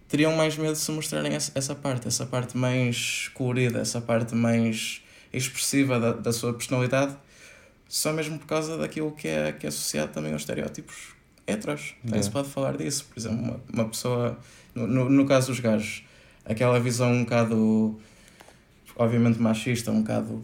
teriam 0.08 0.36
mais 0.36 0.56
medo 0.56 0.74
de 0.74 0.78
se 0.78 0.92
mostrarem 0.92 1.34
essa, 1.34 1.50
essa 1.56 1.74
parte, 1.74 2.06
essa 2.06 2.24
parte 2.24 2.56
mais 2.56 3.28
colorida, 3.34 3.80
essa 3.80 4.00
parte 4.00 4.32
mais 4.32 5.02
expressiva 5.32 5.98
da, 5.98 6.12
da 6.12 6.32
sua 6.32 6.54
personalidade, 6.54 7.16
só 7.88 8.12
mesmo 8.12 8.38
por 8.38 8.46
causa 8.46 8.78
daquilo 8.78 9.10
que 9.10 9.26
é, 9.26 9.50
que 9.50 9.66
é 9.66 9.70
associado 9.70 10.12
também 10.12 10.32
aos 10.32 10.42
estereótipos 10.42 11.14
heteros. 11.48 11.96
Também 12.06 12.22
se 12.22 12.30
pode 12.30 12.48
falar 12.48 12.76
disso. 12.76 13.06
Por 13.12 13.18
exemplo, 13.18 13.38
uma, 13.38 13.60
uma 13.72 13.88
pessoa, 13.88 14.38
no, 14.72 14.86
no, 14.86 15.10
no 15.10 15.26
caso 15.26 15.48
dos 15.48 15.58
gajos, 15.58 16.04
aquela 16.44 16.78
visão 16.78 17.12
um 17.12 17.24
bocado 17.24 17.98
obviamente 18.96 19.40
machista, 19.40 19.90
um 19.90 20.02
bocado 20.02 20.42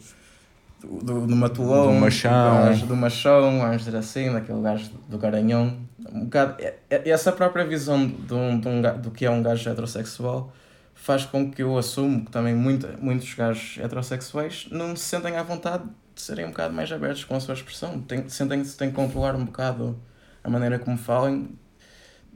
do, 0.81 1.05
do, 1.05 1.27
do 1.27 1.37
matulão, 1.37 1.95
do 1.95 2.01
machão, 2.01 2.75
do, 2.79 2.87
do 2.87 2.97
machão, 2.97 3.61
vamos 3.61 3.85
dizer 3.85 3.97
assim, 3.97 4.33
daquele 4.33 4.61
gajo 4.61 4.91
do 5.09 5.19
garanhão. 5.19 5.79
Um 6.13 6.25
bocado, 6.25 6.57
é, 6.59 6.75
é, 6.89 7.09
essa 7.11 7.31
própria 7.31 7.65
visão 7.65 8.07
de 8.07 8.35
um, 8.35 8.59
de 8.59 8.69
um, 8.69 8.83
do 9.01 9.11
que 9.11 9.27
é 9.27 9.31
um 9.31 9.43
gajo 9.43 9.69
heterossexual 9.69 10.53
faz 10.95 11.25
com 11.25 11.51
que 11.51 11.63
eu 11.63 11.79
assumo 11.79 12.27
que 12.27 12.31
também 12.31 12.55
muito, 12.55 12.87
muitos 13.01 13.33
gajos 13.35 13.79
heterossexuais 13.79 14.69
não 14.71 14.95
se 14.95 15.05
sentem 15.05 15.37
à 15.37 15.43
vontade 15.43 15.85
de 16.15 16.21
serem 16.21 16.45
um 16.45 16.49
bocado 16.49 16.75
mais 16.75 16.93
abertos 16.93 17.25
com 17.25 17.35
a 17.35 17.41
sua 17.41 17.55
expressão. 17.55 18.05
Sentem-se 18.29 18.77
têm 18.77 18.91
que 18.91 18.97
controlar 18.97 19.35
um 19.35 19.45
bocado 19.45 19.99
a 20.45 20.51
maneira 20.51 20.79
como 20.79 20.99
falam. 20.99 21.49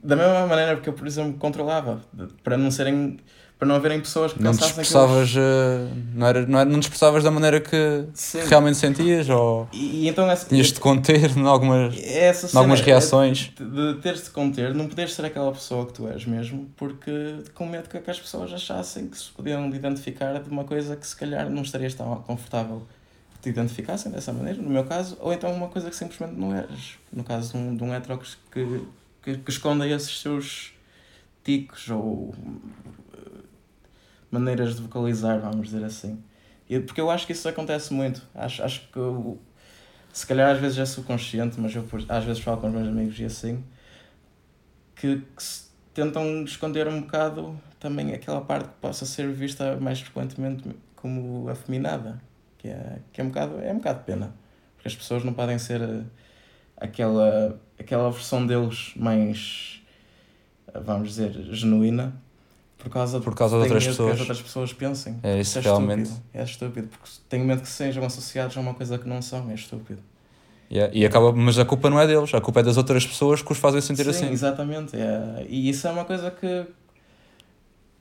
Da 0.04 0.16
mesma 0.16 0.46
maneira 0.46 0.76
que 0.76 0.88
eu, 0.88 0.92
por 0.92 1.06
exemplo, 1.06 1.34
controlava, 1.38 2.00
para 2.42 2.58
não 2.58 2.70
serem 2.70 3.18
para 3.58 3.68
não 3.68 3.76
haverem 3.76 4.00
pessoas 4.00 4.32
que 4.32 4.42
não 4.42 4.50
pensassem 4.50 4.70
expressavas, 4.70 5.32
que 5.32 5.38
eles... 5.38 6.14
não, 6.14 6.26
era, 6.26 6.46
não, 6.46 6.58
era, 6.58 6.68
não 6.68 6.80
te 6.80 6.84
expressavas 6.84 7.22
da 7.22 7.30
maneira 7.30 7.60
que 7.60 8.04
Sim. 8.12 8.40
realmente 8.46 8.76
sentias 8.76 9.28
ou 9.28 9.68
e, 9.72 10.04
e 10.04 10.08
então 10.08 10.28
essa, 10.30 10.48
tinhas 10.48 10.72
de 10.72 10.80
conter 10.80 11.36
em 11.36 11.46
algumas, 11.46 11.94
em 11.96 12.56
algumas 12.56 12.80
reações 12.80 13.52
de, 13.56 13.94
de 13.94 14.00
teres 14.00 14.24
de 14.24 14.30
conter, 14.30 14.74
não 14.74 14.88
poderes 14.88 15.14
ser 15.14 15.24
aquela 15.24 15.52
pessoa 15.52 15.86
que 15.86 15.92
tu 15.92 16.08
és 16.08 16.26
mesmo 16.26 16.68
porque 16.76 17.38
com 17.54 17.66
medo 17.66 17.88
que, 17.88 18.10
as 18.10 18.20
pessoas 18.20 18.52
achassem 18.52 19.06
que 19.06 19.16
se 19.16 19.30
podiam 19.30 19.68
identificar 19.68 20.40
de 20.40 20.50
uma 20.50 20.64
coisa 20.64 20.96
que 20.96 21.06
se 21.06 21.16
calhar 21.16 21.48
não 21.48 21.62
estarias 21.62 21.94
tão 21.94 22.14
confortável 22.16 22.82
que 23.34 23.40
te 23.40 23.48
identificassem 23.50 24.10
dessa 24.10 24.32
maneira, 24.32 24.60
no 24.60 24.68
meu 24.68 24.84
caso, 24.84 25.16
ou 25.20 25.32
então 25.32 25.50
uma 25.52 25.68
coisa 25.68 25.88
que 25.88 25.96
simplesmente 25.96 26.38
não 26.38 26.54
eres 26.54 26.98
no 27.12 27.22
caso 27.22 27.52
de 27.52 27.56
um, 27.56 27.76
de 27.76 27.84
um 27.84 27.94
hetero 27.94 28.18
que, 28.50 28.84
que, 29.24 29.38
que 29.38 29.50
esconda 29.50 29.88
esses 29.88 30.20
seus 30.20 30.74
ticos 31.42 31.88
ou 31.88 32.34
maneiras 34.30 34.76
de 34.76 34.82
vocalizar, 34.82 35.40
vamos 35.40 35.68
dizer 35.68 35.84
assim. 35.84 36.22
Porque 36.86 37.00
eu 37.00 37.10
acho 37.10 37.26
que 37.26 37.32
isso 37.32 37.48
acontece 37.48 37.92
muito. 37.94 38.22
Acho, 38.34 38.62
acho 38.62 38.88
que 38.92 38.98
eu, 38.98 39.40
se 40.12 40.26
calhar 40.26 40.50
às 40.50 40.60
vezes 40.60 40.78
é 40.78 40.84
subconsciente, 40.84 41.58
mas 41.58 41.74
eu 41.74 41.86
às 42.08 42.24
vezes 42.24 42.42
falo 42.42 42.58
com 42.60 42.66
os 42.66 42.72
meus 42.72 42.88
amigos 42.88 43.18
e 43.18 43.24
assim, 43.24 43.64
que, 44.94 45.18
que 45.18 45.44
tentam 45.94 46.44
esconder 46.44 46.86
um 46.86 47.00
bocado 47.00 47.58
também 47.78 48.12
aquela 48.12 48.40
parte 48.40 48.68
que 48.68 48.74
possa 48.80 49.06
ser 49.06 49.30
vista 49.30 49.76
mais 49.76 50.00
frequentemente 50.00 50.68
como 50.96 51.48
afeminada, 51.48 52.20
que 52.58 52.68
é, 52.68 52.98
que 53.12 53.20
é, 53.20 53.24
um, 53.24 53.28
bocado, 53.28 53.60
é 53.60 53.72
um 53.72 53.76
bocado 53.76 54.04
pena, 54.04 54.34
porque 54.74 54.88
as 54.88 54.96
pessoas 54.96 55.22
não 55.22 55.34
podem 55.34 55.58
ser 55.58 55.82
eh, 55.82 56.02
aquela, 56.76 57.58
aquela 57.78 58.10
versão 58.10 58.46
deles 58.46 58.92
mais, 58.96 59.82
vamos 60.74 61.10
dizer, 61.10 61.32
genuína, 61.52 62.14
por 62.78 62.90
causa, 62.90 63.20
por 63.20 63.34
causa 63.34 63.56
de 63.56 63.62
outras 63.62 63.86
pessoas. 63.86 64.08
que 64.08 64.14
as 64.14 64.20
outras 64.20 64.42
pessoas 64.42 64.72
pensem. 64.72 65.18
É 65.22 65.40
isso, 65.40 65.50
isso 65.50 65.58
é 65.58 65.62
realmente. 65.62 66.02
Estúpido. 66.02 66.24
É 66.34 66.44
estúpido, 66.44 66.88
porque 66.88 67.10
tenho 67.28 67.44
medo 67.44 67.62
que 67.62 67.68
sejam 67.68 68.04
associados 68.04 68.56
a 68.56 68.60
uma 68.60 68.74
coisa 68.74 68.98
que 68.98 69.08
não 69.08 69.22
são, 69.22 69.50
é 69.50 69.54
estúpido. 69.54 70.02
Yeah. 70.70 70.94
E 70.94 71.04
acaba, 71.04 71.32
mas 71.32 71.58
a 71.58 71.64
culpa 71.64 71.88
não 71.88 72.00
é 72.00 72.06
deles, 72.06 72.32
a 72.34 72.40
culpa 72.40 72.60
é 72.60 72.62
das 72.62 72.76
outras 72.76 73.06
pessoas 73.06 73.42
que 73.42 73.52
os 73.52 73.58
fazem 73.58 73.80
sentir 73.80 74.04
Sim, 74.04 74.10
assim. 74.10 74.30
exatamente. 74.30 74.96
É. 74.96 75.46
E 75.48 75.68
isso 75.68 75.86
é 75.86 75.90
uma 75.90 76.04
coisa 76.04 76.30
que. 76.30 76.66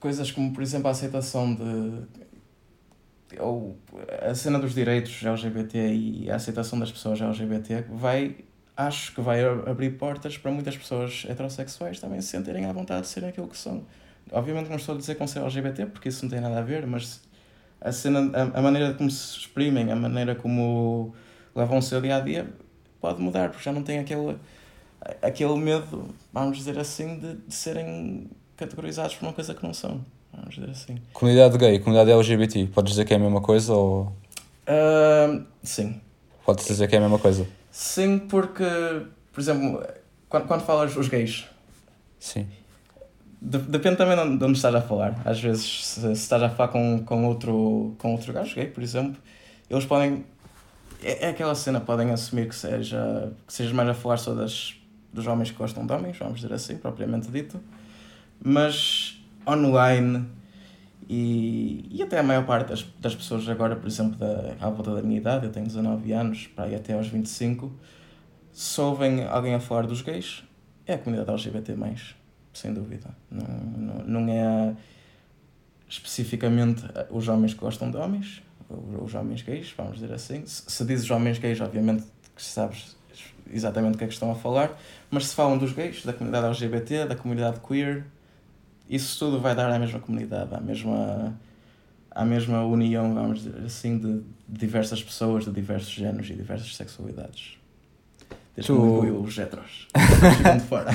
Coisas 0.00 0.30
como, 0.30 0.52
por 0.52 0.62
exemplo, 0.62 0.88
a 0.88 0.90
aceitação 0.90 1.54
de. 1.54 3.38
ou 3.38 3.78
a 4.22 4.34
cena 4.34 4.58
dos 4.58 4.74
direitos 4.74 5.24
LGBT 5.24 5.94
e 5.94 6.30
a 6.30 6.36
aceitação 6.36 6.78
das 6.78 6.90
pessoas 6.90 7.20
LGBT 7.20 7.84
vai. 7.90 8.36
Acho 8.76 9.14
que 9.14 9.20
vai 9.20 9.44
abrir 9.44 9.90
portas 9.90 10.36
para 10.36 10.50
muitas 10.50 10.76
pessoas 10.76 11.24
heterossexuais 11.28 12.00
também 12.00 12.20
se 12.20 12.28
sentirem 12.28 12.66
à 12.66 12.72
vontade 12.72 13.02
de 13.02 13.08
serem 13.08 13.28
aquilo 13.28 13.48
que 13.48 13.56
são. 13.56 13.84
Obviamente 14.32 14.68
não 14.68 14.76
estou 14.76 14.94
a 14.94 14.98
dizer 14.98 15.14
com 15.16 15.26
ser 15.26 15.40
LGBT, 15.40 15.86
porque 15.86 16.08
isso 16.08 16.24
não 16.24 16.30
tem 16.30 16.40
nada 16.40 16.58
a 16.58 16.62
ver, 16.62 16.86
mas 16.86 17.22
a, 17.80 17.92
cena, 17.92 18.30
a, 18.32 18.58
a 18.58 18.62
maneira 18.62 18.94
como 18.94 19.10
se 19.10 19.38
exprimem, 19.38 19.92
a 19.92 19.96
maneira 19.96 20.34
como 20.34 21.14
levam 21.54 21.78
o 21.78 21.82
seu 21.82 22.00
dia 22.00 22.16
a 22.16 22.20
dia, 22.20 22.48
pode 23.00 23.20
mudar, 23.20 23.50
porque 23.50 23.62
já 23.62 23.70
não 23.70 23.82
tem 23.82 23.98
aquele, 23.98 24.36
aquele 25.22 25.56
medo, 25.56 26.14
vamos 26.32 26.56
dizer 26.56 26.78
assim, 26.78 27.18
de, 27.18 27.34
de 27.34 27.54
serem 27.54 28.28
categorizados 28.56 29.14
por 29.14 29.26
uma 29.26 29.32
coisa 29.32 29.54
que 29.54 29.62
não 29.62 29.74
são. 29.74 30.04
Vamos 30.32 30.54
dizer 30.54 30.70
assim. 30.70 30.98
Comunidade 31.12 31.56
gay, 31.58 31.78
comunidade 31.78 32.10
LGBT, 32.10 32.66
podes 32.74 32.92
dizer 32.92 33.04
que 33.04 33.12
é 33.12 33.16
a 33.16 33.20
mesma 33.20 33.40
coisa 33.40 33.72
ou. 33.72 34.12
Uh, 34.66 35.44
sim. 35.62 36.00
Podes 36.44 36.66
dizer 36.66 36.88
que 36.88 36.96
é 36.96 36.98
a 36.98 37.02
mesma 37.02 37.18
coisa? 37.18 37.46
Sim, 37.74 38.20
porque, 38.20 38.64
por 39.32 39.40
exemplo, 39.40 39.84
quando, 40.28 40.46
quando 40.46 40.60
falas 40.64 40.96
os 40.96 41.08
gays. 41.08 41.44
Sim. 42.20 42.46
Depende 43.40 43.96
também 43.96 44.38
de 44.38 44.44
onde 44.44 44.56
estás 44.56 44.72
a 44.76 44.80
falar. 44.80 45.20
Às 45.24 45.40
vezes, 45.40 45.84
se, 45.84 46.00
se 46.00 46.12
estás 46.12 46.40
a 46.40 46.48
falar 46.48 46.68
com, 46.68 47.04
com, 47.04 47.26
outro, 47.26 47.96
com 47.98 48.12
outro 48.12 48.32
gajo 48.32 48.54
gay, 48.54 48.68
por 48.68 48.80
exemplo, 48.80 49.20
eles 49.68 49.84
podem. 49.84 50.24
É, 51.02 51.26
é 51.26 51.28
aquela 51.30 51.52
cena, 51.56 51.80
podem 51.80 52.12
assumir 52.12 52.48
que 52.48 52.54
seja 52.54 53.32
que 53.44 53.52
sejas 53.52 53.72
mais 53.72 53.88
a 53.88 53.94
falar 53.94 54.18
só 54.18 54.32
das, 54.34 54.76
dos 55.12 55.26
homens 55.26 55.50
que 55.50 55.56
gostam 55.56 55.84
de 55.84 55.92
homens, 55.92 56.16
vamos 56.16 56.40
dizer 56.40 56.54
assim, 56.54 56.76
propriamente 56.76 57.28
dito. 57.28 57.60
Mas 58.40 59.20
online 59.48 60.28
E, 61.08 61.86
e 61.90 62.02
até 62.02 62.18
a 62.18 62.22
maior 62.22 62.46
parte 62.46 62.68
das, 62.68 62.82
das 62.98 63.14
pessoas 63.14 63.48
agora, 63.48 63.76
por 63.76 63.86
exemplo, 63.86 64.16
da, 64.16 64.54
à 64.60 64.70
volta 64.70 64.94
da 64.94 65.02
minha 65.02 65.18
idade, 65.18 65.46
eu 65.46 65.52
tenho 65.52 65.66
19 65.66 66.12
anos, 66.12 66.46
para 66.46 66.68
ir 66.68 66.76
até 66.76 66.94
aos 66.94 67.08
25, 67.08 67.72
se 68.52 68.80
ouvem 68.80 69.24
alguém 69.24 69.54
a 69.54 69.60
falar 69.60 69.86
dos 69.86 70.00
gays, 70.00 70.44
é 70.86 70.94
a 70.94 70.98
comunidade 70.98 71.30
LGBT+, 71.30 71.74
sem 72.52 72.72
dúvida. 72.72 73.14
Não, 73.30 73.46
não, 73.46 74.22
não 74.22 74.32
é 74.32 74.76
especificamente 75.88 76.84
os 77.10 77.28
homens 77.28 77.54
que 77.54 77.60
gostam 77.60 77.90
de 77.90 77.96
homens, 77.96 78.42
os 78.68 79.14
homens 79.14 79.42
gays, 79.42 79.72
vamos 79.76 79.94
dizer 79.94 80.12
assim. 80.12 80.44
Se, 80.46 80.62
se 80.66 80.84
dizes 80.84 81.10
homens 81.10 81.38
gays, 81.38 81.60
obviamente 81.60 82.04
que 82.34 82.42
sabes 82.42 82.96
exatamente 83.52 83.94
o 83.94 83.98
que 83.98 84.04
é 84.04 84.06
que 84.06 84.12
estão 84.12 84.30
a 84.30 84.34
falar, 84.34 84.78
mas 85.10 85.26
se 85.26 85.34
falam 85.34 85.58
dos 85.58 85.72
gays, 85.72 86.04
da 86.04 86.12
comunidade 86.12 86.46
LGBT, 86.46 87.06
da 87.06 87.14
comunidade 87.14 87.60
queer, 87.60 88.04
isso 88.88 89.18
tudo 89.18 89.40
vai 89.40 89.54
dar 89.54 89.70
à 89.70 89.78
mesma 89.78 89.98
comunidade, 89.98 90.54
à 90.54 90.60
mesma, 90.60 91.38
à 92.10 92.24
mesma 92.24 92.64
união, 92.64 93.14
vamos 93.14 93.42
dizer 93.42 93.64
assim, 93.64 93.98
de, 93.98 94.22
diversas 94.48 95.02
pessoas 95.02 95.44
de 95.44 95.50
diversos 95.50 95.92
géneros 95.92 96.28
e 96.30 96.34
diversas 96.34 96.74
sexualidades. 96.76 97.58
Desde 98.54 98.72
tu... 98.72 98.78
que 98.78 98.86
incluiu 98.86 99.20
os 99.20 99.36
heteros. 99.36 99.88
fora. 100.68 100.90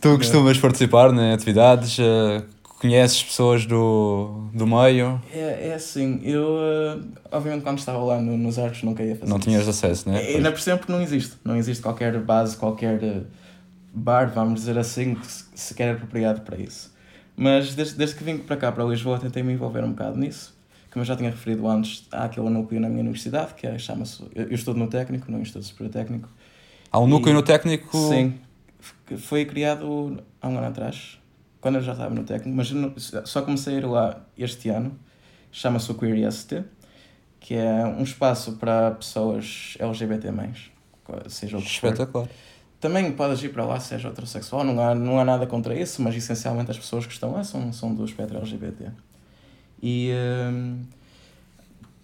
tu 0.00 0.16
costumas 0.16 0.58
participar 0.58 1.12
em 1.12 1.32
atividades? 1.32 1.98
Uh, 1.98 2.44
conheces 2.82 3.22
pessoas 3.22 3.66
do, 3.66 4.48
do 4.52 4.66
meio? 4.66 5.20
É, 5.32 5.68
é 5.68 5.74
assim, 5.74 6.20
eu 6.24 6.42
uh, 6.42 7.04
obviamente 7.30 7.62
quando 7.62 7.78
estava 7.78 7.98
lá 7.98 8.20
no, 8.20 8.36
nos 8.36 8.58
arcos 8.58 8.82
nunca 8.82 9.04
ia 9.04 9.14
fazer 9.14 9.30
Não 9.30 9.38
tinhas 9.38 9.68
acesso, 9.68 10.08
né? 10.08 10.18
Ainda 10.18 10.50
por 10.50 10.60
sempre 10.60 10.90
não 10.90 11.00
existe. 11.00 11.34
Não 11.44 11.56
existe 11.56 11.82
qualquer 11.82 12.18
base, 12.18 12.56
qualquer 12.56 13.02
uh, 13.02 13.26
bar, 13.92 14.30
vamos 14.32 14.60
dizer 14.60 14.78
assim, 14.78 15.14
que 15.14 15.26
sequer 15.26 15.94
apropriado 15.94 16.40
para 16.42 16.58
isso. 16.58 16.92
Mas 17.36 17.74
desde, 17.74 17.96
desde 17.96 18.16
que 18.16 18.24
vim 18.24 18.38
para 18.38 18.56
cá, 18.56 18.72
para 18.72 18.84
Lisboa, 18.84 19.18
tentei 19.18 19.42
me 19.42 19.52
envolver 19.52 19.84
um 19.84 19.90
bocado 19.90 20.18
nisso. 20.18 20.56
Como 20.90 21.02
eu 21.02 21.06
já 21.06 21.16
tinha 21.16 21.30
referido 21.30 21.66
antes, 21.66 22.06
há 22.12 22.24
aquele 22.24 22.48
núcleo 22.50 22.80
na 22.80 22.88
minha 22.88 23.00
universidade, 23.00 23.54
que 23.54 23.66
é, 23.66 23.78
chama-se. 23.78 24.22
Eu, 24.34 24.44
eu 24.44 24.54
estudo 24.54 24.78
no 24.78 24.88
técnico, 24.88 25.30
não 25.30 25.40
estudo 25.40 25.64
superior 25.64 25.92
técnico. 25.92 26.28
Há 26.90 27.00
um 27.00 27.06
núcleo 27.06 27.32
e, 27.32 27.34
no 27.34 27.42
técnico? 27.42 27.96
Sim. 27.96 28.38
Foi 29.18 29.44
criado 29.44 30.22
há 30.40 30.48
um 30.48 30.58
ano 30.58 30.66
atrás, 30.66 31.18
quando 31.60 31.76
eu 31.76 31.82
já 31.82 31.92
estava 31.92 32.14
no 32.14 32.24
técnico, 32.24 32.56
mas 32.56 32.72
só 33.24 33.40
comecei 33.42 33.76
a 33.76 33.78
ir 33.78 33.86
lá 33.86 34.20
este 34.36 34.68
ano. 34.68 34.98
Chama-se 35.50 35.90
o 35.90 35.94
Queer 35.94 36.30
ST, 36.30 36.64
que 37.40 37.54
é 37.54 37.84
um 37.86 38.02
espaço 38.02 38.52
para 38.52 38.92
pessoas 38.92 39.76
LGBT, 39.78 40.28
seja 41.28 41.58
o 41.58 41.62
que 41.62 41.80
for. 41.80 42.28
Também 42.82 43.12
podes 43.12 43.40
ir 43.44 43.50
para 43.50 43.64
lá, 43.64 43.78
seja 43.78 44.08
heterossexual, 44.08 44.64
não 44.64 44.82
há, 44.82 44.92
não 44.92 45.20
há 45.20 45.24
nada 45.24 45.46
contra 45.46 45.72
isso, 45.72 46.02
mas 46.02 46.16
essencialmente 46.16 46.68
as 46.72 46.76
pessoas 46.76 47.06
que 47.06 47.12
estão 47.12 47.30
lá 47.30 47.44
são, 47.44 47.72
são 47.72 47.94
do 47.94 48.04
espectro 48.04 48.36
LGBT. 48.38 48.90
E 49.80 50.10
hum, 50.12 50.82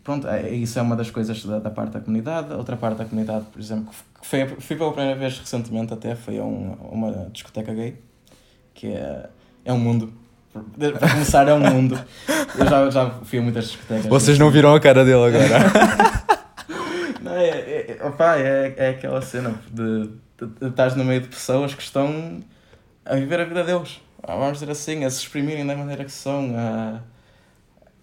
pronto, 0.04 0.28
é, 0.28 0.48
isso 0.50 0.78
é 0.78 0.82
uma 0.82 0.94
das 0.94 1.10
coisas 1.10 1.44
da, 1.44 1.58
da 1.58 1.68
parte 1.68 1.94
da 1.94 2.00
comunidade. 2.00 2.54
Outra 2.54 2.76
parte 2.76 2.98
da 2.98 3.04
comunidade, 3.04 3.46
por 3.52 3.60
exemplo, 3.60 3.92
que 4.20 4.24
foi, 4.24 4.46
fui 4.46 4.76
pela 4.76 4.92
primeira 4.92 5.18
vez 5.18 5.40
recentemente 5.40 5.92
até, 5.92 6.14
foi 6.14 6.38
a 6.38 6.44
um, 6.44 6.74
uma 6.92 7.28
discoteca 7.32 7.74
gay, 7.74 7.96
que 8.72 8.86
é, 8.86 9.28
é 9.64 9.72
um 9.72 9.80
mundo. 9.80 10.12
Para 10.78 11.10
começar, 11.10 11.48
é 11.48 11.54
um 11.54 11.58
mundo. 11.58 12.00
Eu 12.56 12.66
já, 12.68 12.90
já 12.90 13.10
fui 13.24 13.40
a 13.40 13.42
muitas 13.42 13.64
discotecas. 13.64 14.06
Vocês 14.06 14.38
não 14.38 14.48
viram 14.48 14.72
a 14.72 14.78
cara 14.78 15.04
dele 15.04 15.24
agora? 15.24 15.58
não, 17.20 17.32
é, 17.32 17.48
é, 17.48 17.98
opa, 18.04 18.36
é, 18.36 18.74
é 18.76 18.88
aquela 18.90 19.20
cena 19.20 19.56
de 19.72 20.08
estás 20.60 20.94
no 20.94 21.04
meio 21.04 21.20
de 21.20 21.28
pessoas 21.28 21.74
que 21.74 21.82
estão 21.82 22.40
a 23.04 23.14
viver 23.16 23.40
a 23.40 23.44
vida 23.44 23.64
deles. 23.64 24.00
Vamos 24.26 24.58
dizer 24.58 24.70
assim, 24.70 25.04
a 25.04 25.10
se 25.10 25.20
exprimirem 25.20 25.66
da 25.66 25.76
maneira 25.76 26.04
que 26.04 26.10
são, 26.10 26.54
a, 26.56 27.00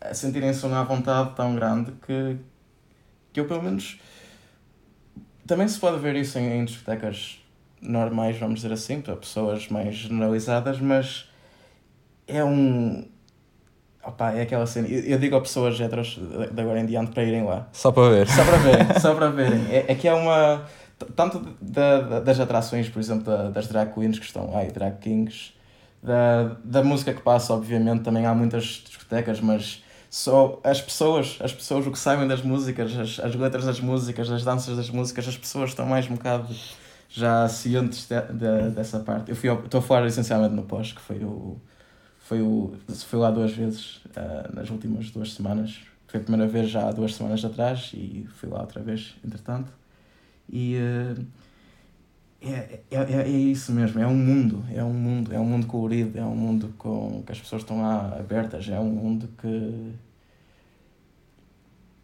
a 0.01 0.13
sentirem-se 0.13 0.65
uma 0.65 0.83
vontade 0.83 1.35
tão 1.35 1.55
grande 1.55 1.91
que, 2.05 2.37
que 3.33 3.39
eu, 3.39 3.45
pelo 3.45 3.61
menos, 3.61 3.99
também 5.45 5.67
se 5.67 5.79
pode 5.79 5.99
ver 5.99 6.15
isso 6.15 6.39
em, 6.39 6.59
em 6.59 6.65
discotecas 6.65 7.39
normais, 7.81 8.37
vamos 8.37 8.61
dizer 8.61 8.73
assim, 8.73 9.01
para 9.01 9.15
pessoas 9.15 9.67
mais 9.67 9.95
generalizadas, 9.95 10.79
mas 10.79 11.29
é 12.27 12.43
um. 12.43 13.07
Opa, 14.03 14.31
é 14.31 14.43
aquela 14.43 14.65
cena. 14.65 14.87
Eu, 14.87 15.01
eu 15.01 15.19
digo 15.19 15.35
a 15.35 15.41
pessoas 15.41 15.79
heteros 15.79 16.19
de 16.51 16.61
agora 16.61 16.79
em 16.79 16.85
diante 16.85 17.11
para 17.11 17.23
irem 17.23 17.43
lá. 17.43 17.67
Só 17.71 17.91
para 17.91 18.09
ver. 18.09 18.27
Só 18.27 18.43
para 18.45 18.57
verem, 18.57 18.87
só 18.99 19.15
para 19.15 19.29
verem. 19.29 19.65
É, 19.69 19.85
é 19.91 19.95
que 19.95 20.07
é 20.07 20.13
uma 20.13 20.65
tanto 21.15 21.39
da, 21.61 22.01
da, 22.01 22.19
das 22.19 22.39
atrações, 22.39 22.89
por 22.89 22.99
exemplo, 22.99 23.23
da, 23.23 23.49
das 23.49 23.67
drag 23.67 23.93
queens 23.93 24.17
que 24.19 24.25
estão 24.25 24.49
e 24.61 24.71
drag 24.71 24.97
kings, 24.99 25.53
da, 26.01 26.55
da 26.63 26.83
música 26.83 27.13
que 27.13 27.21
passa, 27.21 27.53
obviamente, 27.53 28.03
também 28.03 28.25
há 28.25 28.33
muitas 28.33 28.83
discotecas, 28.85 29.41
mas 29.41 29.83
só 30.09 30.59
as 30.63 30.81
pessoas, 30.81 31.37
as 31.41 31.51
pessoas, 31.51 31.85
o 31.87 31.91
que 31.91 31.99
sabem 31.99 32.27
das 32.27 32.41
músicas, 32.41 32.97
as, 32.97 33.19
as 33.19 33.35
letras 33.35 33.65
das 33.65 33.79
músicas, 33.79 34.31
as 34.31 34.43
danças 34.43 34.77
das 34.77 34.89
músicas, 34.89 35.27
as 35.27 35.37
pessoas 35.37 35.71
estão 35.71 35.85
mais 35.85 36.09
um 36.09 36.13
bocado 36.13 36.55
já 37.09 37.47
cientes 37.49 38.07
de, 38.07 38.21
de, 38.33 38.69
dessa 38.71 38.99
parte. 38.99 39.31
Eu 39.31 39.35
fui 39.35 39.49
ao, 39.49 39.59
estou 39.59 39.79
a 39.79 39.81
falar 39.81 40.05
essencialmente 40.05 40.53
no 40.53 40.63
pós, 40.63 40.91
que 40.91 41.01
foi 41.01 41.23
o. 41.23 41.57
Foi, 42.19 42.41
o, 42.41 42.73
foi 42.87 43.19
lá 43.19 43.29
duas 43.29 43.51
vezes 43.51 43.97
uh, 43.97 44.55
nas 44.55 44.69
últimas 44.69 45.11
duas 45.11 45.33
semanas. 45.33 45.81
Foi 46.07 46.19
a 46.19 46.23
primeira 46.23 46.47
vez 46.49 46.69
já 46.69 46.87
há 46.87 46.91
duas 46.91 47.13
semanas 47.13 47.43
atrás 47.45 47.91
e 47.93 48.27
fui 48.37 48.49
lá 48.49 48.61
outra 48.61 48.81
vez, 48.81 49.15
entretanto. 49.23 49.71
E 50.49 50.77
uh, 50.77 51.25
é, 52.41 52.79
é, 52.91 53.21
é, 53.21 53.27
isso 53.27 53.71
mesmo, 53.71 53.99
é 53.99 54.05
um 54.05 54.15
mundo, 54.15 54.63
é 54.71 54.83
um 54.83 54.93
mundo, 54.93 55.33
é 55.33 55.39
um 55.39 55.45
mundo 55.45 55.65
colorido, 55.65 56.17
é 56.19 56.23
um 56.23 56.35
mundo 56.35 56.73
com 56.77 57.23
que 57.25 57.31
as 57.31 57.39
pessoas 57.39 57.63
estão 57.63 57.81
lá 57.81 58.15
abertas, 58.19 58.69
é 58.69 58.79
um 58.79 58.89
mundo 58.89 59.27
que 59.41 59.93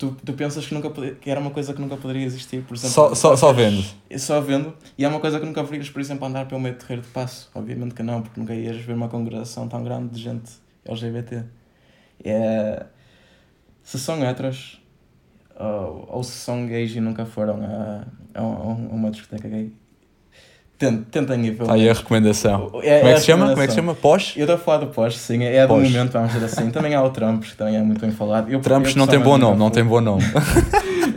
tu, 0.01 0.17
tu 0.25 0.33
pensas 0.33 0.65
que, 0.65 0.73
nunca 0.73 0.89
que 1.13 1.29
era 1.29 1.39
uma 1.39 1.51
coisa 1.51 1.75
que 1.75 1.79
nunca 1.79 1.95
poderia 1.95 2.25
existir, 2.25 2.63
por 2.63 2.73
exemplo. 2.73 2.91
Só, 2.91 3.13
só, 3.13 3.35
só 3.35 3.53
vendo. 3.53 3.85
Só 4.17 4.41
vendo. 4.41 4.73
E 4.97 5.05
é 5.05 5.07
uma 5.07 5.19
coisa 5.19 5.39
que 5.39 5.45
nunca 5.45 5.61
verias, 5.61 5.91
por 5.91 6.01
exemplo, 6.01 6.25
andar 6.25 6.47
pelo 6.47 6.59
meio 6.59 6.73
de 6.73 6.81
terreiro 6.81 7.03
de 7.03 7.09
passo. 7.09 7.51
Obviamente 7.53 7.93
que 7.93 8.01
não, 8.01 8.23
porque 8.23 8.39
nunca 8.39 8.55
ias 8.55 8.77
ver 8.77 8.93
uma 8.93 9.07
congregação 9.07 9.67
tão 9.67 9.83
grande 9.83 10.09
de 10.09 10.21
gente 10.21 10.51
LGBT. 10.85 11.43
É, 12.23 12.87
se 13.83 13.99
são 13.99 14.23
heteros, 14.23 14.80
ou, 15.59 16.07
ou 16.09 16.23
se 16.23 16.31
são 16.31 16.65
gays 16.65 16.95
e 16.95 17.01
nunca 17.01 17.25
foram 17.25 17.59
a, 17.63 18.03
a, 18.33 18.41
uma 18.41 19.11
discoteca 19.11 19.47
gay, 19.47 19.71
tentem 21.11 21.45
ir. 21.45 21.51
Está 21.53 21.73
aí 21.73 21.89
a 21.89 21.93
recomendação. 21.93 22.71
É, 22.83 22.99
Como 22.99 23.09
é, 23.09 23.11
é 23.11 23.13
que 23.13 23.19
se 23.19 23.25
chama? 23.25 23.49
Como 23.49 23.61
é 23.61 23.65
que 23.65 23.71
se 23.71 23.75
chama? 23.75 23.95
Pós? 23.95 24.33
Eu 24.35 24.41
estou 24.41 24.55
a 24.55 24.57
falar 24.57 24.77
do 24.79 24.87
Pós, 24.87 25.17
sim. 25.17 25.43
É 25.43 25.67
do 25.67 25.75
momento, 25.75 26.11
vamos 26.11 26.33
dizer 26.33 26.45
assim. 26.45 26.71
Também 26.71 26.95
há 26.95 27.03
o 27.03 27.09
Trumps, 27.09 27.51
que 27.51 27.57
também 27.57 27.75
é 27.75 27.81
muito 27.81 28.01
bem 28.01 28.11
falado. 28.11 28.49
Eu, 28.49 28.59
Trumps 28.59 28.95
não 28.95 29.05
tem 29.05 29.19
bom 29.19 29.37
nome, 29.37 29.57
não 29.57 29.69
tem 29.69 29.83
bom 29.83 30.01
nome. 30.01 30.23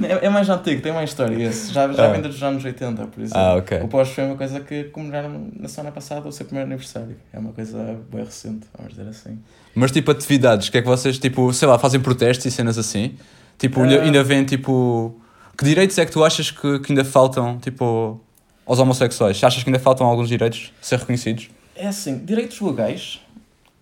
é, 0.02 0.26
é, 0.26 0.28
mais 0.28 0.48
antigo, 0.48 0.82
tem 0.82 0.92
mais 0.92 1.10
história. 1.10 1.42
Esse. 1.42 1.72
Já, 1.72 1.90
já 1.92 2.06
ah. 2.06 2.12
vem 2.12 2.20
dos 2.20 2.42
anos 2.42 2.64
80, 2.64 3.06
por 3.06 3.20
exemplo. 3.22 3.40
Ah, 3.40 3.56
ok. 3.56 3.80
O 3.80 3.88
Pós 3.88 4.08
foi 4.10 4.24
uma 4.24 4.36
coisa 4.36 4.60
que 4.60 4.84
comemoraram 4.84 5.48
na 5.58 5.68
semana 5.68 5.92
passada 5.92 6.28
o 6.28 6.32
seu 6.32 6.44
primeiro 6.46 6.68
aniversário. 6.68 7.16
É 7.32 7.38
uma 7.38 7.52
coisa 7.52 7.98
bem 8.12 8.24
recente, 8.24 8.66
vamos 8.76 8.94
dizer 8.94 9.08
assim. 9.08 9.38
Mas 9.74 9.90
tipo 9.90 10.10
atividades, 10.10 10.68
que 10.68 10.78
é 10.78 10.82
que 10.82 10.86
vocês, 10.86 11.18
tipo, 11.18 11.52
sei 11.52 11.66
lá, 11.66 11.78
fazem 11.78 12.00
protestos 12.00 12.46
e 12.46 12.50
cenas 12.50 12.78
assim? 12.78 13.16
Tipo, 13.58 13.80
uh... 13.80 13.84
ainda 13.84 14.22
vem 14.22 14.44
tipo. 14.44 15.20
Que 15.56 15.64
direitos 15.64 15.96
é 15.98 16.04
que 16.04 16.10
tu 16.10 16.24
achas 16.24 16.50
que, 16.50 16.80
que 16.80 16.92
ainda 16.92 17.04
faltam, 17.04 17.58
tipo, 17.58 18.20
aos 18.66 18.78
homossexuais? 18.78 19.42
Achas 19.42 19.62
que 19.62 19.70
ainda 19.70 19.78
faltam 19.78 20.06
alguns 20.06 20.28
direitos 20.28 20.72
a 20.80 20.84
ser 20.84 20.98
reconhecidos? 20.98 21.48
É 21.76 21.86
assim, 21.86 22.18
direitos 22.24 22.60
legais, 22.60 23.20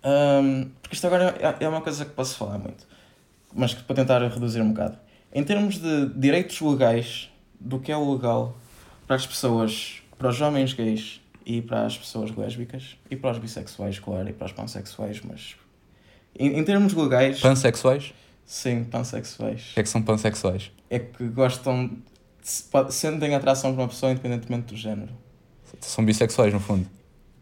um, 0.03 0.69
porque 0.81 0.95
isto 0.95 1.07
agora 1.07 1.35
é, 1.39 1.63
é 1.63 1.67
uma 1.67 1.81
coisa 1.81 2.05
que 2.05 2.11
posso 2.11 2.35
falar 2.35 2.57
muito, 2.57 2.85
mas 3.53 3.73
que 3.73 3.83
para 3.83 3.95
tentar 3.95 4.21
reduzir 4.21 4.61
um 4.61 4.69
bocado. 4.69 4.97
Em 5.33 5.43
termos 5.43 5.77
de 5.77 6.09
direitos 6.15 6.59
legais, 6.61 7.29
do 7.59 7.79
que 7.79 7.91
é 7.91 7.97
o 7.97 8.13
legal 8.13 8.55
para 9.07 9.15
as 9.15 9.25
pessoas, 9.25 10.01
para 10.17 10.29
os 10.29 10.39
homens 10.41 10.73
gays 10.73 11.21
e 11.45 11.61
para 11.61 11.85
as 11.85 11.97
pessoas 11.97 12.35
lésbicas, 12.35 12.97
e 13.09 13.15
para 13.15 13.31
os 13.31 13.37
bissexuais, 13.37 13.99
claro, 13.99 14.29
e 14.29 14.33
para 14.33 14.45
os 14.45 14.51
pansexuais, 14.51 15.21
mas 15.23 15.55
em, 16.37 16.59
em 16.59 16.63
termos 16.63 16.93
legais. 16.93 17.39
Pansexuais? 17.39 18.13
Sim, 18.45 18.83
pansexuais. 18.83 19.71
O 19.71 19.73
que 19.73 19.79
é 19.79 19.83
que 19.83 19.89
são 19.89 20.01
pansexuais? 20.01 20.71
É 20.89 20.99
que 20.99 21.27
gostam. 21.27 21.89
sentem 22.89 23.35
atração 23.35 23.73
por 23.73 23.81
uma 23.81 23.87
pessoa 23.87 24.11
independentemente 24.11 24.73
do 24.73 24.77
género. 24.77 25.11
São 25.79 26.05
bissexuais, 26.05 26.53
no 26.53 26.59
fundo. 26.59 26.87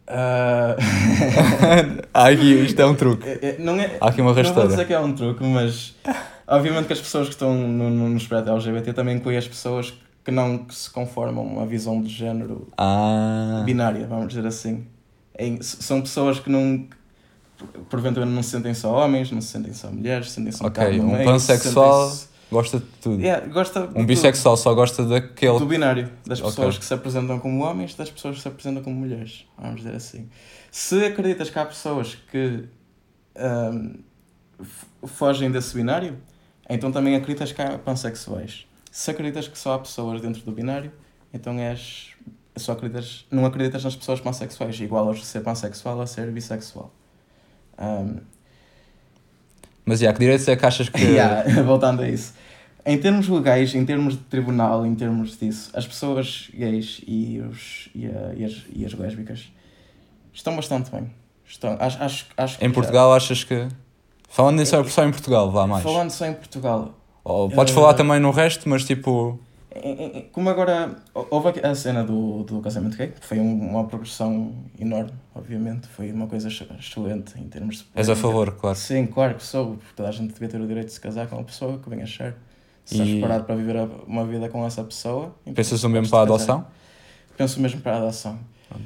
Uh... 0.08 0.76
ah, 2.14 2.28
aqui, 2.28 2.54
isto 2.66 2.80
é 2.80 2.86
um 2.86 2.96
truque. 2.96 3.28
É, 3.28 3.40
é, 3.42 3.58
não 3.60 3.80
é, 3.80 3.98
Há 4.00 4.10
aqui 4.10 4.22
uma 4.22 4.34
rasteira. 4.34 4.62
Não 4.62 4.68
vou 4.68 4.68
dizer 4.68 4.88
que 4.88 4.94
é 4.94 5.00
um 5.00 5.14
truque, 5.14 5.44
mas 5.44 5.96
obviamente 6.48 6.88
que 6.88 6.94
as 6.94 7.02
pessoas 7.02 7.28
que 7.28 7.34
estão 7.34 7.54
no, 7.56 7.90
no, 7.90 8.10
no 8.10 8.18
espectro 8.18 8.54
LGBT 8.54 8.94
também 8.94 9.18
incluem 9.18 9.38
as 9.38 9.48
pessoas 9.48 9.94
que 10.24 10.32
não 10.32 10.68
se 10.70 10.90
conformam 10.90 11.46
a 11.46 11.48
uma 11.48 11.66
visão 11.66 12.02
de 12.02 12.10
género 12.10 12.68
ah. 12.78 13.64
binária, 13.66 14.06
vamos 14.06 14.30
dizer 14.30 14.46
assim. 14.46 14.86
São 15.62 16.02
pessoas 16.02 16.40
que 16.40 16.50
não 16.50 16.88
porventura 17.90 18.26
não 18.26 18.44
se 18.44 18.50
sentem 18.50 18.74
só 18.74 18.92
homens, 18.94 19.32
não 19.32 19.42
se 19.42 19.48
sentem 19.48 19.74
só 19.74 19.92
mulheres, 19.92 20.28
se 20.28 20.36
sentem 20.36 20.52
só 20.52 20.66
Ok, 20.66 21.00
um 21.00 21.12
meio, 21.12 21.26
pansexual 21.26 22.12
gosta 22.52 22.80
de 22.80 22.86
tudo. 23.02 23.22
Yeah, 23.22 23.48
gosta 23.48 23.90
um 23.96 24.06
bissexual 24.06 24.58
só 24.58 24.74
gosta 24.74 25.06
daquele. 25.06 25.58
Do 25.58 25.66
binário, 25.66 26.12
das 26.26 26.42
pessoas 26.42 26.68
okay. 26.68 26.80
que 26.80 26.86
se 26.86 26.94
apresentam 26.94 27.40
como 27.40 27.64
homens, 27.64 27.96
das 27.96 28.12
pessoas 28.12 28.36
que 28.36 28.42
se 28.42 28.48
apresentam 28.48 28.84
como 28.84 28.96
mulheres, 28.98 29.46
vamos 29.58 29.78
dizer 29.78 29.96
assim. 29.96 30.30
Se 30.70 31.06
acreditas 31.06 31.50
que 31.50 31.58
há 31.58 31.66
pessoas 31.66 32.18
que 32.30 32.66
um, 33.74 33.94
fogem 35.08 35.50
desse 35.50 35.74
binário, 35.74 36.18
então 36.70 36.92
também 36.92 37.16
acreditas 37.16 37.52
que 37.52 37.62
há 37.62 37.78
pansexuais. 37.78 38.68
Se 38.92 39.10
acreditas 39.10 39.48
que 39.48 39.58
só 39.58 39.76
há 39.76 39.80
pessoas 39.80 40.22
dentro 40.22 40.42
do 40.44 40.52
binário, 40.52 40.92
então 41.34 41.58
és. 41.58 42.10
Só 42.58 42.74
acreditas, 42.74 43.26
não 43.32 43.46
acreditas 43.46 43.82
nas 43.86 43.96
pessoas 43.96 44.20
pansexuais, 44.20 44.78
igual 44.82 45.10
a 45.10 45.16
ser 45.16 45.40
pansexual 45.40 46.02
a 46.02 46.06
ser 46.06 46.30
bissexual. 46.32 46.94
Um, 47.80 48.18
Mas, 49.86 50.00
yeah, 50.02 50.14
que 50.18 50.20
direitos 50.24 50.48
é 50.48 50.56
que 50.56 50.66
achas 50.66 50.90
que. 50.90 51.02
yeah, 51.04 51.44
voltando 51.64 52.02
a 52.02 52.10
isso. 52.10 52.34
Em 52.86 52.98
termos 52.98 53.28
legais, 53.28 53.76
em 53.76 53.86
termos 53.86 54.14
de 54.16 54.24
tribunal, 54.24 54.86
em 54.86 54.96
termos 54.96 55.38
disso, 55.38 55.70
as 55.76 55.86
pessoas 55.86 56.50
gays 56.54 57.02
e, 57.06 57.40
os, 57.40 57.90
e, 57.94 58.08
a, 58.08 58.34
e, 58.36 58.44
as, 58.46 58.64
e 58.74 58.86
as 58.86 58.94
lésbicas 58.94 59.52
estão 60.34 60.56
bastante 60.56 60.90
bem. 60.90 61.12
Estão, 61.48 61.78
acho, 61.80 62.02
acho, 62.02 62.26
acho 62.38 62.64
Em 62.64 62.72
Portugal, 62.72 63.14
achas 63.14 63.44
que. 63.44 63.68
Falando 64.30 64.58
nisso 64.60 64.72
só, 64.72 64.84
só 64.86 65.06
em 65.06 65.12
Portugal, 65.12 65.52
vá 65.52 65.68
mais. 65.68 65.84
Falando 65.84 66.10
só 66.10 66.26
em 66.26 66.34
Portugal. 66.34 66.98
Ou 67.24 67.50
podes 67.52 67.72
Eh, 67.72 67.76
falar 67.76 67.94
também 67.94 68.20
no 68.20 68.32
resto, 68.32 68.68
mas 68.68 68.84
tipo. 68.86 69.40
Como 70.34 70.50
agora 70.50 70.96
houve 71.14 71.60
a 71.64 71.74
cena 71.74 72.04
do, 72.04 72.44
do 72.44 72.60
casamento 72.60 72.98
gay, 72.98 73.08
que 73.08 73.26
foi 73.26 73.40
um- 73.40 73.70
uma 73.70 73.86
progressão 73.86 74.54
enorme, 74.78 75.12
obviamente, 75.34 75.88
foi 75.88 76.12
uma 76.12 76.28
coisa 76.28 76.50
ex- 76.50 76.66
excelente 76.78 77.40
em 77.40 77.48
termos 77.48 77.78
de. 77.78 77.86
És 77.96 78.10
a 78.10 78.16
favor, 78.16 78.52
claro. 78.56 78.78
Sim, 78.78 79.06
claro 79.06 79.36
que 79.36 79.44
sou, 79.44 79.76
porque 79.78 79.94
toda 79.96 80.10
a 80.10 80.12
gente 80.12 80.34
devia 80.34 80.50
ter 80.50 80.60
o 80.60 80.68
direito 80.68 80.88
de 80.88 80.94
se 80.94 81.00
casar 81.00 81.28
com 81.28 81.38
uma 81.38 81.44
pessoa 81.46 81.78
que 81.80 81.90
bem 81.90 82.02
achar. 82.02 82.34
Se 82.84 82.96
estás 82.96 83.10
E- 83.10 83.14
preparado 83.20 83.46
para 83.46 83.56
viver 83.56 83.76
uma 84.08 84.26
vida 84.26 84.50
com 84.50 84.66
essa 84.66 84.84
pessoa. 84.84 85.34
Pensas 85.56 85.84
o 85.84 85.90
mesmo 85.90 86.10
para 86.10 86.20
a 86.20 86.24
adoção? 86.24 86.66
Penso 87.38 87.62
mesmo 87.62 87.80
para 87.80 87.94
a 87.94 87.98
adoção. 88.00 88.38
Pronto. 88.68 88.84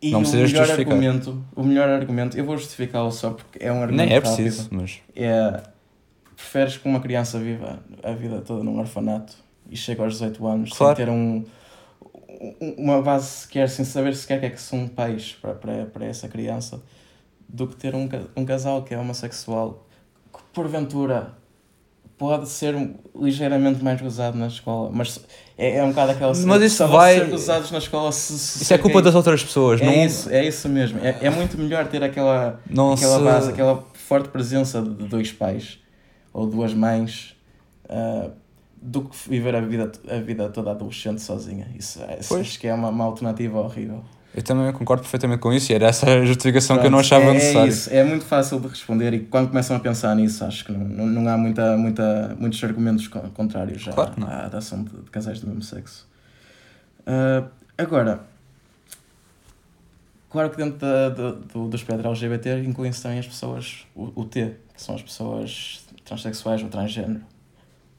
E 0.00 0.10
Não 0.10 0.18
o 0.20 0.22
precisas 0.22 0.52
melhor 0.52 0.66
justificar. 0.66 0.92
argumento, 0.94 1.44
o 1.56 1.62
melhor 1.64 1.88
argumento, 1.88 2.36
eu 2.36 2.44
vou 2.44 2.56
justificá-lo 2.58 3.10
só 3.10 3.30
porque 3.30 3.58
é 3.64 3.72
um 3.72 3.80
argumento 3.82 4.06
Nem 4.06 4.12
é 4.16 4.18
rápido. 4.18 4.34
preciso, 4.36 4.68
mas. 4.72 5.00
É, 5.16 5.62
preferes 6.36 6.76
que 6.76 6.88
uma 6.88 7.00
criança 7.00 7.38
viva 7.38 7.78
a 8.02 8.12
vida 8.12 8.40
toda 8.40 8.62
num 8.64 8.78
orfanato 8.78 9.34
e 9.72 9.76
chegue 9.76 10.00
aos 10.02 10.14
18 10.14 10.46
anos 10.46 10.70
Claro. 10.70 10.96
sem 10.96 11.04
ter 11.06 11.10
um, 11.10 11.44
um- 12.60 12.74
uma 12.78 13.00
base 13.02 13.26
sequer, 13.26 13.68
sem 13.68 13.84
saber 13.84 14.14
sequer 14.14 14.36
o 14.38 14.40
que 14.40 14.46
é 14.46 14.50
que 14.50 14.60
são 14.60 14.86
pais 14.88 15.36
para, 15.40 15.54
para, 15.54 15.86
para 15.86 16.04
essa 16.04 16.28
criança, 16.28 16.82
do 17.48 17.66
que 17.66 17.76
ter 17.76 17.94
um, 17.94 18.08
um 18.36 18.44
casal 18.44 18.82
que 18.82 18.94
é 18.94 18.98
homossexual 18.98 19.86
que 20.32 20.40
porventura 20.54 21.34
pode 22.16 22.48
ser 22.48 22.74
ligeiramente 23.20 23.82
mais 23.82 24.00
gozado 24.00 24.38
na 24.38 24.46
escola, 24.46 24.90
mas 24.92 25.20
é, 25.58 25.78
é 25.78 25.84
um 25.84 25.88
bocado 25.88 26.12
aquela 26.12 26.32
Mas 26.46 26.62
isso 26.62 26.86
vai- 26.86 27.18
ser 27.18 27.28
gozados 27.30 27.70
na 27.70 27.78
escola 27.78 28.12
se, 28.12 28.38
se 28.38 28.62
Isso 28.62 28.72
é 28.74 28.78
culpa 28.78 29.02
das 29.02 29.14
outras 29.14 29.42
pessoas, 29.42 29.80
É 29.80 29.84
não. 29.84 29.92
isso, 29.92 30.30
é 30.30 30.46
isso 30.46 30.68
mesmo. 30.68 31.00
É, 31.04 31.18
é 31.20 31.30
muito 31.30 31.58
melhor 31.58 31.86
ter 31.88 32.02
aquela, 32.02 32.60
Não 32.70 32.92
aquela 32.92 33.18
se- 33.18 33.24
base, 33.24 33.50
aquela 33.50 33.84
forte 33.94 34.28
presença 34.28 34.80
de 34.80 35.04
dois 35.08 35.32
pais 35.32 35.78
ou 36.32 36.46
duas 36.46 36.72
mães 36.72 37.34
ah, 37.88 38.30
do 38.82 39.02
que 39.04 39.16
viver 39.28 39.54
a 39.54 39.60
vida, 39.60 39.92
a 40.10 40.16
vida 40.18 40.48
toda 40.48 40.72
adolescente 40.72 41.22
sozinha. 41.22 41.68
Isso, 41.78 42.02
é- 42.02 42.18
isso 42.20 42.34
acho 42.36 42.58
que 42.58 42.66
é 42.66 42.74
uma, 42.74 42.88
uma 42.88 43.04
alternativa 43.04 43.60
horrível. 43.60 44.04
Eu 44.34 44.42
também 44.42 44.72
concordo 44.72 45.02
perfeitamente 45.02 45.40
com 45.40 45.52
isso 45.52 45.70
e 45.70 45.74
era 45.74 45.86
essa 45.88 46.06
a 46.10 46.24
justificação 46.24 46.78
que 46.78 46.86
eu 46.86 46.90
não 46.90 46.98
Pronto, 46.98 47.06
achava 47.14 47.30
é, 47.30 47.34
necessária. 47.34 47.66
É, 47.66 47.68
isso, 47.68 47.90
é 47.92 48.02
muito 48.02 48.24
fácil 48.24 48.58
de 48.60 48.66
responder 48.66 49.12
e 49.12 49.20
quando 49.20 49.48
começam 49.48 49.76
a 49.76 49.80
pensar 49.80 50.16
nisso, 50.16 50.42
acho 50.44 50.64
que 50.64 50.72
não, 50.72 51.06
não, 51.06 51.28
há 51.30 51.36
muita, 51.36 51.76
muita, 51.76 52.34
muitos 52.40 52.64
argumentos 52.64 53.06
con- 53.08 53.28
contrários 53.34 53.82
já 53.82 53.92
Claro 53.92 54.14
à 54.24 54.46
adoção 54.46 54.82
de, 54.84 54.90
de 54.90 55.10
casais 55.10 55.38
do 55.38 55.46
mesmo 55.48 55.62
sexo. 55.62 56.08
Ah, 57.06 57.44
agora, 57.76 58.20
claro 60.30 60.50
que 60.50 60.56
dentro 60.56 60.78
da, 60.78 61.08
do, 61.10 61.32
do, 61.36 61.68
do 61.68 61.76
espectro 61.76 62.08
LGBT 62.08 62.62
incluem-se 62.64 63.02
também 63.02 63.18
as 63.18 63.26
pessoas, 63.26 63.86
o, 63.94 64.12
o 64.22 64.24
T, 64.24 64.56
que 64.74 64.82
são 64.82 64.94
as 64.94 65.02
pessoas 65.02 65.84
transexuais 66.04 66.62
ou 66.62 66.68
transgênero, 66.70 67.20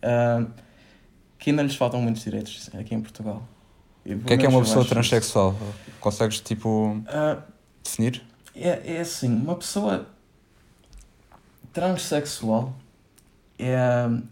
ah, 0.02 0.44
que 1.44 1.50
ainda 1.50 1.62
lhes 1.62 1.76
faltam 1.76 2.02
muitos 2.02 2.24
direitos 2.24 2.70
aqui 2.74 2.96
em 2.96 3.02
Portugal. 3.02 3.44
O 4.06 4.20
que 4.20 4.34
é 4.34 4.38
que 4.38 4.46
é 4.46 4.50
uma 4.50 4.62
pessoa 4.62 4.86
transexual? 4.86 5.54
Consegues, 6.00 6.40
tipo, 6.40 7.02
Ah, 7.06 7.44
definir? 7.84 8.24
é, 8.56 8.96
é 8.96 9.02
assim, 9.02 9.28
uma 9.28 9.56
pessoa 9.56 10.08
transexual 11.74 12.74
é, 13.60 13.76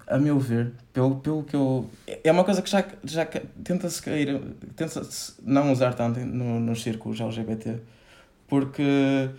a 0.08 0.18
meu 0.18 0.40
ver, 0.40 0.72
pelo, 0.94 1.18
pelo 1.18 1.44
que 1.44 1.54
eu. 1.54 1.90
É 2.24 2.32
uma 2.32 2.46
coisa 2.46 2.62
que 2.62 2.70
já, 2.70 2.84
já 3.04 3.26
tenta-se 3.26 4.02
cair, 4.02 4.42
tenta-se 4.78 5.34
não 5.44 5.72
usar 5.74 5.94
tanto 5.94 6.22
no, 6.22 6.62
nos 6.62 6.82
círculos 6.82 7.20
LGBT, 7.20 7.78
porque 8.48 9.30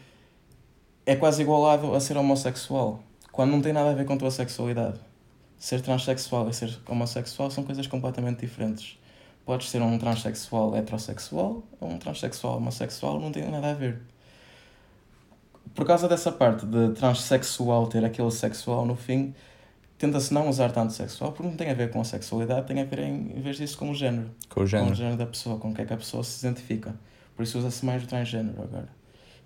é 1.07 1.17
quase 1.17 1.41
igualado 1.41 1.95
a 1.95 2.01
ser 2.01 2.19
homossexual, 2.19 3.03
quando 3.33 3.51
não 3.51 3.63
tem 3.63 3.73
nada 3.73 3.91
a 3.91 3.95
ver 3.95 4.05
com 4.05 4.13
a 4.13 4.17
tua 4.19 4.31
sexualidade. 4.31 4.99
Ser 5.63 5.81
transexual 5.81 6.49
e 6.49 6.53
ser 6.53 6.77
homossexual 6.89 7.49
são 7.51 7.63
coisas 7.63 7.87
completamente 7.87 8.41
diferentes. 8.41 8.99
Podes 9.47 9.71
ser 9.71 9.81
um 9.81 9.97
transexual 9.97 10.75
heterossexual 10.75 11.63
ou 11.81 11.89
um 11.89 11.99
transexual 11.99 12.57
homossexual, 12.57 13.21
não 13.21 13.31
tem 13.31 13.49
nada 13.49 13.71
a 13.71 13.75
ver 13.75 14.01
por 15.75 15.87
causa 15.87 16.09
dessa 16.09 16.31
parte 16.31 16.67
de 16.67 16.91
transexual 16.93 17.87
ter 17.87 18.05
aquele 18.05 18.31
sexual 18.31 18.85
no 18.85 18.95
fim, 18.95 19.35
tenta-se 19.99 20.33
não 20.33 20.49
usar 20.49 20.71
tanto 20.71 20.93
sexual, 20.93 21.33
porque 21.33 21.49
não 21.49 21.57
tem 21.57 21.71
a 21.71 21.75
ver 21.75 21.91
com 21.91 22.01
a 22.01 22.05
sexualidade, 22.05 22.67
tem 22.67 22.81
a 22.81 22.85
ver, 22.85 22.99
em, 23.01 23.39
em 23.39 23.41
vez 23.41 23.57
disso, 23.57 23.79
com 23.79 23.91
o 23.91 23.95
género. 23.95 24.31
Com 24.49 24.61
o 24.61 24.63
Com 24.63 24.63
o 24.65 24.67
género. 24.67 24.95
género 24.95 25.17
da 25.17 25.27
pessoa, 25.27 25.59
com 25.59 25.71
o 25.71 25.75
que 25.75 25.83
é 25.83 25.85
que 25.87 25.93
a 25.95 25.97
pessoa 25.97 26.23
se 26.23 26.45
identifica. 26.47 26.95
Por 27.35 27.43
isso 27.43 27.59
usa-se 27.59 27.85
mais 27.87 28.03
o 28.03 28.07
transgênero 28.07 28.63
agora. 28.63 28.89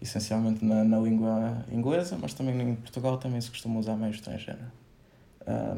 Essencialmente 0.02 0.64
na, 0.64 0.82
na 0.82 0.98
língua 0.98 1.64
inglesa, 1.70 2.18
mas 2.20 2.34
também 2.34 2.60
em 2.60 2.74
Portugal 2.74 3.18
também 3.18 3.40
se 3.40 3.50
costuma 3.50 3.78
usar 3.78 3.96
mais 3.96 4.18
o 4.18 4.22
transgênero. 4.22 4.72
Ah, 5.46 5.76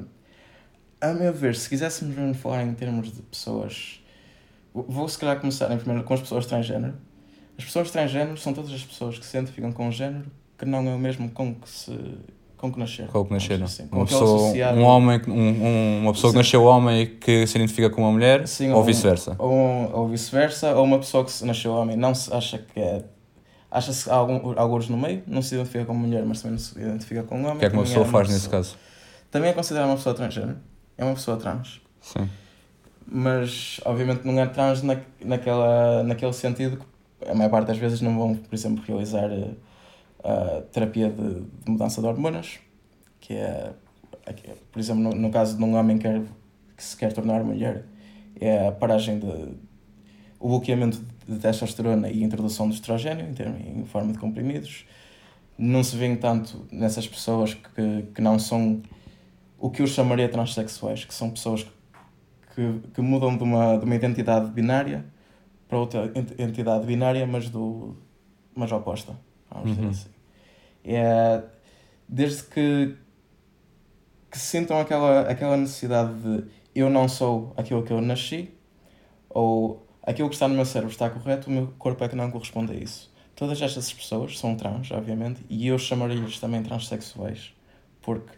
a 1.01 1.13
meu 1.13 1.33
ver, 1.33 1.55
se 1.55 1.69
quiséssemos 1.69 2.15
mesmo 2.17 2.35
falar 2.35 2.63
em 2.65 2.75
termos 2.75 3.13
de 3.13 3.23
pessoas, 3.23 4.01
vou- 4.75 5.09
se 5.09 5.19
calhar 5.19 5.39
começar 5.41 5.71
em 5.73 5.77
primeiro 5.79 6.05
com 6.05 6.15
as 6.15 6.21
pessoas 6.21 6.47
transgênero. 6.47 6.95
As 7.57 7.65
pessoas 7.65 7.91
transgênero 7.91 8.37
são 8.37 8.53
todas 8.53 8.73
as 8.73 8.83
pessoas 8.85 9.19
que 9.19 9.27
se 9.27 9.37
identificam 9.37 9.73
com 9.73 9.89
um 9.89 9.93
género 9.93 10.27
que 10.57 10.65
não 10.65 10.87
é 10.89 10.95
o 10.95 10.99
mesmo 10.99 11.29
com 11.31 11.55
que 11.55 11.69
se 11.69 11.97
com 12.57 12.73
que 12.73 12.79
nasceram. 12.81 13.09
Com 13.11 13.25
que 13.25 13.33
nasceram. 13.35 13.65
assim, 13.67 13.87
com 13.87 13.99
uma, 13.99 14.05
pessoa, 14.05 14.37
associado- 14.49 14.77
um 14.79 14.83
homem, 14.83 15.21
que- 15.21 15.31
um, 15.31 15.35
um- 15.39 16.01
uma 16.03 16.13
pessoa 16.13 16.33
que 16.33 16.39
nasceu 16.39 16.65
homem 16.65 17.03
e 17.03 17.07
que 17.07 17.47
se 17.47 17.57
identifica 17.57 17.89
com 17.89 18.03
uma 18.03 18.11
mulher, 18.11 18.49
Sim, 18.49 18.73
ou 18.73 18.81
um- 18.81 18.85
vice-versa. 18.85 19.37
Ou, 19.39 19.53
ou 19.93 20.09
vice-versa, 20.09 20.75
ou 20.75 20.83
uma 20.85 20.99
pessoa 20.99 21.25
que 21.25 21.31
se 21.31 21.45
nasceu 21.45 21.71
homem 21.73 21.97
não 21.97 22.13
se 22.17 22.35
acha 22.35 22.59
que 22.59 22.81
é. 22.81 23.05
Acha-se 23.71 24.11
algum, 24.11 24.59
alguns 24.59 24.89
no 24.89 24.97
meio, 24.97 25.23
não 25.29 25.41
se 25.41 25.55
identifica 25.55 25.85
como 25.85 26.01
mulher, 26.01 26.25
mas 26.27 26.43
também 26.43 26.55
não 26.55 26.59
se 26.59 26.77
identifica 26.81 27.23
com 27.23 27.37
homem. 27.43 27.55
O 27.55 27.59
que 27.61 27.67
é 27.67 27.71
que 27.71 27.77
uma 27.77 27.85
pessoa 27.85 28.05
é 28.05 28.09
faz 28.09 28.29
nesse 28.29 28.41
pessoa- 28.49 28.63
caso? 28.63 28.77
Também 29.31 29.51
é 29.51 29.53
considerada 29.53 29.89
uma 29.91 29.97
pessoa 29.97 30.15
transgênero. 30.17 30.57
É 30.99 31.05
uma 31.05 31.15
pessoa 31.15 31.37
trans. 31.39 31.81
Sim. 32.01 32.29
mas 33.07 33.81
obviamente 33.85 34.25
não 34.25 34.39
é 34.41 34.47
trans 34.47 34.83
na, 34.83 35.01
naquela, 35.25 36.03
naquele 36.03 36.33
sentido 36.33 36.79
que 36.79 37.29
a 37.29 37.35
maior 37.35 37.51
parte 37.51 37.69
das 37.69 37.79
vezes 37.79 38.01
não 38.01 38.17
vão, 38.17 38.35
por 38.37 38.55
exemplo, 38.55 38.83
realizar 38.87 39.31
eh, 39.31 39.55
a 40.23 40.63
terapia 40.73 41.11
de, 41.11 41.41
de 41.41 41.71
mudança 41.71 42.01
de 42.01 42.07
hormonas, 42.07 42.61
que 43.21 43.35
é, 43.35 43.73
por 44.71 44.79
exemplo, 44.79 45.03
no, 45.03 45.11
no 45.11 45.31
caso 45.31 45.57
de 45.57 45.65
um 45.65 45.75
homem 45.77 45.99
que, 45.99 46.05
quer, 46.05 46.23
que 46.77 46.85
se 46.85 46.97
quer 46.97 47.13
tornar 47.13 47.43
mulher, 47.43 47.85
é 48.41 48.69
a 48.69 48.73
paragem 48.73 49.19
de 49.19 49.57
o 50.39 50.49
bloqueamento 50.49 51.03
de 51.27 51.39
testosterona 51.39 52.09
e 52.09 52.23
a 52.23 52.27
introdução 52.27 52.69
de 52.69 52.77
estrogênio 52.77 53.27
em, 53.29 53.35
termos, 53.35 53.61
em 53.61 53.85
forma 53.85 54.13
de 54.13 54.19
comprimidos. 54.19 54.87
Não 55.59 55.83
se 55.83 55.97
vê 55.97 56.15
tanto 56.15 56.67
nessas 56.71 57.09
pessoas 57.09 57.55
que, 57.55 58.03
que 58.15 58.21
não 58.21 58.39
são 58.39 58.81
o 59.59 59.71
que 59.71 59.83
eu 59.83 59.87
chamaria 59.87 60.29
transexuais, 60.29 61.05
que 61.05 61.15
são 61.15 61.31
pessoas 61.31 61.67
que, 62.55 62.81
que 62.95 63.01
mudam 63.01 63.37
de 63.37 63.43
uma, 63.43 63.79
de 63.79 63.85
uma 63.85 63.95
identidade 63.95 64.51
binária 64.51 65.05
para 65.69 65.79
outra 65.79 66.07
ent- 66.15 66.39
entidade 66.41 66.87
binária, 66.87 67.27
mas, 67.27 67.51
do, 67.51 67.97
mas 68.55 68.73
oposta. 68.73 69.19
Vamos 69.51 69.71
dizer 69.71 69.83
Uhum. 69.85 69.91
assim. 69.91 70.11
É, 70.85 71.43
desde 72.09 72.45
que, 72.45 72.97
que 74.31 74.39
sintam 74.39 74.79
aquela, 74.81 75.23
aquela 75.23 75.57
necessidade 75.57 76.13
de 76.23 76.45
eu 76.75 76.91
não 76.91 77.09
sou 77.09 77.53
aquilo 77.57 77.83
que 77.83 77.93
eu 77.93 78.01
nasci, 78.01 78.51
ou 79.29 79.87
aquilo 80.03 80.29
que 80.29 80.35
está 80.35 80.49
no 80.49 80.55
meu 80.55 80.65
cérebro 80.65 80.93
está 80.93 81.11
correto, 81.11 81.49
o 81.49 81.53
meu 81.53 81.69
corpo 81.79 82.05
é 82.05 82.09
que 82.09 82.17
não 82.17 82.31
corresponde 82.31 82.73
a 82.73 82.77
isso. 82.77 83.13
Todas 83.35 83.61
estas 83.63 83.93
pessoas 83.93 84.39
são 84.39 84.57
trans, 84.57 84.91
obviamente, 84.91 85.45
e 85.49 85.67
eu 85.69 85.79
chamaria-lhes 85.79 86.39
também 86.41 86.63
transexuais, 86.63 87.53
porque 88.03 88.33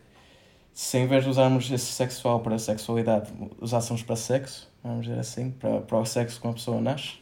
se 0.72 0.98
em 0.98 1.06
vez 1.06 1.24
de 1.24 1.30
usarmos 1.30 1.70
esse 1.70 1.92
sexual 1.92 2.40
para 2.40 2.58
sexualidade, 2.58 3.30
usássemos 3.60 4.02
para 4.02 4.16
sexo, 4.16 4.70
vamos 4.82 5.06
dizer 5.06 5.18
assim, 5.18 5.50
para, 5.50 5.80
para 5.80 5.98
o 5.98 6.04
sexo 6.04 6.40
que 6.40 6.46
uma 6.46 6.54
pessoa 6.54 6.80
nasce, 6.80 7.14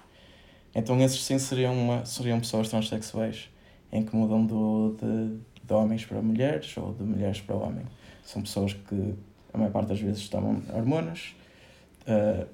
então 0.75 1.01
esses 1.01 1.25
sim 1.25 1.39
seriam, 1.39 1.75
uma, 1.75 2.05
seriam 2.05 2.39
pessoas 2.39 2.69
transexuais, 2.69 3.49
em 3.91 4.05
que 4.05 4.15
mudam 4.15 4.45
do, 4.45 4.97
de, 5.01 5.39
de 5.65 5.73
homens 5.73 6.05
para 6.05 6.21
mulheres 6.21 6.77
ou 6.77 6.93
de 6.93 7.03
mulheres 7.03 7.41
para 7.41 7.57
homem. 7.57 7.85
São 8.25 8.43
pessoas 8.43 8.75
que 8.75 9.15
a 9.53 9.59
maior 9.59 9.71
parte 9.71 9.89
das 9.89 10.01
vezes 10.01 10.29
tomam 10.29 10.63
hormonas, 10.75 11.35
eh, 12.07 12.47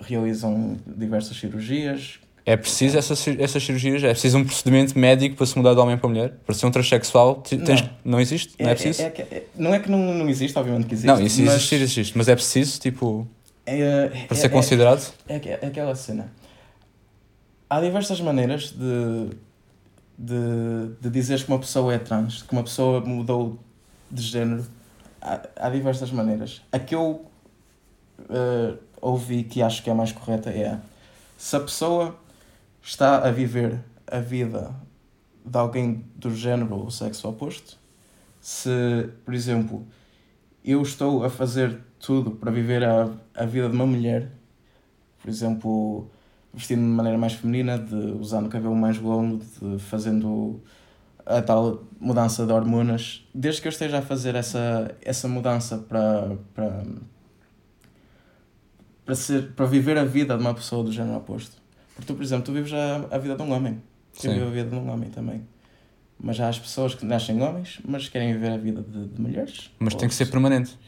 realizam 0.00 0.76
diversas 0.86 1.38
cirurgias, 1.38 2.20
É 2.48 2.56
preciso 2.56 2.96
essas, 2.96 3.18
cir- 3.18 3.40
essas 3.40 3.60
cirurgias? 3.60 4.04
É 4.04 4.10
preciso 4.10 4.38
um 4.38 4.44
procedimento 4.44 4.96
médico 4.96 5.34
para 5.34 5.44
se 5.46 5.58
mudar 5.58 5.74
de 5.74 5.80
homem 5.80 5.98
para 5.98 6.08
mulher? 6.08 6.32
Para 6.46 6.54
ser 6.54 6.64
um 6.66 6.70
transexual? 6.70 7.36
Tens, 7.42 7.82
Não. 7.82 7.90
não. 8.04 8.20
existe? 8.20 8.54
Não 8.60 8.70
é, 8.70 8.74
preciso? 8.74 9.02
é 9.02 9.10
que- 9.10 9.22
é- 9.22 9.46
não 9.56 9.74
é 9.74 9.80
que 9.80 9.90
não, 9.90 9.98
não 10.14 10.28
existe, 10.28 10.56
obviamente 10.56 10.86
que 10.86 10.94
existe. 10.94 11.06
não, 11.08 11.20
isso 11.20 11.42
mas 11.42 11.54
existir, 11.54 11.80
existe. 11.82 12.16
Mas 12.16 12.28
é 12.28 12.36
preciso, 12.36 12.78
tipo, 12.80 13.26
é, 13.66 14.06
para 14.28 14.36
é- 14.36 14.40
ser 14.40 14.46
é- 14.46 14.48
considerado? 14.50 15.12
É, 15.28 15.38
que- 15.40 15.48
é 15.48 15.54
aquela 15.66 15.94
cena. 15.96 16.30
Há 17.68 17.80
diversas 17.80 18.20
maneiras 18.20 18.70
de, 18.70 19.30
de, 20.16 20.92
de 21.00 21.10
dizeres 21.10 21.42
que 21.42 21.48
uma 21.50 21.58
pessoa 21.58 21.92
é 21.92 21.98
trans, 21.98 22.42
que 22.42 22.52
uma 22.52 22.62
pessoa 22.62 23.00
mudou 23.00 23.58
de 24.08 24.22
género. 24.22 24.64
Há, 25.20 25.40
há 25.56 25.68
diversas 25.68 26.12
maneiras. 26.12 26.62
A 26.70 26.78
que 26.78 26.94
eu 26.94 27.26
eh, 28.30 28.74
ouvi 29.00 29.42
que 29.42 29.60
acho 29.62 29.82
que 29.82 29.90
é 29.90 29.94
mais 29.94 30.12
correta 30.12 30.48
é 30.50 30.78
se 31.36 31.56
a 31.56 31.60
pessoa 31.60 32.16
está 32.86 33.26
a 33.26 33.30
viver 33.32 33.80
a 34.06 34.20
vida 34.20 34.74
de 35.44 35.58
alguém 35.58 36.04
do 36.14 36.34
género 36.34 36.76
ou 36.76 36.90
sexo 36.90 37.28
oposto, 37.28 37.78
se, 38.40 39.10
por 39.24 39.34
exemplo, 39.34 39.84
eu 40.64 40.80
estou 40.82 41.24
a 41.24 41.28
fazer 41.28 41.80
tudo 41.98 42.30
para 42.30 42.50
viver 42.50 42.84
a, 42.84 43.10
a 43.34 43.44
vida 43.44 43.68
de 43.68 43.74
uma 43.74 43.86
mulher, 43.86 44.30
por 45.20 45.28
exemplo, 45.28 46.08
vestindo 46.54 46.80
de 46.80 46.86
maneira 46.86 47.18
mais 47.18 47.32
feminina, 47.34 47.76
de 47.76 47.94
usando 48.20 48.46
o 48.46 48.48
cabelo 48.48 48.76
mais 48.76 48.98
longo, 48.98 49.38
de 49.38 49.78
fazendo 49.80 50.62
a 51.24 51.42
tal 51.42 51.82
mudança 51.98 52.46
de 52.46 52.52
hormonas, 52.52 53.26
desde 53.34 53.60
que 53.62 53.66
eu 53.66 53.72
esteja 53.72 53.98
a 53.98 54.02
fazer 54.02 54.36
essa, 54.36 54.94
essa 55.02 55.26
mudança 55.26 55.78
para, 55.78 56.36
para, 56.54 56.84
para, 59.04 59.14
ser, 59.16 59.52
para 59.54 59.66
viver 59.66 59.98
a 59.98 60.04
vida 60.04 60.36
de 60.36 60.40
uma 60.40 60.54
pessoa 60.54 60.84
do 60.84 60.92
género 60.92 61.16
oposto. 61.16 61.65
Porque 61.96 62.06
tu, 62.06 62.14
por 62.14 62.22
exemplo, 62.22 62.44
tu 62.44 62.52
vives 62.52 62.72
a, 62.72 63.06
a 63.10 63.18
vida 63.18 63.34
de 63.34 63.42
um 63.42 63.52
homem. 63.52 63.82
Eu 64.22 64.32
vivo 64.32 64.46
a 64.46 64.50
vida 64.50 64.70
de 64.70 64.76
um 64.76 64.88
homem 64.90 65.10
também. 65.10 65.42
Mas 66.18 66.38
há 66.40 66.48
as 66.48 66.58
pessoas 66.58 66.94
que 66.94 67.04
nascem 67.04 67.42
homens, 67.42 67.78
mas 67.84 68.08
querem 68.08 68.32
viver 68.32 68.52
a 68.52 68.56
vida 68.56 68.82
de, 68.82 69.08
de 69.08 69.20
mulheres. 69.20 69.70
Mas 69.78 69.94
tem 69.94 70.08
que 70.08 70.14
ser 70.14 70.26
permanente. 70.26 70.78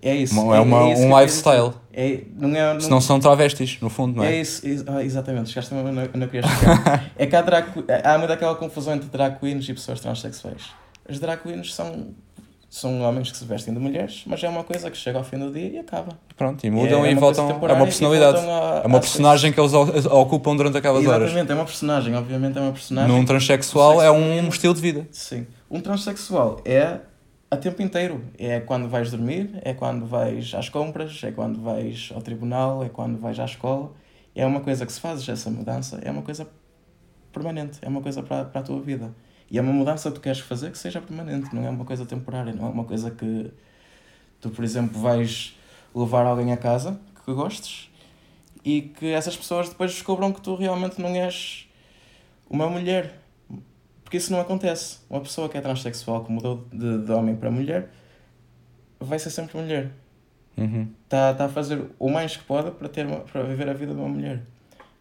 É 0.00 0.14
isso. 0.14 0.40
Uma- 0.40 0.56
é 0.56 0.60
uma- 0.60 0.92
isso 0.92 1.02
um 1.02 1.18
lifestyle. 1.20 1.72
É, 1.92 2.22
não 2.36 2.48
é, 2.54 2.74
não, 2.74 2.80
Senão 2.80 3.00
são 3.00 3.18
travestis, 3.18 3.80
no 3.80 3.90
fundo, 3.90 4.16
não 4.18 4.22
é? 4.24 4.34
é 4.36 4.40
isso, 4.40 4.66
is- 4.66 4.84
ah, 4.86 5.02
exatamente, 5.02 5.48
chegaste 5.48 5.74
eu 5.74 5.82
não- 5.92 6.02
onde 6.04 6.22
eu 6.22 6.28
queria 6.28 6.48
chegar. 6.48 7.10
é 7.18 7.26
que 7.26 7.34
há, 7.34 7.42
drag, 7.42 7.66
há 8.04 8.16
muito 8.18 8.32
aquela 8.32 8.54
confusão 8.54 8.94
entre 8.94 9.08
drag 9.08 9.40
queens 9.40 9.68
e 9.68 9.74
pessoas 9.74 9.98
transexuais. 9.98 10.62
As 11.08 11.18
drag 11.18 11.42
queens 11.42 11.74
são, 11.74 12.14
são 12.70 13.00
homens 13.00 13.30
que 13.30 13.36
se 13.38 13.44
vestem 13.44 13.72
de 13.72 13.80
mulheres, 13.80 14.24
mas 14.26 14.42
é 14.44 14.48
uma 14.48 14.62
coisa 14.62 14.90
que 14.90 14.96
chega 14.96 15.16
ao 15.18 15.24
fim 15.24 15.38
do 15.38 15.50
dia 15.50 15.68
e 15.68 15.78
acaba. 15.78 16.18
Pronto, 16.36 16.64
e 16.66 16.70
mudam 16.70 17.04
é 17.04 17.12
e 17.12 17.14
voltam. 17.14 17.48
É 17.48 17.54
uma 17.72 17.82
e 17.82 17.84
personalidade. 17.86 18.38
a- 18.38 18.82
É 18.84 18.86
uma 18.86 19.00
personagem 19.00 19.52
que 19.52 19.58
eles 19.58 19.72
ocupam 19.72 20.54
durante 20.54 20.76
aquelas 20.76 21.06
horas. 21.06 21.22
Exatamente, 21.30 21.50
é 21.50 21.54
uma 21.54 21.64
personagem, 21.64 22.14
obviamente 22.14 22.58
é 22.58 22.60
uma 22.60 22.72
personagem. 22.72 23.16
Num 23.16 23.24
transexual 23.24 24.02
é 24.02 24.10
um 24.10 24.46
estilo 24.48 24.74
de 24.74 24.80
vida. 24.82 25.08
Sim. 25.10 25.46
Um 25.70 25.80
transexual 25.80 26.60
é 26.64 27.00
a 27.50 27.56
tempo 27.56 27.80
inteiro. 27.80 28.22
É 28.38 28.60
quando 28.60 28.86
vais 28.88 29.10
dormir, 29.10 29.58
é 29.62 29.72
quando 29.72 30.04
vais 30.06 30.52
às 30.54 30.68
compras, 30.68 31.18
é 31.24 31.30
quando 31.30 31.60
vais 31.62 32.10
ao 32.14 32.20
tribunal, 32.20 32.84
é 32.84 32.90
quando 32.90 33.18
vais 33.18 33.38
à 33.40 33.46
escola. 33.46 33.92
É 34.36 34.44
uma 34.44 34.60
coisa 34.60 34.84
que 34.84 34.92
se 34.92 35.00
fazes 35.00 35.26
essa 35.28 35.50
mudança, 35.50 35.98
é 36.04 36.10
uma 36.10 36.22
coisa 36.22 36.46
permanente, 37.32 37.78
é 37.82 37.88
uma 37.88 38.00
coisa 38.00 38.22
para, 38.22 38.44
para 38.44 38.60
a 38.60 38.64
tua 38.64 38.80
vida. 38.80 39.10
E 39.50 39.58
é 39.58 39.62
uma 39.62 39.72
mudança 39.72 40.10
que 40.10 40.16
tu 40.16 40.20
queres 40.20 40.40
fazer 40.40 40.70
que 40.70 40.78
seja 40.78 41.00
permanente, 41.00 41.54
não 41.54 41.66
é 41.66 41.70
uma 41.70 41.84
coisa 41.84 42.04
temporária, 42.04 42.52
não 42.52 42.66
é 42.66 42.70
uma 42.70 42.84
coisa 42.84 43.10
que 43.10 43.50
tu, 44.40 44.50
por 44.50 44.62
exemplo, 44.62 45.00
vais 45.00 45.56
levar 45.94 46.26
alguém 46.26 46.52
a 46.52 46.56
casa 46.56 47.00
que 47.24 47.32
gostes 47.32 47.90
e 48.64 48.82
que 48.82 49.06
essas 49.06 49.36
pessoas 49.36 49.68
depois 49.68 49.92
descobram 49.92 50.32
que 50.32 50.40
tu 50.40 50.54
realmente 50.54 51.00
não 51.00 51.10
és 51.10 51.66
uma 52.48 52.68
mulher. 52.68 53.18
Porque 54.04 54.16
isso 54.16 54.32
não 54.32 54.40
acontece. 54.40 54.98
Uma 55.08 55.20
pessoa 55.20 55.48
que 55.48 55.58
é 55.58 55.60
transexual, 55.60 56.24
que 56.24 56.32
mudou 56.32 56.66
de, 56.72 57.04
de 57.04 57.12
homem 57.12 57.36
para 57.36 57.50
mulher, 57.50 57.90
vai 58.98 59.18
ser 59.18 59.30
sempre 59.30 59.58
mulher. 59.58 59.90
Uhum. 60.56 60.88
Está 61.04 61.34
tá 61.34 61.44
a 61.44 61.48
fazer 61.48 61.84
o 61.98 62.10
mais 62.10 62.36
que 62.36 62.44
pode 62.44 62.70
para, 62.72 62.88
ter 62.88 63.06
uma, 63.06 63.20
para 63.20 63.42
viver 63.42 63.68
a 63.68 63.72
vida 63.72 63.92
de 63.92 63.98
uma 63.98 64.08
mulher. 64.08 64.42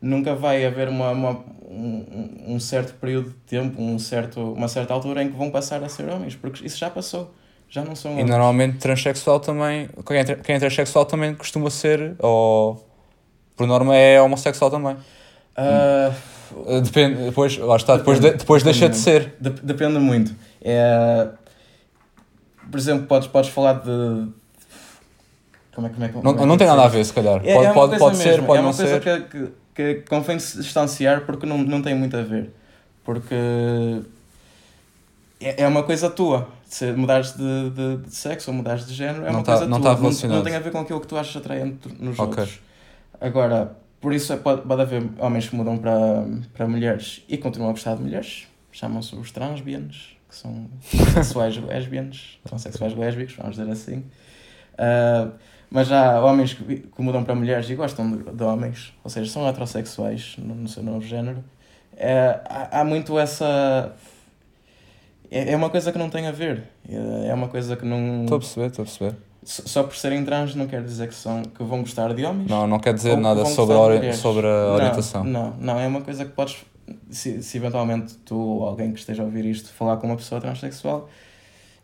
Nunca 0.02 0.36
vai 0.36 0.64
haver 0.66 0.89
uma, 0.89 1.10
uma, 1.12 1.32
um, 1.68 2.43
um 2.56 2.60
certo 2.60 2.93
período 3.00 3.30
de 3.30 3.36
tempo, 3.48 3.82
um 3.82 3.98
certo, 3.98 4.39
uma 4.54 4.68
certa 4.68 4.93
altura 4.93 5.24
em 5.24 5.30
que 5.32 5.36
vão 5.38 5.50
passar 5.50 5.84
a 5.84 5.89
ser 5.89 6.08
homens, 6.10 6.36
porque 6.36 6.66
isso 6.66 6.78
já 6.78 6.89
passou. 6.89 7.34
Já 7.70 7.84
não 7.84 7.95
são 7.95 8.12
E 8.12 8.14
homens. 8.16 8.30
normalmente 8.30 8.78
transexual 8.78 9.39
também. 9.39 9.89
Quem 10.06 10.18
é, 10.18 10.24
quem 10.24 10.56
é 10.56 10.60
transexual 10.60 11.06
também 11.06 11.34
costuma 11.36 11.70
ser, 11.70 12.16
ou 12.20 12.88
por 13.56 13.66
norma 13.68 13.95
é 13.95 14.22
homossexual 14.22 14.70
também. 14.72 14.95
Uh, 15.58 16.14
Depende, 16.82 17.26
depois, 17.26 17.58
lá 17.58 17.76
está, 17.76 17.98
depois, 17.98 18.20
de- 18.22 18.32
depois 18.32 18.64
deixa 18.64 18.88
de 18.88 18.95
ser. 18.95 19.36
Dep- 19.39 19.60
depende 19.64 20.00
muito. 20.00 20.34
É, 20.62 21.28
por 22.72 22.78
exemplo, 22.80 23.06
podes, 23.06 23.28
podes 23.28 23.50
falar 23.50 23.74
de. 23.74 24.28
Como 25.76 25.88
é, 25.88 25.89
como 25.89 26.06
é, 26.06 26.08
Não, 26.08 26.22
como 26.22 26.43
é 26.43 26.45
não 26.45 26.54
eu 26.54 26.58
tem 26.58 26.68
nada 26.68 26.84
a 26.84 26.88
ver, 26.88 27.04
se 27.04 27.12
calhar. 27.12 27.41
É, 27.43 27.54
pode 27.54 27.66
é 27.68 27.74
pode, 27.74 27.98
pode 28.00 28.18
ser, 28.18 28.43
pode 28.45 28.60
é 28.60 28.62
não 28.64 28.74
coisa 28.74 29.02
ser. 29.02 29.02
que, 29.02 29.22
que, 29.30 29.52
que 29.78 30.03
convém 30.09 30.38
se 30.39 30.57
distanciar 30.57 31.25
porque 31.25 31.45
não, 31.45 31.59
não 31.59 31.82
tem 31.82 31.93
muito 31.95 32.17
a 32.17 32.21
ver. 32.23 32.49
Porque 33.05 33.36
é, 35.39 35.63
é 35.63 35.67
uma 35.67 35.84
coisa 35.84 36.09
tua. 36.09 36.49
Se 36.65 36.91
mudares 36.91 37.34
de, 37.34 37.69
de, 37.69 37.97
de 38.03 38.13
sexo 38.15 38.51
ou 38.51 38.57
mudares 38.57 38.86
de 38.86 38.93
género, 38.93 39.23
é 39.25 39.28
Não 39.32 39.39
uma 39.39 39.43
tá- 39.43 39.53
coisa 39.53 39.67
não 39.69 39.80
tua. 39.80 39.91
tá 39.95 40.01
relacionado. 40.01 40.38
não 40.38 40.43
tem 40.43 40.55
a 40.55 40.59
ver 40.59 40.71
com 40.71 40.80
aquilo 40.80 40.99
que 40.99 41.07
tu 41.07 41.15
achas 41.17 41.36
atraente 41.38 41.88
nos 41.99 42.19
Ok. 42.19 42.39
outros. 42.39 42.59
Agora, 43.21 43.71
por 44.01 44.13
isso 44.13 44.34
é, 44.34 44.38
pode, 44.38 44.61
pode 44.63 44.82
haver 44.82 45.07
homens 45.19 45.47
que 45.47 45.55
mudam 45.55 45.78
para, 45.78 46.25
para 46.53 46.67
mulheres 46.67 47.23
e 47.30 47.38
continuam 47.38 47.69
a 47.69 47.73
gostar 47.73 47.95
de 47.95 48.01
mulheres. 48.01 48.47
Chamam-se 48.71 49.15
os 49.15 49.32
transbianos, 49.32 50.17
que 50.30 50.36
são 50.36 50.67
sexuais 51.13 51.55
lésbianos, 51.57 52.39
transexuais 52.43 52.93
lésbicos, 52.95 53.36
vamos 53.38 53.55
dizer 53.55 53.71
assim. 53.71 54.03
Ah, 54.78 55.30
mas 55.70 55.91
há 55.91 56.24
homens 56.24 56.53
que, 56.53 56.63
que 56.78 57.01
mudam 57.01 57.24
para 57.24 57.36
mulheres 57.36 57.70
e 57.70 57.76
gostam 57.76 58.09
de, 58.11 58.24
de 58.24 58.43
homens, 58.43 58.93
ou 59.03 59.09
seja, 59.09 59.30
são 59.32 59.47
heterossexuais 59.47 60.36
no, 60.38 60.55
no 60.55 60.68
seu 60.68 60.82
novo 60.84 61.01
género. 61.01 61.43
É, 61.95 62.39
há, 62.45 62.82
há 62.82 62.84
muito 62.84 63.18
essa. 63.18 63.93
É, 65.30 65.51
é 65.53 65.55
uma 65.55 65.70
coisa 65.70 65.91
que 65.91 65.97
não 65.97 66.09
tem 66.09 66.28
a 66.28 66.32
ver. 66.32 66.63
É, 66.89 67.30
é 67.30 67.34
uma 67.34 67.47
coisa 67.47 67.76
que 67.76 67.86
não. 67.86 68.22
Estou 68.24 68.38
a 68.38 68.39
perceber, 68.39 68.68
estou 68.68 68.84
a 68.84 68.86
perceber. 68.86 69.15
Só 69.43 69.84
por 69.84 69.95
serem 69.95 70.26
trans 70.26 70.53
não 70.55 70.68
quer 70.68 70.84
dizer 70.84 71.07
que, 71.07 71.15
são, 71.15 71.41
que 71.41 71.63
vão 71.63 71.80
gostar 71.80 72.13
de 72.13 72.26
homens. 72.26 72.49
Não, 72.49 72.68
não 72.68 72.80
quer 72.80 72.93
dizer 72.93 73.15
nada 73.18 73.45
sobre 73.45 73.76
a, 73.76 73.80
ori- 73.80 74.13
sobre 74.13 74.45
a 74.45 74.49
Não, 74.49 74.74
orientação. 74.74 75.24
Não, 75.24 75.51
não, 75.57 75.80
é 75.80 75.88
uma 75.88 76.01
coisa 76.01 76.26
que 76.26 76.32
podes, 76.32 76.57
se, 77.09 77.41
se 77.41 77.57
eventualmente 77.57 78.13
tu 78.26 78.38
ou 78.38 78.65
alguém 78.68 78.91
que 78.91 78.99
esteja 78.99 79.22
a 79.22 79.26
ouvir 79.26 79.45
isto 79.45 79.72
falar 79.72 79.97
com 79.97 80.07
uma 80.07 80.18
pessoa 80.18 80.41
transexual, 80.41 81.09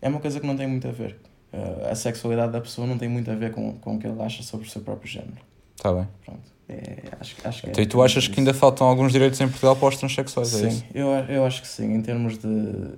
é 0.02 0.10
uma 0.10 0.20
coisa 0.20 0.42
que 0.42 0.46
não 0.46 0.58
tem 0.58 0.68
muito 0.68 0.86
a 0.90 0.92
ver. 0.92 1.16
Uh, 1.54 1.92
a 1.92 1.94
sexualidade 1.96 2.52
da 2.52 2.60
pessoa 2.60 2.88
não 2.88 2.98
tem 2.98 3.08
muito 3.08 3.30
a 3.30 3.36
ver 3.36 3.52
com, 3.52 3.74
com 3.74 3.96
o 3.96 4.00
que 4.00 4.08
ele 4.08 4.20
acha 4.24 4.42
sobre 4.42 4.66
o 4.68 4.70
seu 4.70 4.82
próprio 4.82 5.08
género. 5.08 5.38
Está 5.76 5.94
bem. 5.94 6.08
Pronto. 6.26 6.42
É, 6.68 6.96
acho, 7.20 7.36
acho 7.44 7.62
que 7.62 7.68
é 7.68 7.70
Então, 7.72 7.84
e 7.84 7.88
tu 7.88 8.02
achas 8.02 8.28
que 8.28 8.40
ainda 8.40 8.54
faltam 8.54 8.88
alguns 8.88 9.12
direitos 9.12 9.40
em 9.40 9.48
Portugal 9.48 9.76
para 9.76 9.90
os 9.90 9.98
transexuais? 9.98 10.54
É 10.56 10.58
Sim, 10.58 10.68
isso? 10.68 10.86
eu, 10.96 11.08
eu 11.08 11.46
acho 11.46 11.62
que 11.62 11.68
sim, 11.68 11.94
em 11.94 12.02
termos 12.02 12.38
de. 12.38 12.96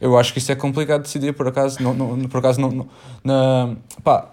Eu 0.00 0.16
acho 0.18 0.32
que 0.32 0.38
isso 0.38 0.50
é 0.50 0.54
complicado 0.56 1.02
de 1.02 1.06
decidir, 1.08 1.32
por 1.34 1.46
acaso. 1.46 1.82
Não, 1.82 1.92
não, 1.92 2.28
por 2.28 2.38
acaso, 2.38 2.60
não, 2.60 2.70
não- 2.70 2.88
na, 3.22 3.76
pá, 4.02 4.30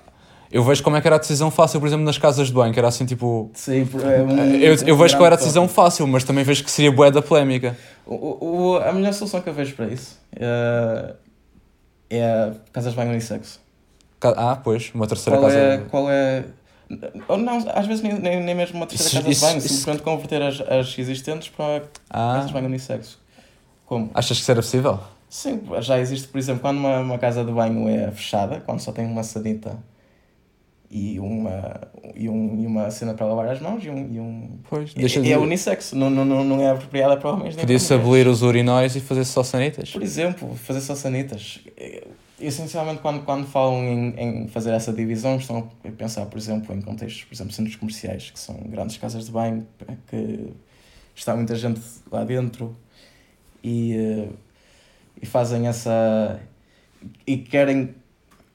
eu 0.51 0.63
vejo 0.63 0.81
como 0.81 0.95
é 0.95 1.01
que 1.01 1.07
era 1.07 1.17
a 1.17 1.19
decisão 1.19 1.51
fácil, 1.51 1.79
por 1.79 1.87
exemplo, 1.87 2.05
nas 2.05 2.17
casas 2.17 2.47
de 2.47 2.53
banho, 2.53 2.71
que 2.73 2.79
era 2.79 2.87
assim 2.87 3.05
tipo. 3.05 3.51
Sim, 3.53 3.81
é 4.03 4.21
um- 4.23 4.39
eu, 4.55 4.75
eu 4.87 4.97
vejo 4.97 5.15
qual 5.17 5.25
era 5.25 5.35
a 5.35 5.37
decisão 5.37 5.67
fácil, 5.67 6.07
mas 6.07 6.23
também 6.23 6.43
vejo 6.43 6.63
que 6.63 6.71
seria 6.71 6.91
bué 6.91 7.11
da 7.11 7.21
polémica. 7.21 7.77
O, 8.05 8.73
o, 8.73 8.77
a 8.77 8.91
melhor 8.93 9.13
solução 9.13 9.41
que 9.41 9.49
eu 9.49 9.53
vejo 9.53 9.75
para 9.75 9.87
isso 9.87 10.17
é, 10.35 11.13
é 12.09 12.51
casas 12.73 12.91
de 12.93 12.97
banho 12.97 13.11
unissexo. 13.11 13.59
Ca- 14.19 14.33
Ah, 14.37 14.55
pois, 14.55 14.91
uma 14.93 15.07
terceira 15.07 15.39
Qual 15.39 15.49
casa. 15.49 15.59
é, 15.61 15.77
qual 15.89 16.09
é. 16.09 16.45
Ou 17.27 17.37
não, 17.37 17.57
às 17.69 17.85
vezes 17.85 18.01
nem, 18.03 18.13
nem, 18.19 18.43
nem 18.43 18.55
mesmo 18.55 18.77
uma 18.77 18.87
terceira 18.87 19.09
Isso- 19.09 19.21
casa 19.21 19.29
isso- 19.29 19.39
de 19.39 19.45
banho, 19.45 19.57
isso- 19.59 19.67
simplesmente 19.75 20.03
converter 20.03 20.41
as, 20.41 20.59
as 20.61 20.97
existentes 20.97 21.47
para 21.49 21.83
Ah, 22.09 22.33
casas 22.33 22.47
de 22.47 22.53
banho 22.53 22.65
unissexo. 22.65 23.19
Como? 23.85 24.09
achas 24.13 24.43
que 24.43 24.51
era 24.51 24.61
possível? 24.61 24.99
Sim, 25.29 25.61
já 25.81 25.99
existe, 25.99 26.27
por 26.27 26.37
exemplo, 26.39 26.61
quando 26.61 26.79
uma, 26.79 26.99
uma 26.99 27.17
casa 27.19 27.43
de 27.45 27.51
banho 27.51 27.87
é 27.87 28.09
fechada, 28.11 28.59
quando 28.65 28.79
só 28.79 28.91
tem 28.91 29.05
uma 29.05 29.23
sanita 29.23 29.77
e 30.91 31.19
uma, 31.19 31.81
e, 32.15 32.27
um, 32.27 32.61
e 32.61 32.65
uma 32.65 32.89
cena 32.89 33.13
para 33.13 33.25
lavar 33.27 33.49
as 33.49 33.61
mãos 33.61 33.83
e 33.83 33.89
um. 33.89 34.11
E 34.11 34.19
um 34.19 34.59
Pois, 34.67 34.91
é, 34.95 34.99
deixa 34.99 35.19
é 35.19 35.23
de. 35.23 35.35
unissexo, 35.35 35.95
não, 35.95 36.09
não, 36.09 36.25
não 36.25 36.43
não 36.43 36.61
é 36.61 36.69
apropriada 36.71 37.15
para 37.17 37.31
homens 37.31 37.55
nem 37.55 37.63
Podia-se 37.63 37.93
abolir 37.93 38.27
os 38.27 38.41
urinóis 38.41 38.95
e 38.95 38.99
fazer 38.99 39.25
só 39.25 39.43
sanitas. 39.43 39.91
Por 39.91 40.01
exemplo, 40.01 40.55
fazer 40.55 40.81
só 40.81 40.95
sanitas. 40.95 41.59
Eh, 41.77 42.07
Essencialmente, 42.41 43.01
quando, 43.01 43.25
quando 43.25 43.45
falam 43.45 43.83
em, 43.83 44.15
em 44.17 44.47
fazer 44.47 44.71
essa 44.71 44.93
divisão, 44.93 45.35
estão 45.35 45.69
a 45.83 45.91
pensar, 45.91 46.25
por 46.25 46.37
exemplo, 46.37 46.73
em 46.73 46.79
contextos, 46.79 47.25
por 47.25 47.33
exemplo, 47.33 47.51
centros 47.51 47.75
comerciais, 47.75 48.31
que 48.31 48.39
são 48.39 48.55
grandes 48.65 48.95
casas 48.95 49.25
de 49.25 49.31
banho, 49.31 49.67
que 50.07 50.53
está 51.13 51.35
muita 51.35 51.53
gente 51.55 51.81
lá 52.09 52.23
dentro 52.23 52.77
e, 53.61 53.93
eh, 53.93 54.29
e 55.21 55.25
fazem 55.25 55.67
essa. 55.67 56.39
e 57.27 57.37
querem. 57.37 57.93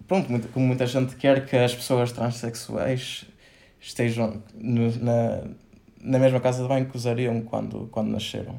Pronto, 0.06 0.28
como 0.52 0.66
muita 0.66 0.86
gente 0.86 1.16
quer 1.16 1.46
que 1.46 1.56
as 1.56 1.74
pessoas 1.74 2.12
transexuais 2.12 3.24
estejam 3.80 4.42
no, 4.54 4.96
na, 4.98 5.44
na 6.00 6.18
mesma 6.18 6.40
casa 6.40 6.62
de 6.62 6.68
banho 6.68 6.86
que 6.86 6.96
usariam 6.96 7.40
quando, 7.42 7.88
quando 7.90 8.08
nasceram. 8.08 8.58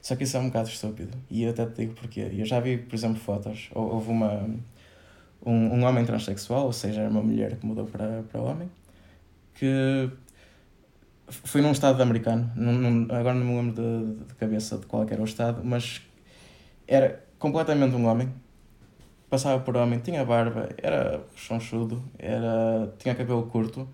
Só 0.00 0.16
que 0.16 0.24
isso 0.24 0.36
é 0.36 0.40
um 0.40 0.46
bocado 0.46 0.68
estúpido. 0.68 1.16
E 1.28 1.42
eu 1.42 1.50
até 1.50 1.66
te 1.66 1.76
digo 1.76 1.94
porquê. 1.94 2.30
Eu 2.32 2.46
já 2.46 2.60
vi, 2.60 2.78
por 2.78 2.94
exemplo, 2.94 3.18
fotos. 3.18 3.68
Houve 3.74 4.10
uma, 4.10 4.48
um, 5.44 5.52
um 5.52 5.84
homem 5.84 6.04
transexual, 6.04 6.66
ou 6.66 6.72
seja, 6.72 7.08
uma 7.08 7.22
mulher 7.22 7.56
que 7.56 7.66
mudou 7.66 7.86
para, 7.86 8.22
para 8.22 8.40
homem, 8.40 8.70
que 9.54 10.10
foi 11.28 11.60
num 11.60 11.72
estado 11.72 12.02
americano. 12.02 12.50
Num, 12.56 12.72
num, 12.72 13.02
agora 13.14 13.34
não 13.34 13.44
me 13.44 13.56
lembro 13.56 13.82
de, 13.82 14.24
de 14.24 14.34
cabeça 14.34 14.78
de 14.78 14.86
qual 14.86 15.06
era 15.08 15.20
o 15.20 15.24
estado, 15.24 15.62
mas 15.64 16.00
era 16.86 17.22
completamente 17.38 17.94
um 17.94 18.06
homem. 18.06 18.32
Passava 19.30 19.62
por 19.62 19.76
homem, 19.76 20.00
tinha 20.00 20.24
barba, 20.24 20.68
era 20.76 21.22
chonchudo, 21.36 22.02
era, 22.18 22.92
tinha 22.98 23.14
cabelo 23.14 23.44
curto, 23.44 23.88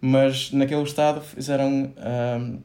mas 0.00 0.50
naquele 0.52 0.82
estado 0.82 1.20
fizeram. 1.20 1.92
Um, 1.98 2.60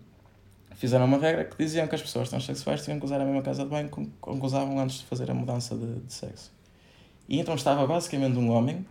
fizeram 0.76 1.05
uma 1.05 1.18
regra 1.18 1.43
que 1.45 1.57
diziam 1.57 1.88
que 1.88 1.95
as 1.95 2.01
pessoas 2.01 2.30
transexuais 2.30 2.84
tinham 2.84 2.99
que 2.99 3.05
usar 3.05 3.20
a 3.20 3.26
mesma 3.26 3.41
casa 3.41 3.63
de 3.63 3.70
banho 3.70 3.89
como, 3.89 4.09
como 4.22 4.45
usavam 4.45 4.80
antes 4.80 4.99
de 4.99 5.05
fazer 5.05 5.30
a 5.30 5.34
mudança 5.34 5.76
de, 5.76 5.99
de 6.01 6.13
sexo. 6.13 6.51
E 7.28 7.39
então 7.39 7.55
estava 7.55 7.86
basicamente 7.86 8.38
um 8.38 8.49
homem 8.49 8.86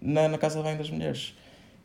na, 0.00 0.28
na 0.28 0.36
casa 0.38 0.58
de 0.58 0.64
banho 0.64 0.76
das 0.78 0.90
mulheres. 0.90 1.34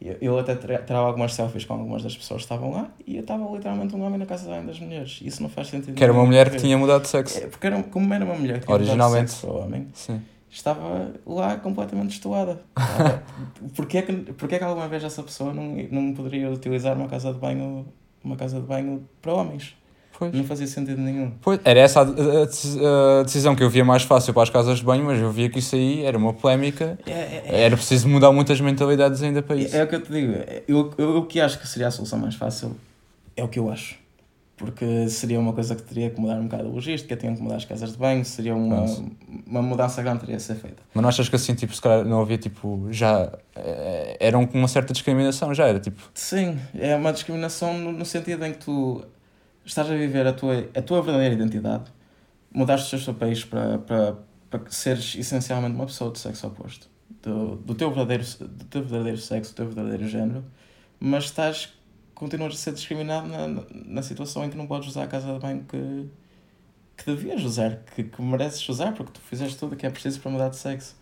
Eu, 0.02 0.18
eu 0.22 0.40
até 0.40 0.56
tirava 0.56 1.08
algumas 1.08 1.34
selfies 1.34 1.66
com 1.66 1.74
algumas 1.74 2.04
das 2.04 2.16
pessoas 2.16 2.42
que 2.42 2.46
estavam 2.46 2.72
lá 2.72 2.92
e 3.06 3.16
eu 3.16 3.22
estava 3.22 3.50
literalmente 3.56 3.96
um 3.96 4.04
homem 4.04 4.20
na 4.20 4.26
casa 4.26 4.44
de 4.44 4.50
banho 4.50 4.68
das 4.68 4.80
mulheres. 4.80 5.20
Isso 5.24 5.42
não 5.42 5.50
faz 5.50 5.70
sentido. 5.70 5.96
Que 5.96 6.04
era 6.04 6.14
uma 6.14 6.26
mulher 6.26 6.50
que 6.52 6.58
tinha 6.58 6.78
mudado 6.78 7.04
de 7.04 7.10
sexo. 7.10 7.38
É, 7.38 7.48
porque 7.48 7.68
era, 7.68 7.82
como 7.84 8.14
era 8.14 8.24
uma 8.24 8.36
mulher 8.36 8.60
que 8.60 8.66
tinha 8.66 8.76
Originalmente. 8.76 9.14
mudado 9.14 9.26
de 9.26 9.32
sexo 9.32 9.48
para 9.48 9.66
homem, 9.66 9.88
Sim. 9.94 10.22
Estava 10.50 11.14
lá 11.26 11.58
completamente 11.58 12.10
destoada. 12.10 12.62
porquê, 13.76 14.00
é 14.00 14.02
que, 14.02 14.14
porquê 14.34 14.56
é 14.56 14.58
que 14.58 14.64
alguma 14.64 14.88
vez 14.88 15.04
essa 15.04 15.24
pessoa 15.24 15.54
não, 15.54 15.76
não 15.92 16.14
poderia 16.14 16.50
utilizar 16.50 16.96
uma 16.96 17.08
casa 17.08 17.34
de 17.34 17.40
banho 17.40 17.86
uma 18.28 18.36
casa 18.36 18.60
de 18.60 18.66
banho 18.66 19.08
para 19.22 19.34
homens. 19.34 19.76
Pois. 20.18 20.34
Não 20.34 20.44
fazia 20.44 20.66
sentido 20.66 21.00
nenhum. 21.00 21.32
Pois, 21.42 21.60
era 21.64 21.80
essa 21.80 22.02
a, 22.02 23.24
decisão 23.24 23.56
que 23.56 23.64
eu 23.64 23.70
via 23.70 23.86
mais 23.86 24.02
fácil 24.02 24.34
para 24.34 24.44
as 24.44 24.50
casas 24.50 24.80
de 24.80 24.84
banho, 24.84 25.06
mas 25.06 25.22
eu 25.22 25.32
via 25.32 25.48
que 25.48 25.60
isso 25.60 25.76
aí 25.76 26.04
era 26.04 26.18
uma 26.18 26.34
polémica. 26.34 26.98
É, 27.06 27.12
é, 27.12 27.62
era 27.64 27.78
preciso 27.78 28.08
mudar 28.10 28.32
muitas 28.32 28.60
mentalidades 28.60 29.22
ainda 29.22 29.44
para 29.44 29.56
isso. 29.56 29.76
É, 29.76 29.80
é 29.80 29.84
o 29.84 29.88
que 29.88 29.96
eu 29.96 30.02
te 30.02 30.12
digo. 30.12 30.34
Eu, 30.68 30.92
eu, 30.98 31.18
o 31.18 31.26
que 31.26 31.40
acho 31.40 31.60
que 31.60 31.68
seria 31.68 31.88
a 31.88 31.92
solução 31.92 32.18
mais 32.18 32.34
fácil 32.34 32.76
é 33.36 33.44
o 33.44 33.48
que 33.48 33.60
eu 33.60 33.72
acho. 33.72 33.96
Porque 34.58 35.08
seria 35.08 35.40
uma 35.40 35.54
coisa 35.54 35.76
que 35.76 35.84
teria 35.84 36.10
que 36.10 36.20
mudar 36.20 36.40
um 36.40 36.48
bocado 36.48 36.68
a 36.68 36.72
logística, 36.72 37.16
tinham 37.16 37.36
que 37.36 37.42
mudar 37.44 37.58
as 37.58 37.66
casas 37.66 37.92
de 37.92 37.98
banho, 37.98 38.26
seria 38.26 38.56
uma, 38.56 38.86
uma 39.46 39.62
mudança 39.62 40.02
grande 40.02 40.22
que 40.22 40.26
teria 40.26 40.38
a 40.38 40.40
ser 40.40 40.56
feita. 40.56 40.82
Mas 40.96 41.02
não 41.02 41.10
achas 41.10 41.30
que 41.30 41.36
assim, 41.36 41.54
tipo, 41.54 41.76
se 41.76 41.82
calhar 41.82 42.04
não 42.04 42.22
havia, 42.22 42.40
tipo, 42.40 42.88
já... 42.90 43.32
Eram 44.20 44.48
com 44.48 44.58
uma 44.58 44.68
certa 44.68 44.94
discriminação, 44.94 45.54
já 45.54 45.68
era, 45.68 45.80
tipo... 45.80 46.02
Sim, 46.12 46.58
é 46.74 46.96
uma 46.96 47.14
discriminação 47.14 47.78
no, 47.78 47.92
no 47.92 48.04
sentido 48.04 48.44
em 48.46 48.52
que 48.52 48.58
tu 48.58 49.06
estás 49.64 49.92
a 49.92 49.94
viver 49.94 50.26
a 50.26 50.34
tua, 50.34 50.68
a 50.76 50.82
tua 50.82 51.02
verdadeira 51.02 51.36
identidade, 51.36 51.92
mudaste 52.52 52.86
os 52.86 53.04
teus 53.04 53.16
papéis 53.16 53.44
para, 53.44 53.78
para, 53.78 54.16
para 54.50 54.62
seres 54.70 55.16
essencialmente 55.16 55.76
uma 55.76 55.86
pessoa 55.86 56.12
de 56.12 56.20
sexo 56.20 56.48
oposto, 56.48 56.90
do, 57.22 57.58
do, 57.58 57.76
teu 57.76 57.90
verdadeiro, 57.90 58.24
do 58.40 58.66
teu 58.66 58.82
verdadeiro 58.82 59.18
sexo, 59.18 59.52
do 59.52 59.56
teu 59.56 59.66
verdadeiro 59.68 60.08
género, 60.08 60.44
mas 61.00 61.26
estás 61.26 61.77
continuas 62.18 62.54
a 62.54 62.58
ser 62.58 62.74
discriminado 62.74 63.28
na, 63.28 63.48
na 63.72 64.02
situação 64.02 64.44
em 64.44 64.50
que 64.50 64.58
não 64.58 64.66
podes 64.66 64.90
usar 64.90 65.04
a 65.04 65.08
casa 65.08 65.32
de 65.32 65.40
banho 65.40 65.64
que, 65.70 66.10
que 66.98 67.06
devias 67.06 67.44
usar, 67.44 67.80
que, 67.96 68.04
que 68.04 68.22
mereces 68.22 68.68
usar, 68.68 68.94
porque 68.94 69.12
tu 69.14 69.22
fizeste 69.22 69.58
tudo 69.58 69.74
o 69.74 69.76
que 69.76 69.86
é 69.86 69.90
preciso 69.90 70.20
para 70.20 70.32
mudar 70.32 70.50
de 70.50 70.56
sexo. 70.56 70.96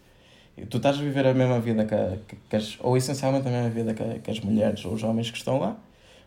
E 0.57 0.65
tu 0.65 0.77
estás 0.77 0.97
a 0.97 1.01
viver 1.01 1.25
a 1.25 1.33
mesma 1.33 1.59
vida 1.59 1.85
que, 1.85 1.95
que, 2.27 2.35
que 2.49 2.55
as, 2.55 2.77
ou 2.81 2.97
essencialmente 2.97 3.47
a 3.47 3.51
mesma 3.51 3.69
vida 3.69 3.93
que, 3.93 4.19
que 4.19 4.31
as 4.31 4.39
mulheres 4.41 4.83
ou 4.83 4.93
os 4.93 5.03
homens 5.03 5.31
que 5.31 5.37
estão 5.37 5.57
lá, 5.57 5.77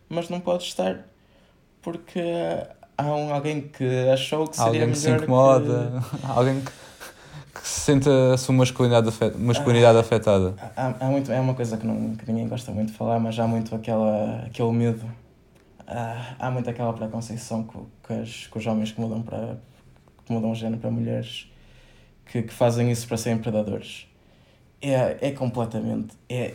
mas 0.07 0.27
não 0.27 0.39
podes 0.39 0.67
estar 0.67 1.05
porque 1.81 2.21
há 2.97 3.05
um, 3.05 3.33
alguém 3.33 3.61
que 3.61 4.09
achou 4.11 4.47
que 4.47 4.55
seria 4.55 4.67
alguém 4.67 4.87
melhor. 4.87 4.93
Que 4.93 4.99
se 4.99 5.11
incomoda, 5.11 6.03
que... 6.09 6.25
alguém 6.27 6.61
que, 6.61 6.71
que 7.53 7.67
sente 7.67 8.07
a 8.09 8.37
sua 8.37 8.53
masculinidade, 8.55 9.09
afet, 9.09 9.37
masculinidade 9.37 9.97
ah, 9.97 10.01
afetada. 10.01 10.55
Há, 10.75 10.93
há 10.99 11.05
muito, 11.05 11.31
é 11.31 11.39
uma 11.39 11.53
coisa 11.53 11.77
que, 11.77 11.85
não, 11.85 12.15
que 12.15 12.29
ninguém 12.31 12.47
gosta 12.47 12.71
muito 12.71 12.91
de 12.91 12.97
falar, 12.97 13.19
mas 13.19 13.37
há 13.39 13.47
muito 13.47 13.75
aquela, 13.75 14.43
aquele 14.45 14.71
medo. 14.71 15.05
Há, 15.87 16.35
há 16.39 16.51
muito 16.51 16.69
aquela 16.69 16.93
preconceição 16.93 17.63
que, 17.63 17.77
que, 18.07 18.13
as, 18.13 18.47
que 18.47 18.57
os 18.57 18.65
homens 18.67 18.91
que 18.91 19.01
mudam, 19.01 19.21
para, 19.21 19.57
que 20.25 20.31
mudam 20.31 20.51
o 20.51 20.55
género 20.55 20.79
para 20.79 20.91
mulheres 20.91 21.51
que, 22.25 22.43
que 22.43 22.53
fazem 22.53 22.91
isso 22.91 23.07
para 23.07 23.17
serem 23.17 23.39
predadores. 23.39 24.07
É, 24.81 25.17
é 25.21 25.31
completamente. 25.31 26.15
É, 26.29 26.53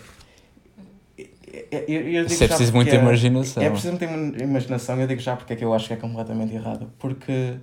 eu, 1.71 2.01
eu 2.09 2.27
Isso 2.27 2.43
é 2.43 2.49
preciso 2.49 2.73
muita 2.73 2.97
é, 2.97 2.99
imaginação. 2.99 3.63
É 3.63 3.71
preciso 3.71 3.93
muita 3.93 4.43
imaginação, 4.43 5.01
eu 5.01 5.07
digo 5.07 5.21
já 5.21 5.37
porque 5.37 5.53
é 5.53 5.57
que 5.57 5.65
eu 5.65 5.75
acho 5.75 5.87
que 5.87 5.93
é 5.93 5.97
completamente 5.97 6.55
errado. 6.55 6.91
Porque 6.99 7.57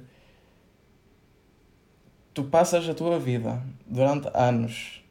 tu 2.33 2.43
passas 2.43 2.87
a 2.87 2.93
tua 2.93 3.19
vida 3.19 3.61
durante 3.85 4.29
anos 4.33 5.01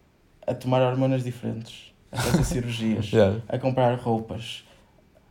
a 0.47 0.55
tomar 0.55 0.83
hormonas 0.83 1.23
diferentes, 1.23 1.93
a 2.11 2.17
fazer 2.19 2.45
cirurgias, 2.45 3.13
yeah. 3.13 3.41
a 3.49 3.59
comprar 3.59 3.95
roupas, 3.99 4.65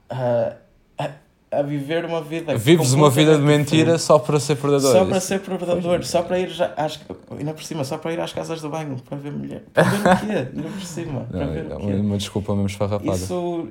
a, 0.09 0.55
a, 0.97 1.11
a 1.51 1.61
viver 1.61 2.05
uma 2.05 2.21
vida. 2.21 2.57
Vives 2.57 2.93
uma 2.93 3.09
vida 3.09 3.35
de 3.35 3.41
mentira 3.41 3.77
diferente. 3.77 4.01
só 4.01 4.19
para 4.19 4.39
ser 4.39 4.55
predador. 4.55 4.91
Só 4.91 5.05
para 5.05 5.19
ser 5.19 5.39
predador, 5.41 6.03
só 6.05 6.21
para 6.21 6.39
ir 6.39 6.49
já 6.49 6.73
às, 6.77 6.99
ainda 7.37 7.53
por 7.53 7.63
cima, 7.63 7.83
só 7.83 7.97
para 7.97 8.13
ir 8.13 8.19
às 8.19 8.31
casas 8.31 8.61
de 8.61 8.67
banho 8.67 8.97
para 8.97 9.17
ver 9.17 9.31
mulher. 9.31 9.63
Para 9.73 9.83
ver 9.83 9.97
o 9.97 10.19
quê? 10.19 10.49
Ainda 10.55 10.69
por 10.69 10.81
cima. 10.81 11.27
Não, 11.31 11.89
é? 11.91 11.95
Uma 11.95 12.17
desculpa 12.17 12.53
mesmo 12.53 12.67
esfarrapada. 12.67 13.11
Isso. 13.13 13.67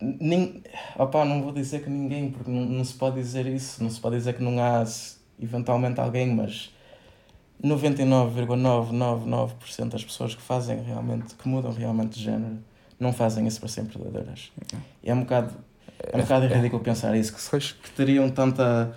Nem, 0.00 0.60
opa, 0.98 1.24
não 1.24 1.42
vou 1.42 1.52
dizer 1.52 1.84
que 1.84 1.88
ninguém, 1.88 2.28
porque 2.28 2.50
não, 2.50 2.64
não 2.64 2.84
se 2.84 2.92
pode 2.92 3.14
dizer 3.14 3.46
isso, 3.46 3.80
não 3.80 3.88
se 3.88 4.00
pode 4.00 4.16
dizer 4.16 4.34
que 4.34 4.42
não 4.42 4.60
há 4.60 4.84
eventualmente 5.40 6.00
alguém, 6.00 6.34
mas 6.34 6.71
99,999% 7.62 9.88
das 9.88 10.04
pessoas 10.04 10.34
que 10.34 10.42
fazem 10.42 10.82
realmente, 10.82 11.34
que 11.34 11.48
mudam 11.48 11.72
realmente 11.72 12.18
de 12.18 12.24
género, 12.24 12.58
não 12.98 13.12
fazem 13.12 13.46
isso 13.46 13.60
para 13.60 13.68
ser 13.68 13.84
predadores. 13.84 14.50
E 15.02 15.10
é 15.10 15.14
um 15.14 15.20
bocado, 15.20 15.54
é 16.12 16.16
um 16.16 16.20
bocado 16.20 16.46
ridículo 16.46 16.82
pensar 16.82 17.16
isso, 17.16 17.32
que, 17.32 17.40
que 17.74 17.90
teriam 17.92 18.28
tanta. 18.28 18.92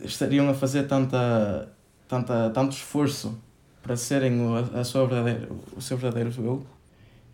estariam 0.00 0.50
a 0.50 0.54
fazer 0.54 0.82
tanta, 0.84 1.68
tanta, 2.08 2.50
tanto 2.50 2.72
esforço 2.72 3.38
para 3.82 3.96
serem 3.96 4.40
a, 4.56 4.80
a 4.80 4.84
sua 4.84 5.06
verdadeira, 5.06 5.48
o 5.76 5.80
seu 5.80 5.96
verdadeiro 5.96 6.32
eu, 6.38 6.66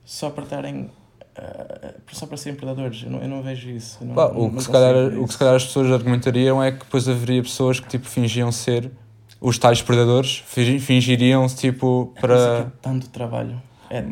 só 0.05 0.29
para 0.31 0.45
estarem 0.45 0.91
Uh, 1.37 2.01
só 2.13 2.29
para 2.29 2.37
serem 2.37 2.57
predadores, 2.57 3.03
eu 3.03 3.11
não, 3.11 3.21
eu 3.21 3.29
não 3.29 3.43
vejo 3.43 3.69
isso. 3.69 4.05
Não, 4.05 4.15
bah, 4.15 4.33
não, 4.33 4.47
o, 4.47 4.55
que 4.55 4.63
se 4.63 4.71
calhar, 4.71 5.19
o 5.19 5.27
que 5.27 5.33
se 5.33 5.39
calhar 5.39 5.57
as 5.57 5.65
pessoas 5.65 5.91
argumentariam 5.91 6.63
é 6.63 6.71
que 6.71 6.79
depois 6.79 7.09
haveria 7.09 7.43
pessoas 7.43 7.81
que 7.81 7.89
tipo 7.89 8.07
fingiam 8.07 8.53
ser 8.53 8.89
os 9.45 9.59
tais 9.59 9.83
predadores 9.83 10.43
fingiriam-se 10.47 11.55
tipo 11.55 12.15
para. 12.19 12.35
É 12.35 12.67
tanto 12.81 13.11
trabalho. 13.11 13.61
É, 13.91 14.03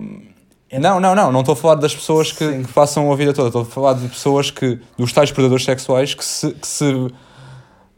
é... 0.68 0.78
Não, 0.78 1.00
não, 1.00 1.14
não, 1.14 1.32
não 1.32 1.40
estou 1.40 1.54
a 1.54 1.56
falar 1.56 1.76
das 1.76 1.94
pessoas 1.94 2.30
que, 2.30 2.46
que, 2.62 2.72
passam 2.72 3.10
a 3.10 3.16
vida 3.16 3.32
toda, 3.32 3.48
estou 3.48 3.62
a 3.62 3.64
falar 3.64 3.94
de 3.94 4.06
pessoas 4.08 4.50
que, 4.50 4.78
dos 4.98 5.10
tais 5.10 5.32
predadores 5.32 5.64
sexuais 5.64 6.12
que 6.12 6.22
se, 6.22 6.52
que 6.52 6.66
se 6.68 6.84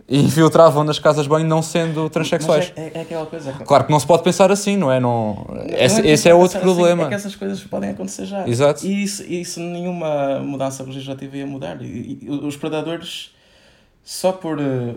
infiltravam 0.08 0.84
nas 0.84 1.00
casas 1.00 1.24
de 1.24 1.28
banho 1.28 1.44
não 1.44 1.60
sendo 1.60 2.08
transexuais. 2.08 2.72
É, 2.76 2.92
é, 2.94 3.00
aquela 3.00 3.26
coisa. 3.26 3.52
Que... 3.52 3.64
Claro 3.64 3.84
que 3.84 3.90
não 3.90 3.98
se 3.98 4.06
pode 4.06 4.22
pensar 4.22 4.52
assim, 4.52 4.76
não 4.76 4.92
é? 4.92 5.00
Não, 5.00 5.44
esse 5.70 6.02
é, 6.02 6.10
esse 6.12 6.28
é 6.28 6.34
outro 6.34 6.60
problema. 6.60 7.02
Assim, 7.02 7.06
é 7.06 7.08
que 7.08 7.14
essas 7.14 7.34
coisas 7.34 7.64
podem 7.64 7.90
acontecer 7.90 8.26
já. 8.26 8.46
Exato. 8.46 8.86
E 8.86 9.02
isso, 9.02 9.24
isso 9.24 9.58
nenhuma 9.58 10.38
mudança 10.38 10.84
legislativa 10.84 11.36
ia 11.38 11.46
mudar. 11.46 11.82
E, 11.82 12.20
e, 12.22 12.30
os 12.30 12.56
predadores, 12.56 13.34
só 14.04 14.30
por 14.30 14.60
uh, 14.60 14.94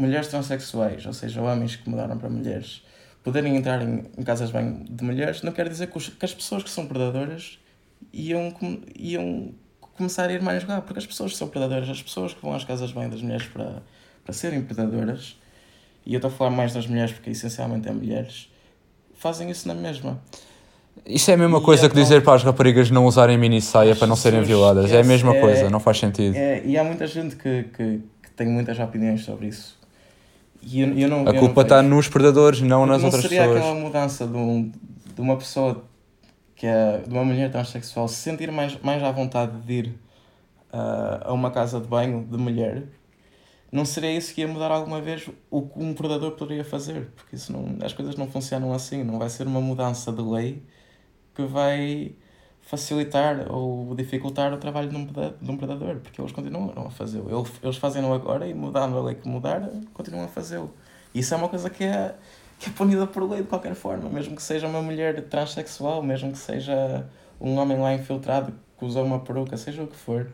mulheres 0.00 0.28
transexuais, 0.28 1.04
ou 1.06 1.12
seja, 1.12 1.40
homens 1.42 1.76
que 1.76 1.88
mudaram 1.88 2.16
para 2.16 2.28
mulheres, 2.28 2.82
poderem 3.22 3.56
entrar 3.56 3.82
em, 3.82 4.04
em 4.16 4.22
casas 4.22 4.48
de 4.48 4.54
banho 4.54 4.84
de 4.88 5.04
mulheres, 5.04 5.42
não 5.42 5.52
quer 5.52 5.68
dizer 5.68 5.88
que, 5.88 5.98
os, 5.98 6.08
que 6.08 6.24
as 6.24 6.34
pessoas 6.34 6.62
que 6.62 6.70
são 6.70 6.86
predadoras 6.86 7.58
iam, 8.12 8.54
iam 8.98 9.52
começar 9.96 10.28
a 10.28 10.32
ir 10.32 10.42
mais 10.42 10.66
lá, 10.66 10.80
porque 10.80 10.98
as 10.98 11.06
pessoas 11.06 11.32
que 11.32 11.38
são 11.38 11.48
predadoras, 11.48 11.88
as 11.88 12.02
pessoas 12.02 12.32
que 12.32 12.40
vão 12.40 12.54
às 12.54 12.64
casas 12.64 12.88
de 12.88 12.94
banho 12.94 13.10
das 13.10 13.20
mulheres 13.20 13.46
para, 13.46 13.82
para 14.24 14.32
serem 14.32 14.62
predadoras, 14.62 15.38
e 16.06 16.14
eu 16.14 16.18
estou 16.18 16.30
a 16.30 16.32
falar 16.32 16.50
mais 16.50 16.72
das 16.72 16.86
mulheres 16.86 17.12
porque 17.12 17.30
essencialmente 17.30 17.88
é 17.88 17.92
mulheres, 17.92 18.50
fazem 19.14 19.50
isso 19.50 19.68
na 19.68 19.74
mesma. 19.74 20.20
Isso 21.06 21.30
é 21.30 21.34
a 21.34 21.36
mesma 21.36 21.58
e 21.58 21.62
coisa 21.62 21.86
é 21.86 21.88
que 21.88 21.94
dizer 21.94 22.22
para 22.22 22.34
as 22.34 22.42
raparigas 22.42 22.90
não 22.90 23.06
usarem 23.06 23.38
mini 23.38 23.60
saia 23.60 23.94
para 23.94 24.06
não 24.06 24.16
serem 24.16 24.42
violadas. 24.42 24.90
É 24.90 25.00
a 25.00 25.04
mesma 25.04 25.36
é, 25.36 25.40
coisa, 25.40 25.70
não 25.70 25.80
faz 25.80 25.98
sentido. 25.98 26.34
É, 26.34 26.62
e 26.64 26.76
há 26.76 26.84
muita 26.84 27.06
gente 27.06 27.36
que, 27.36 27.64
que, 27.64 28.00
que 28.22 28.30
tem 28.34 28.48
muitas 28.48 28.78
opiniões 28.78 29.22
sobre 29.22 29.48
isso. 29.48 29.79
E 30.62 30.80
eu, 30.80 30.98
eu 30.98 31.08
não, 31.08 31.26
a 31.26 31.34
culpa 31.34 31.62
está 31.62 31.82
nos 31.82 32.08
predadores, 32.08 32.60
não 32.60 32.86
nas 32.86 32.98
não 32.98 33.06
outras 33.06 33.22
seria 33.22 33.42
pessoas. 33.42 33.58
aquela 33.58 33.74
mudança 33.74 34.26
de, 34.26 34.36
um, 34.36 34.70
de 35.14 35.20
uma 35.20 35.36
pessoa 35.36 35.84
que 36.54 36.66
é 36.66 36.98
de 36.98 37.10
uma 37.10 37.24
mulher 37.24 37.50
transexual 37.50 38.06
se 38.06 38.16
sentir 38.16 38.52
mais, 38.52 38.78
mais 38.82 39.02
à 39.02 39.10
vontade 39.10 39.58
de 39.62 39.72
ir 39.72 39.86
uh, 40.72 41.24
a 41.24 41.32
uma 41.32 41.50
casa 41.50 41.80
de 41.80 41.88
banho 41.88 42.26
de 42.30 42.36
mulher, 42.36 42.84
não 43.72 43.84
seria 43.84 44.12
isso 44.12 44.34
que 44.34 44.42
ia 44.42 44.48
mudar 44.48 44.70
alguma 44.70 45.00
vez 45.00 45.28
o 45.50 45.62
que 45.62 45.78
um 45.78 45.94
predador 45.94 46.32
poderia 46.32 46.64
fazer, 46.64 47.08
porque 47.16 47.36
isso 47.36 47.52
não, 47.52 47.78
as 47.82 47.92
coisas 47.92 48.16
não 48.16 48.26
funcionam 48.26 48.72
assim, 48.72 49.02
não 49.02 49.18
vai 49.18 49.30
ser 49.30 49.46
uma 49.46 49.60
mudança 49.60 50.12
de 50.12 50.20
lei 50.20 50.62
que 51.34 51.42
vai 51.44 52.12
facilitar 52.70 53.52
ou 53.52 53.92
dificultar 53.96 54.52
o 54.54 54.56
trabalho 54.56 54.88
de 54.88 54.96
um, 54.96 55.04
de 55.04 55.50
um 55.50 55.56
predador, 55.56 55.96
porque 55.96 56.20
eles 56.20 56.30
continuam 56.30 56.72
a 56.86 56.90
fazê-lo. 56.90 57.28
Eles, 57.62 57.76
fazem-no 57.76 58.14
agora 58.14 58.46
e 58.46 58.54
mudando 58.54 58.96
a 58.96 59.02
lei 59.02 59.16
que 59.16 59.26
mudar, 59.28 59.68
continuam 59.92 60.24
a 60.24 60.28
fazê-lo. 60.28 60.72
Isso 61.12 61.34
é 61.34 61.36
uma 61.36 61.48
coisa 61.48 61.68
que 61.68 61.82
é, 61.82 62.14
que 62.60 62.70
é 62.70 62.72
punida 62.72 63.08
por 63.08 63.28
lei 63.28 63.42
de 63.42 63.48
qualquer 63.48 63.74
forma, 63.74 64.08
mesmo 64.08 64.36
que 64.36 64.42
seja 64.42 64.68
uma 64.68 64.80
mulher 64.80 65.20
transexual, 65.24 66.00
mesmo 66.00 66.30
que 66.30 66.38
seja 66.38 67.04
um 67.40 67.56
homem 67.58 67.76
lá 67.76 67.92
infiltrado 67.92 68.52
que 68.78 68.84
usa 68.84 69.02
uma 69.02 69.18
peruca, 69.18 69.56
seja 69.56 69.82
o 69.82 69.88
que 69.88 69.96
for. 69.96 70.28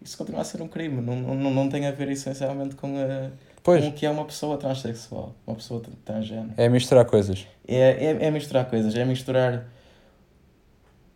Isso 0.00 0.16
continua 0.16 0.40
a 0.40 0.44
ser 0.44 0.62
um 0.62 0.68
crime, 0.68 1.02
não, 1.02 1.14
não, 1.14 1.50
não 1.50 1.68
tem 1.68 1.86
a 1.86 1.90
ver 1.92 2.08
essencialmente 2.08 2.74
com, 2.74 2.88
a, 2.96 3.30
Pois, 3.62 3.84
com 3.84 3.90
o 3.90 3.92
que 3.92 4.06
é 4.06 4.10
uma 4.10 4.24
pessoa 4.24 4.56
transexual, 4.56 5.34
uma 5.46 5.54
pessoa 5.56 5.80
tr- 5.80 5.90
transgénero. 6.06 6.54
é 6.56 6.68
misturar 6.70 7.04
coisas. 7.04 7.46
É, 7.68 8.06
é, 8.06 8.24
é 8.24 8.30
misturar 8.30 8.64
coisas, 8.64 8.94
é 8.96 9.04
misturar 9.04 9.64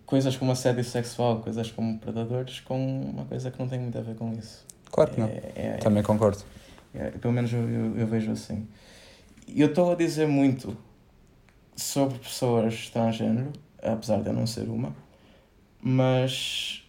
coisas 0.07 0.37
como 0.37 0.53
assédio 0.53 0.85
sexual, 0.85 1.41
coisas 1.41 1.71
como 1.71 1.99
predadores, 1.99 2.61
com 2.61 3.01
uma 3.11 3.25
coisa 3.27 3.51
que 3.51 3.59
não 3.59 3.69
tem 3.69 3.81
muito 3.81 3.99
a 3.99 4.01
ver 4.01 4.15
com 4.15 4.33
isso. 4.33 4.65
Claro 4.91 5.11
que 5.11 5.21
não. 5.21 5.27
É, 5.27 5.53
é- 5.57 5.77
Também 5.79 6.03
concordo. 6.03 6.39
é, 6.95 7.11
pelo 7.11 7.35
menos 7.35 7.53
eu, 7.53 7.69
eu, 7.69 7.97
eu 7.99 8.07
vejo 8.07 8.31
assim. 8.31 8.67
E 9.49 9.61
eu 9.61 9.69
estou 9.69 9.93
a 9.93 9.95
dizer 9.95 10.27
muito 10.27 10.77
sobre 11.77 12.19
pessoas 12.19 12.89
transgênero, 12.89 13.53
apesar 13.83 14.23
de 14.23 14.29
eu 14.29 14.33
não 14.33 14.47
ser 14.47 14.69
uma, 14.69 14.95
mas 15.83 16.83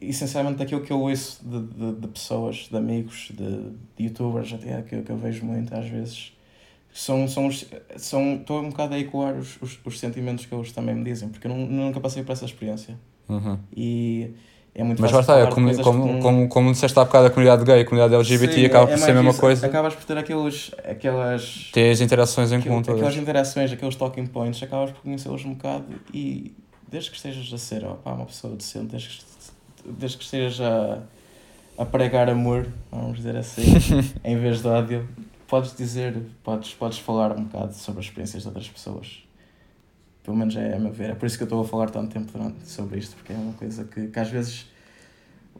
essencialmente 0.00 0.56
daquilo 0.58 0.80
que 0.82 0.92
eu 0.92 1.00
ouço 1.00 1.40
de, 1.46 1.60
de, 1.66 1.92
de 2.00 2.08
pessoas, 2.08 2.68
de 2.70 2.76
amigos, 2.76 3.28
de, 3.34 3.70
de 3.96 4.04
youtubers, 4.04 4.52
até 4.52 4.80
que, 4.82 4.94
eu- 4.96 5.02
que 5.02 5.12
eu 5.12 5.16
vejo 5.18 5.44
muito 5.44 5.74
às 5.74 5.86
vezes, 5.88 6.32
são, 6.94 7.26
são, 7.26 7.46
os- 7.48 7.66
são, 7.96 8.36
estou 8.36 8.60
um 8.62 8.68
bocado 8.70 8.94
a 8.94 8.98
ecoar 8.98 9.34
os, 9.34 9.60
os, 9.60 9.78
os 9.84 9.98
sentimentos 9.98 10.46
que 10.46 10.54
eles 10.54 10.70
também 10.70 10.94
me 10.94 11.02
dizem, 11.04 11.28
porque 11.28 11.46
eu 11.48 11.52
nunca 11.52 11.98
passei 11.98 12.22
por 12.22 12.30
essa 12.32 12.44
experiência. 12.44 12.96
Uhum. 13.28 13.58
E 13.76 14.30
é 14.72 14.84
muito 14.84 15.02
Mas 15.02 15.10
fácil 15.10 15.20
está, 15.32 15.38
é 15.40 15.46
como, 15.52 15.76
como, 15.82 16.06
não- 16.06 16.20
como, 16.20 16.48
como 16.48 16.70
disseste 16.72 16.96
há 16.98 17.04
bocado, 17.04 17.26
a 17.26 17.30
comunidade 17.30 17.64
gay, 17.64 17.80
a 17.80 17.84
comunidade 17.84 18.14
LGBT 18.14 18.52
Sim, 18.54 18.64
acaba 18.66 18.84
é- 18.84 18.86
por 18.86 18.94
é 18.94 18.96
ser 18.96 19.10
a 19.10 19.14
mesma 19.14 19.30
isso. 19.30 19.40
coisa. 19.40 19.66
Acabas 19.66 19.94
por 19.94 20.04
ter 20.04 20.16
aqueles, 20.18 20.70
aquelas, 20.88 21.70
Ter 21.72 21.90
as 21.90 22.00
interações 22.00 22.52
em 22.52 22.60
comum 22.60 22.78
aquelas 22.78 23.16
interações, 23.16 23.72
aqueles 23.72 23.96
talking 23.96 24.26
points, 24.26 24.62
acabas 24.62 24.92
por 24.92 25.00
conhecê-los 25.02 25.44
um 25.44 25.54
bocado 25.54 25.86
e 26.12 26.54
desde 26.88 27.10
que 27.10 27.16
estejas 27.16 27.52
a 27.52 27.58
ser 27.58 27.84
opá, 27.84 28.12
uma 28.12 28.26
pessoa 28.26 28.54
decente, 28.54 28.86
desde 28.92 29.08
que, 29.08 29.24
desde 29.98 30.16
que 30.16 30.22
estejas 30.24 30.60
a, 30.60 31.00
a 31.76 31.84
pregar 31.84 32.30
amor, 32.30 32.68
vamos 32.92 33.16
dizer 33.16 33.36
assim, 33.36 33.64
em 34.24 34.36
vez 34.38 34.60
de 34.62 34.68
ódio, 34.68 35.08
podes 35.46 35.74
dizer, 35.76 36.16
podes, 36.42 36.74
podes 36.74 36.98
falar 36.98 37.32
um 37.32 37.44
bocado 37.44 37.74
sobre 37.74 38.00
as 38.00 38.06
experiências 38.06 38.42
de 38.42 38.48
outras 38.48 38.68
pessoas. 38.68 39.22
Pelo 40.22 40.36
menos 40.36 40.56
é 40.56 40.74
a 40.74 40.78
meu 40.78 40.92
ver. 40.92 41.10
É 41.10 41.14
por 41.14 41.26
isso 41.26 41.36
que 41.36 41.42
eu 41.42 41.46
estou 41.46 41.60
a 41.62 41.64
falar 41.66 41.90
tanto 41.90 42.12
tempo 42.12 42.32
durante- 42.32 42.66
sobre 42.68 42.98
isto, 42.98 43.14
porque 43.16 43.32
é 43.32 43.36
uma 43.36 43.52
coisa 43.52 43.84
que, 43.84 44.06
que 44.08 44.18
às 44.18 44.30
vezes 44.30 44.66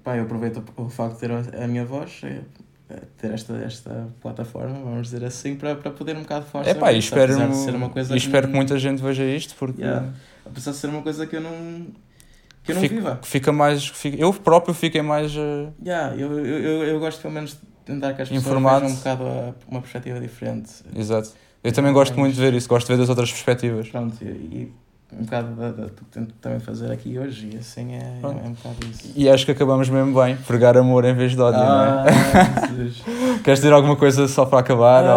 pá, 0.03 0.17
eu 0.17 0.25
aproveito 0.25 0.63
o 0.77 0.89
facto 0.89 1.15
de 1.15 1.21
ter 1.21 1.31
a, 1.31 1.67
minha 1.69 1.85
voz, 1.85 2.21
é, 2.25 2.41
é, 2.89 2.97
ter 3.19 3.31
esta, 3.33 3.55
esta 3.57 4.09
plataforma, 4.21 4.75
vamos 4.75 5.09
dizer 5.11 5.25
assim, 5.25 5.55
para, 5.57 5.75
para 5.75 5.91
poder 5.91 6.17
um 6.17 6.23
bocado 6.23 6.47
falar 6.47 6.67
É 6.67 6.75
pá, 6.75 6.93
e 6.93 6.99
espero, 6.99 7.35
ser 7.55 7.75
uma 7.75 7.91
coisa 7.91 8.15
e 8.15 8.17
espero 8.17 8.47
não- 8.47 8.53
que 8.53 8.57
muita 8.57 8.79
gente 8.79 9.03
veja 9.03 9.25
isto 9.25 9.55
porque 9.57 9.83
Yeah. 9.83 10.13
Apesar 10.47 10.71
de 10.73 10.77
ser 10.79 10.87
uma 10.89 11.03
coisa 11.03 11.27
que 11.27 11.37
eu 11.37 11.41
não. 11.41 11.87
que 12.63 12.73
eu 12.73 12.75
não 12.77 12.83
fica, 12.83 12.95
viva. 12.95 13.17
que 13.21 13.29
fica 13.29 13.53
mais. 13.53 13.87
fica- 13.87 14.17
eu 14.19 14.33
próprio 14.33 14.75
fiquei 14.75 15.01
mais. 15.03 15.35
eh, 15.37 15.69
Yeah, 15.85 16.15
eu, 16.17 16.39
eu, 16.39 16.59
eu, 16.59 16.85
eu 16.85 17.01
gosto 17.01 17.21
pelo 17.23 17.33
menos 17.35 17.57
tentar 17.85 18.13
que 18.15 18.23
as 18.23 18.29
pessoas 18.29 18.45
Informado. 18.47 18.81
vejam 18.81 18.95
um 18.95 18.99
bocado 18.99 19.25
a, 19.25 19.55
uma 19.69 19.81
perspectiva 19.81 20.21
diferente. 20.21 20.71
exato. 20.97 21.31
Eu 21.63 21.73
também 21.73 21.93
gosto 21.93 22.19
muito 22.19 22.35
de 22.35 22.41
ver 22.41 22.53
isso, 22.55 22.69
gosto 22.69 22.87
de 22.87 22.93
ver 22.93 22.99
das 22.99 23.09
outras 23.09 23.31
perspectivas. 23.31 23.89
Pronto, 23.89 24.17
e, 24.23 24.27
e 24.27 24.73
um 25.19 25.23
bocado 25.25 25.73
do 25.73 25.89
que 25.91 26.05
tento 26.07 26.35
também 26.41 26.59
fazer 26.61 26.91
aqui 26.93 27.19
hoje, 27.19 27.51
e 27.55 27.57
assim 27.59 27.95
é, 27.95 28.19
é, 28.23 28.27
um 28.27 28.53
bocado 28.53 28.77
isso. 28.91 29.13
E 29.17 29.29
acho 29.31 29.47
que 29.47 29.53
acabamos 29.53 29.89
mesmo 29.89 30.13
bem, 30.21 30.37
pregar 30.37 30.77
amor 30.77 31.05
em 31.05 31.15
vez 31.15 31.33
de 31.33 31.41
ódio, 31.41 31.61
Ah, 31.61 32.05
não 32.05 32.41
é? 32.41 32.69
Jesus. 32.85 33.03
Queres 33.43 33.61
dizer 33.61 33.73
alguma 33.73 33.97
coisa 33.97 34.27
só 34.29 34.45
para 34.45 34.59
acabar? 34.59 35.05
Ah. 35.07 35.15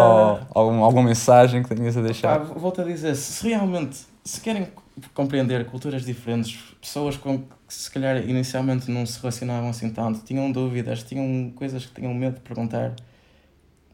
Ou 0.54 0.62
algum, 0.62 0.82
alguma 0.84 1.02
mensagem 1.08 1.62
que 1.62 1.74
tenhas 1.74 1.96
a 1.96 2.00
Pá, 2.00 2.06
deixar? 2.06 2.38
volto 2.38 2.80
a 2.80 2.84
dizer, 2.84 3.14
se 3.16 3.46
realmente 3.48 3.98
se 4.24 4.40
querem 4.40 4.68
compreender 5.14 5.64
culturas 5.66 6.04
diferentes, 6.04 6.58
pessoas 6.80 7.16
com 7.16 7.38
que 7.38 7.44
se 7.68 7.90
calhar 7.90 8.16
inicialmente 8.28 8.90
não 8.90 9.04
se 9.04 9.18
relacionavam 9.20 9.70
assim 9.70 9.90
tanto, 9.90 10.20
tinham 10.24 10.50
dúvidas, 10.50 11.02
tinham 11.02 11.50
coisas 11.54 11.84
que 11.86 11.94
tinham 12.00 12.14
medo 12.14 12.34
de 12.34 12.40
perguntar, 12.40 12.94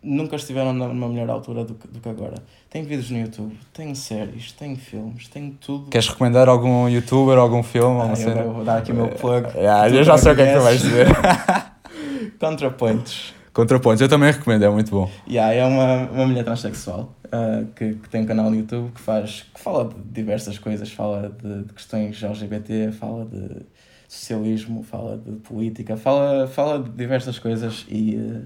nunca 0.03 0.37
estiveram 0.37 0.73
numa 0.73 1.09
melhor 1.09 1.31
altura 1.31 1.65
do 1.65 1.75
que, 1.75 1.89
do 1.89 1.99
que 2.01 2.09
agora. 2.09 2.37
Tem 2.71 2.83
vídeos 2.85 3.11
no 3.11 3.19
YouTube, 3.19 3.59
tem 3.73 3.95
séries, 3.95 4.53
tem 4.53 4.77
filmes, 4.77 5.29
tem 5.29 5.51
tudo. 5.61 5.91
Queres 5.91 6.09
recomendar 6.09 6.49
algum 6.49 6.89
youtuber, 6.89 7.37
algum 7.39 7.63
filme? 7.63 8.01
Ah, 8.03 8.15
eu 8.21 8.53
vou- 8.53 8.65
dar 8.65 8.79
aqui 8.79 8.93
o 8.93 8.95
meu 8.95 9.09
plug. 9.09 9.47
Ah, 9.67 9.89
Tu 9.89 9.95
eu 9.97 10.05
já 10.05 10.17
sei 10.19 10.33
o 10.33 10.37
que 10.37 10.43
é 10.43 10.53
que 10.53 10.59
tu 10.59 10.63
vais 10.63 10.81
dizer. 10.81 11.07
Contrapontos. 12.39 13.34
Contrapontos, 13.55 14.01
eu 14.01 14.09
também 14.09 14.31
recomendo, 14.33 14.65
é 14.65 14.69
muito 14.69 14.91
bom. 14.91 15.09
Yeah, 15.29 15.55
é 15.55 15.65
uma, 15.65 16.11
uma 16.11 16.27
mulher 16.27 16.43
transexual 16.45 17.15
ah, 17.31 17.63
que, 17.77 17.95
que 17.95 18.09
tem 18.09 18.23
um 18.23 18.27
canal 18.27 18.51
no 18.51 18.57
YouTube 18.57 18.91
que 18.93 19.01
faz 19.01 19.47
que 19.55 19.61
fala 19.61 19.85
de 19.89 19.95
diversas 20.13 20.59
coisas, 20.59 20.91
fala 20.91 21.33
de, 21.43 21.63
de 21.63 21.73
questões 21.73 22.21
LGBT, 22.23 22.91
fala 22.93 23.25
de 23.25 23.65
socialismo, 24.09 24.83
fala 24.83 25.17
de 25.17 25.37
política, 25.37 25.97
fala, 25.97 26.49
fala 26.49 26.83
de 26.83 26.91
diversas 26.91 27.39
coisas 27.39 27.87
e, 27.89 28.17
eh, 28.17 28.41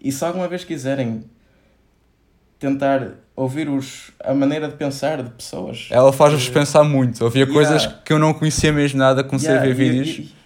e 0.00 0.12
se 0.12 0.24
alguma 0.24 0.46
vez 0.48 0.62
quiserem 0.64 1.24
tentar 2.58 3.12
ouvir 3.34 3.68
os, 3.68 4.12
a 4.22 4.34
maneira 4.34 4.68
de 4.68 4.74
pensar 4.74 5.22
de 5.22 5.30
pessoas. 5.30 5.88
Ela 5.90 6.12
faz-vos 6.12 6.46
eh, 6.46 6.52
pensar 6.52 6.84
muito. 6.84 7.24
Havia 7.26 7.44
Yeah. 7.46 7.52
coisas 7.52 7.86
que 8.04 8.12
eu 8.12 8.18
não 8.18 8.32
conhecia 8.34 8.72
mesmo 8.72 8.98
nada, 8.98 9.24
comecei 9.24 9.50
Yeah, 9.50 9.70
a 9.70 9.74
ver 9.74 9.82
e- 9.86 9.90
vídeos. 10.02 10.18
E, 10.18 10.39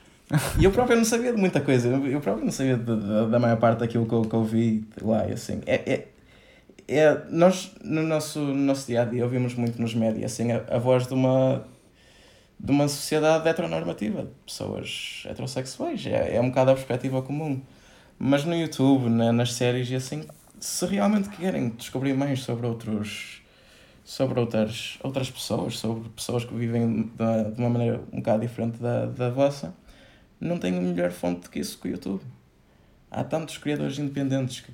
e 0.59 0.65
eu 0.65 0.71
próprio 0.73 0.97
não 0.97 1.05
sabia 1.05 1.33
de 1.33 1.39
muita 1.39 1.61
coisa, 1.61 1.89
eu 1.89 2.21
próprio 2.21 2.45
não 2.45 2.53
sabia 2.53 2.77
de- 2.77 2.85
de- 2.97 3.31
da 3.31 3.39
maior 3.39 3.57
parte 3.59 3.81
daquilo 3.81 4.07
que 4.07 4.13
eu, 4.15 4.23
que 4.23 4.35
eu 4.35 4.45
vi 4.45 4.85
lá, 5.03 5.23
assim. 5.25 5.61
É, 5.67 5.75
é, 5.93 6.09
é, 6.89 7.23
nós, 7.31 7.73
no 7.83 8.03
nosso, 8.03 8.41
no 8.41 8.55
nosso 8.55 8.87
dia 8.87 9.03
a 9.03 9.05
dia, 9.05 9.25
ouvimos 9.25 9.55
muito 9.55 9.81
nos 9.81 9.95
médias 9.95 10.33
assim, 10.33 10.53
a, 10.53 10.65
a 10.71 10.79
voz 10.79 11.07
de 11.07 11.15
uma, 11.15 11.65
de 12.59 12.71
uma 12.73 12.89
sociedade 12.89 13.49
heteronormativa, 13.49 14.23
de 14.25 14.31
pessoas 14.47 15.25
heterossexuais, 15.27 16.07
é, 16.07 16.37
é 16.37 16.41
um 16.41 16.49
bocado 16.49 16.71
a 16.73 16.75
perspectiva 16.75 17.23
comum. 17.23 17.61
Mas 18.19 18.45
no 18.45 18.55
YouTube, 18.55 19.09
na, 19.11 19.33
nas 19.33 19.55
séries 19.55 19.91
e 19.91 19.97
assim, 19.97 20.25
se 20.61 20.87
realmente 20.87 21.29
querem 21.31 21.71
descobrir 21.71 22.15
mais 22.15 22.43
sobre 22.43 22.67
outros 22.67 23.43
sobre 24.05 24.39
outras, 24.41 24.99
outras 25.03 25.31
pessoas, 25.31 25.79
sobre 25.79 26.09
pessoas 26.11 26.45
que 26.45 26.55
vivem 26.55 27.05
de, 27.05 27.53
de 27.55 27.61
uma 27.61 27.71
maneira 27.71 28.03
um 28.13 28.19
bocado 28.19 28.43
diferente 28.43 28.79
da, 28.79 29.07
da 29.07 29.31
vossa, 29.31 29.75
não 30.47 30.59
tenho 30.59 30.81
melhor 30.81 31.11
fonte 31.11 31.43
do 31.43 31.51
que 31.51 31.59
isso 31.59 31.79
que 31.79 31.89
o 31.89 31.91
YouTube. 31.91 32.23
Há 33.11 33.25
tantos 33.25 33.59
criadores 33.59 33.99
independentes 33.99 34.61
que 34.61 34.73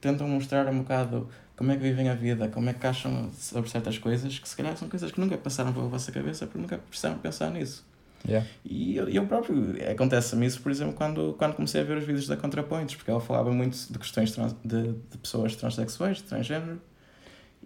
tentam 0.00 0.28
mostrar 0.28 0.66
um 0.68 0.78
bocado 0.78 1.28
como 1.56 1.72
é 1.72 1.76
que 1.76 1.82
vivem 1.82 2.08
a 2.08 2.14
vida, 2.14 2.48
como 2.48 2.70
é 2.70 2.72
que 2.72 2.86
acham 2.86 3.30
sobre 3.36 3.68
certas 3.70 3.98
coisas, 3.98 4.38
que 4.38 4.48
se 4.48 4.56
calhar 4.56 4.74
são 4.76 4.88
coisas 4.88 5.12
que 5.12 5.20
nunca 5.20 5.36
passaram 5.36 5.72
pela 5.72 5.88
vossa 5.88 6.10
cabeça 6.10 6.46
porque 6.46 6.58
nunca 6.58 6.78
precisaram 6.78 7.18
pensar 7.18 7.50
nisso. 7.50 7.84
Yeah. 8.26 8.46
E 8.64 8.96
eu, 8.96 9.08
eu 9.08 9.26
próprio, 9.26 9.76
acontece-me 9.90 10.46
isso, 10.46 10.60
por 10.60 10.70
exemplo, 10.70 10.94
quando, 10.94 11.34
quando 11.38 11.54
comecei 11.54 11.80
a 11.80 11.84
ver 11.84 11.98
os 11.98 12.04
vídeos 12.04 12.26
da 12.26 12.36
ContraPoints, 12.36 12.96
porque 12.96 13.10
ela 13.10 13.20
falava 13.20 13.50
muito 13.52 13.76
de 13.90 13.98
questões 13.98 14.32
trans, 14.32 14.54
de, 14.64 14.92
de 14.92 15.18
pessoas 15.18 15.56
transexuais, 15.56 16.18
de 16.18 16.24
transgênero, 16.24 16.80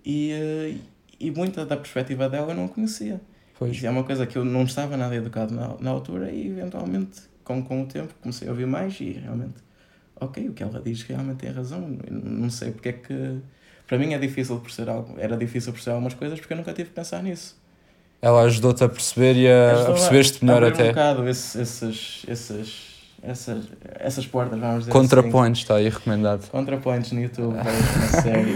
e, 0.04 0.32
eh, 0.32 0.76
e 1.18 1.30
muita 1.30 1.64
da 1.64 1.76
perspectiva 1.76 2.28
dela 2.28 2.52
eu 2.52 2.56
não 2.56 2.68
conhecia. 2.68 3.20
Pois. 3.58 3.76
Isso 3.76 3.86
é 3.86 3.90
uma 3.90 4.04
coisa 4.04 4.26
que 4.26 4.36
eu 4.36 4.44
não 4.44 4.64
estava 4.64 4.96
nada 4.96 5.14
educado 5.14 5.54
na, 5.54 5.76
na 5.78 5.90
altura 5.90 6.30
e 6.30 6.48
eventualmente, 6.48 7.22
com, 7.44 7.62
com 7.62 7.82
o 7.82 7.86
tempo, 7.86 8.12
comecei 8.22 8.48
a 8.48 8.50
ouvir 8.50 8.66
mais 8.66 8.98
e 9.00 9.12
realmente, 9.12 9.54
ok, 10.20 10.48
o 10.48 10.52
que 10.52 10.62
ela 10.62 10.80
diz 10.80 11.02
realmente 11.02 11.38
tem 11.38 11.50
razão. 11.50 11.98
Eu 12.06 12.12
Não 12.12 12.50
sei 12.50 12.70
porque 12.72 12.88
é 12.88 12.92
que. 12.92 13.38
Para 13.86 13.98
mim 13.98 14.14
é 14.14 14.18
difícil 14.18 14.58
por 14.58 14.70
ser 14.70 14.88
algo, 14.88 15.14
era 15.18 15.36
difícil 15.36 15.72
por 15.72 15.80
ser 15.80 15.90
algumas 15.90 16.14
coisas 16.14 16.40
porque 16.40 16.52
eu 16.54 16.56
nunca 16.56 16.72
tive 16.72 16.88
que 16.88 16.94
pensar 16.94 17.22
nisso. 17.22 17.56
Ela 18.22 18.42
ajudou-te 18.44 18.82
a 18.82 18.88
perceber 18.88 19.36
e 19.36 19.46
a, 19.46 19.82
a 19.82 19.84
perceber-te 19.92 20.42
melhor 20.42 20.64
abrir 20.64 20.70
um 20.78 20.80
até. 20.80 20.88
bocado 20.88 21.28
esse, 21.28 21.60
esses, 21.60 22.24
esses, 22.26 22.82
essas, 23.22 23.64
essas 24.00 24.26
portas, 24.26 24.58
vamos 24.58 24.78
dizer 24.80 24.90
Contrapontos, 24.90 25.60
está 25.60 25.76
aí 25.76 25.90
recomendado. 25.90 26.40
assim. 26.40 26.50
Contrapontos 26.50 27.12
no 27.12 27.20
YouTube, 27.20 27.52
uma 27.52 28.22
série. 28.22 28.54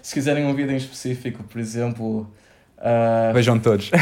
Se 0.00 0.14
quiserem 0.14 0.46
um 0.46 0.54
vídeo 0.54 0.70
em 0.72 0.76
específico, 0.76 1.42
por 1.42 1.58
exemplo. 1.60 2.30
ah, 2.78 3.32
Vejam 3.34 3.58
todos. 3.58 3.90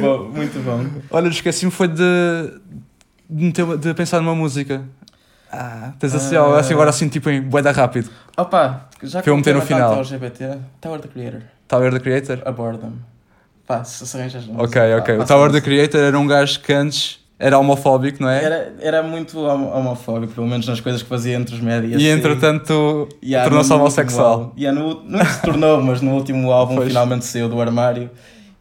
bom, 0.00 0.28
muito 0.30 0.58
bom. 0.64 0.84
Olha, 1.10 1.28
esqueci-me 1.28 1.70
foi 1.70 1.88
de, 1.88 2.02
de, 3.28 3.52
de 3.78 3.94
pensar 3.94 4.20
numa 4.20 4.34
música. 4.34 4.82
Ah, 5.50 5.92
tens 5.98 6.14
assim, 6.14 6.34
Ah. 6.36 6.58
assim 6.58 6.72
agora 6.72 6.90
assim 6.90 7.08
tipo 7.08 7.28
em 7.28 7.40
boeda 7.42 7.70
rápido. 7.72 8.10
Opa, 8.36 8.88
já 9.02 9.20
que 9.22 9.28
eu 9.28 9.36
meter 9.36 9.54
no 9.54 9.60
o 9.60 9.66
final. 9.66 9.98
LGBT, 9.98 10.58
Tower 10.80 11.00
the 11.00 11.08
Creator, 11.08 11.40
Tower 11.68 11.92
the 11.92 12.00
Creator? 12.00 12.38
aborda-me. 12.46 12.96
Pá, 13.66 13.84
se, 13.84 14.06
se 14.06 14.16
arranjas 14.16 14.46
música, 14.46 14.64
Ok, 14.64 14.80
pá, 14.80 14.96
ok. 14.98 15.14
O 15.14 15.18
passa 15.18 15.34
Tower 15.34 15.52
the. 15.52 15.60
Creator 15.60 16.00
era 16.00 16.18
um 16.18 16.26
gajo 16.26 16.58
que 16.60 16.72
antes 16.72 17.20
era 17.38 17.58
homofóbico, 17.58 18.22
não 18.22 18.28
é? 18.30 18.42
Era, 18.42 18.72
era 18.80 19.02
muito 19.02 19.38
homo- 19.40 19.68
homofóbico, 19.74 20.32
pelo 20.32 20.46
menos 20.46 20.66
nas 20.66 20.80
coisas 20.80 21.02
que 21.02 21.08
fazia 21.08 21.36
entre 21.36 21.54
os 21.54 21.60
médias. 21.60 22.00
E 22.00 22.06
entretanto 22.08 23.08
Yeah, 23.22 23.44
tornou-se 23.48 23.68
no- 23.70 23.76
no 23.76 23.82
homossexual. 23.82 24.54
Yeah, 24.58 24.80
no, 24.80 25.02
não 25.04 25.24
se 25.24 25.42
tornou, 25.42 25.82
mas 25.82 26.00
no 26.00 26.12
último 26.14 26.50
álbum 26.50 26.76
Pois. 26.76 26.88
finalmente 26.88 27.24
saiu 27.26 27.48
do 27.48 27.60
armário 27.60 28.10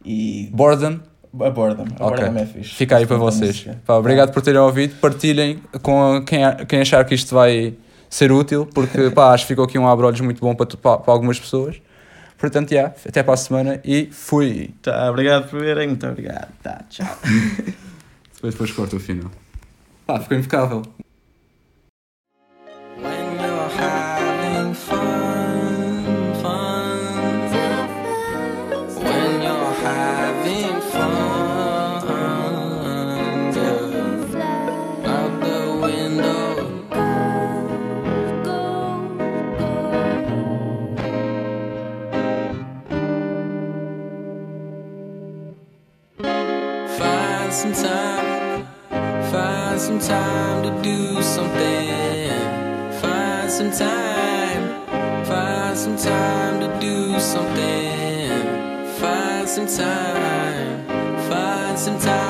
e 0.04 0.50
Borden. 0.54 1.00
Abordam, 1.34 1.86
abordam 1.96 2.30
okay. 2.32 2.44
é 2.44 2.46
fixe. 2.46 2.76
Fica 2.76 2.98
aí 2.98 3.06
para 3.06 3.16
vocês. 3.16 3.66
Pá, 3.86 3.96
obrigado 3.96 4.34
por 4.34 4.42
terem 4.42 4.60
ouvido. 4.60 4.96
Partilhem 5.00 5.62
com 5.82 6.22
quem, 6.26 6.42
quem 6.68 6.82
achar 6.82 7.06
que 7.06 7.16
isto 7.16 7.34
vai 7.34 7.74
ser 8.10 8.34
útil, 8.34 8.66
porque 8.66 9.10
pá, 9.12 9.34
acho 9.34 9.46
que 9.46 9.48
ficou 9.48 9.64
aqui 9.64 9.80
um 9.80 9.88
abre-olhos 9.88 10.20
muito 10.20 10.42
bom 10.42 10.54
para, 10.54 10.66
para, 10.66 10.98
para 10.98 11.14
algumas 11.14 11.40
pessoas. 11.40 11.82
Portanto, 12.38 12.72
yeah, 12.72 12.94
até 13.08 13.24
para 13.24 13.36
a 13.36 13.38
semana 13.38 13.80
e 13.86 14.10
fui. 14.12 14.74
Tá, 14.82 15.10
obrigado 15.10 15.50
por 15.50 15.62
verem, 15.62 15.88
muito 15.88 16.06
obrigado. 16.06 16.52
Tá, 16.62 16.82
tchau. 16.90 17.08
depois, 18.34 18.54
depois 18.54 18.72
corta 18.72 18.98
o 18.98 19.00
final. 19.00 19.32
Pá, 20.06 20.20
ficou 20.20 20.38
impecável. 20.38 20.82
time 50.12 50.64
to 50.64 50.72
do 50.82 51.22
something. 51.22 52.30
Find 53.02 53.50
some 53.50 53.72
time. 53.72 54.64
Find 55.26 55.78
some 55.78 55.96
time 55.96 56.60
to 56.64 56.70
do 56.88 57.18
something. 57.20 58.30
Find 59.00 59.48
some 59.48 59.68
time. 59.68 60.86
Find 61.30 61.80
some 61.80 61.98
time. 62.00 62.21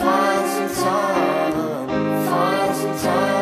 Find 0.01 0.51
some 0.51 0.85
time, 0.85 2.27
find 2.27 2.77
some 2.77 2.99
time. 2.99 3.40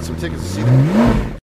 Got 0.00 0.06
some 0.06 0.16
tickets 0.16 0.42
to 0.42 0.48
see 0.48 0.62
the 0.62 1.09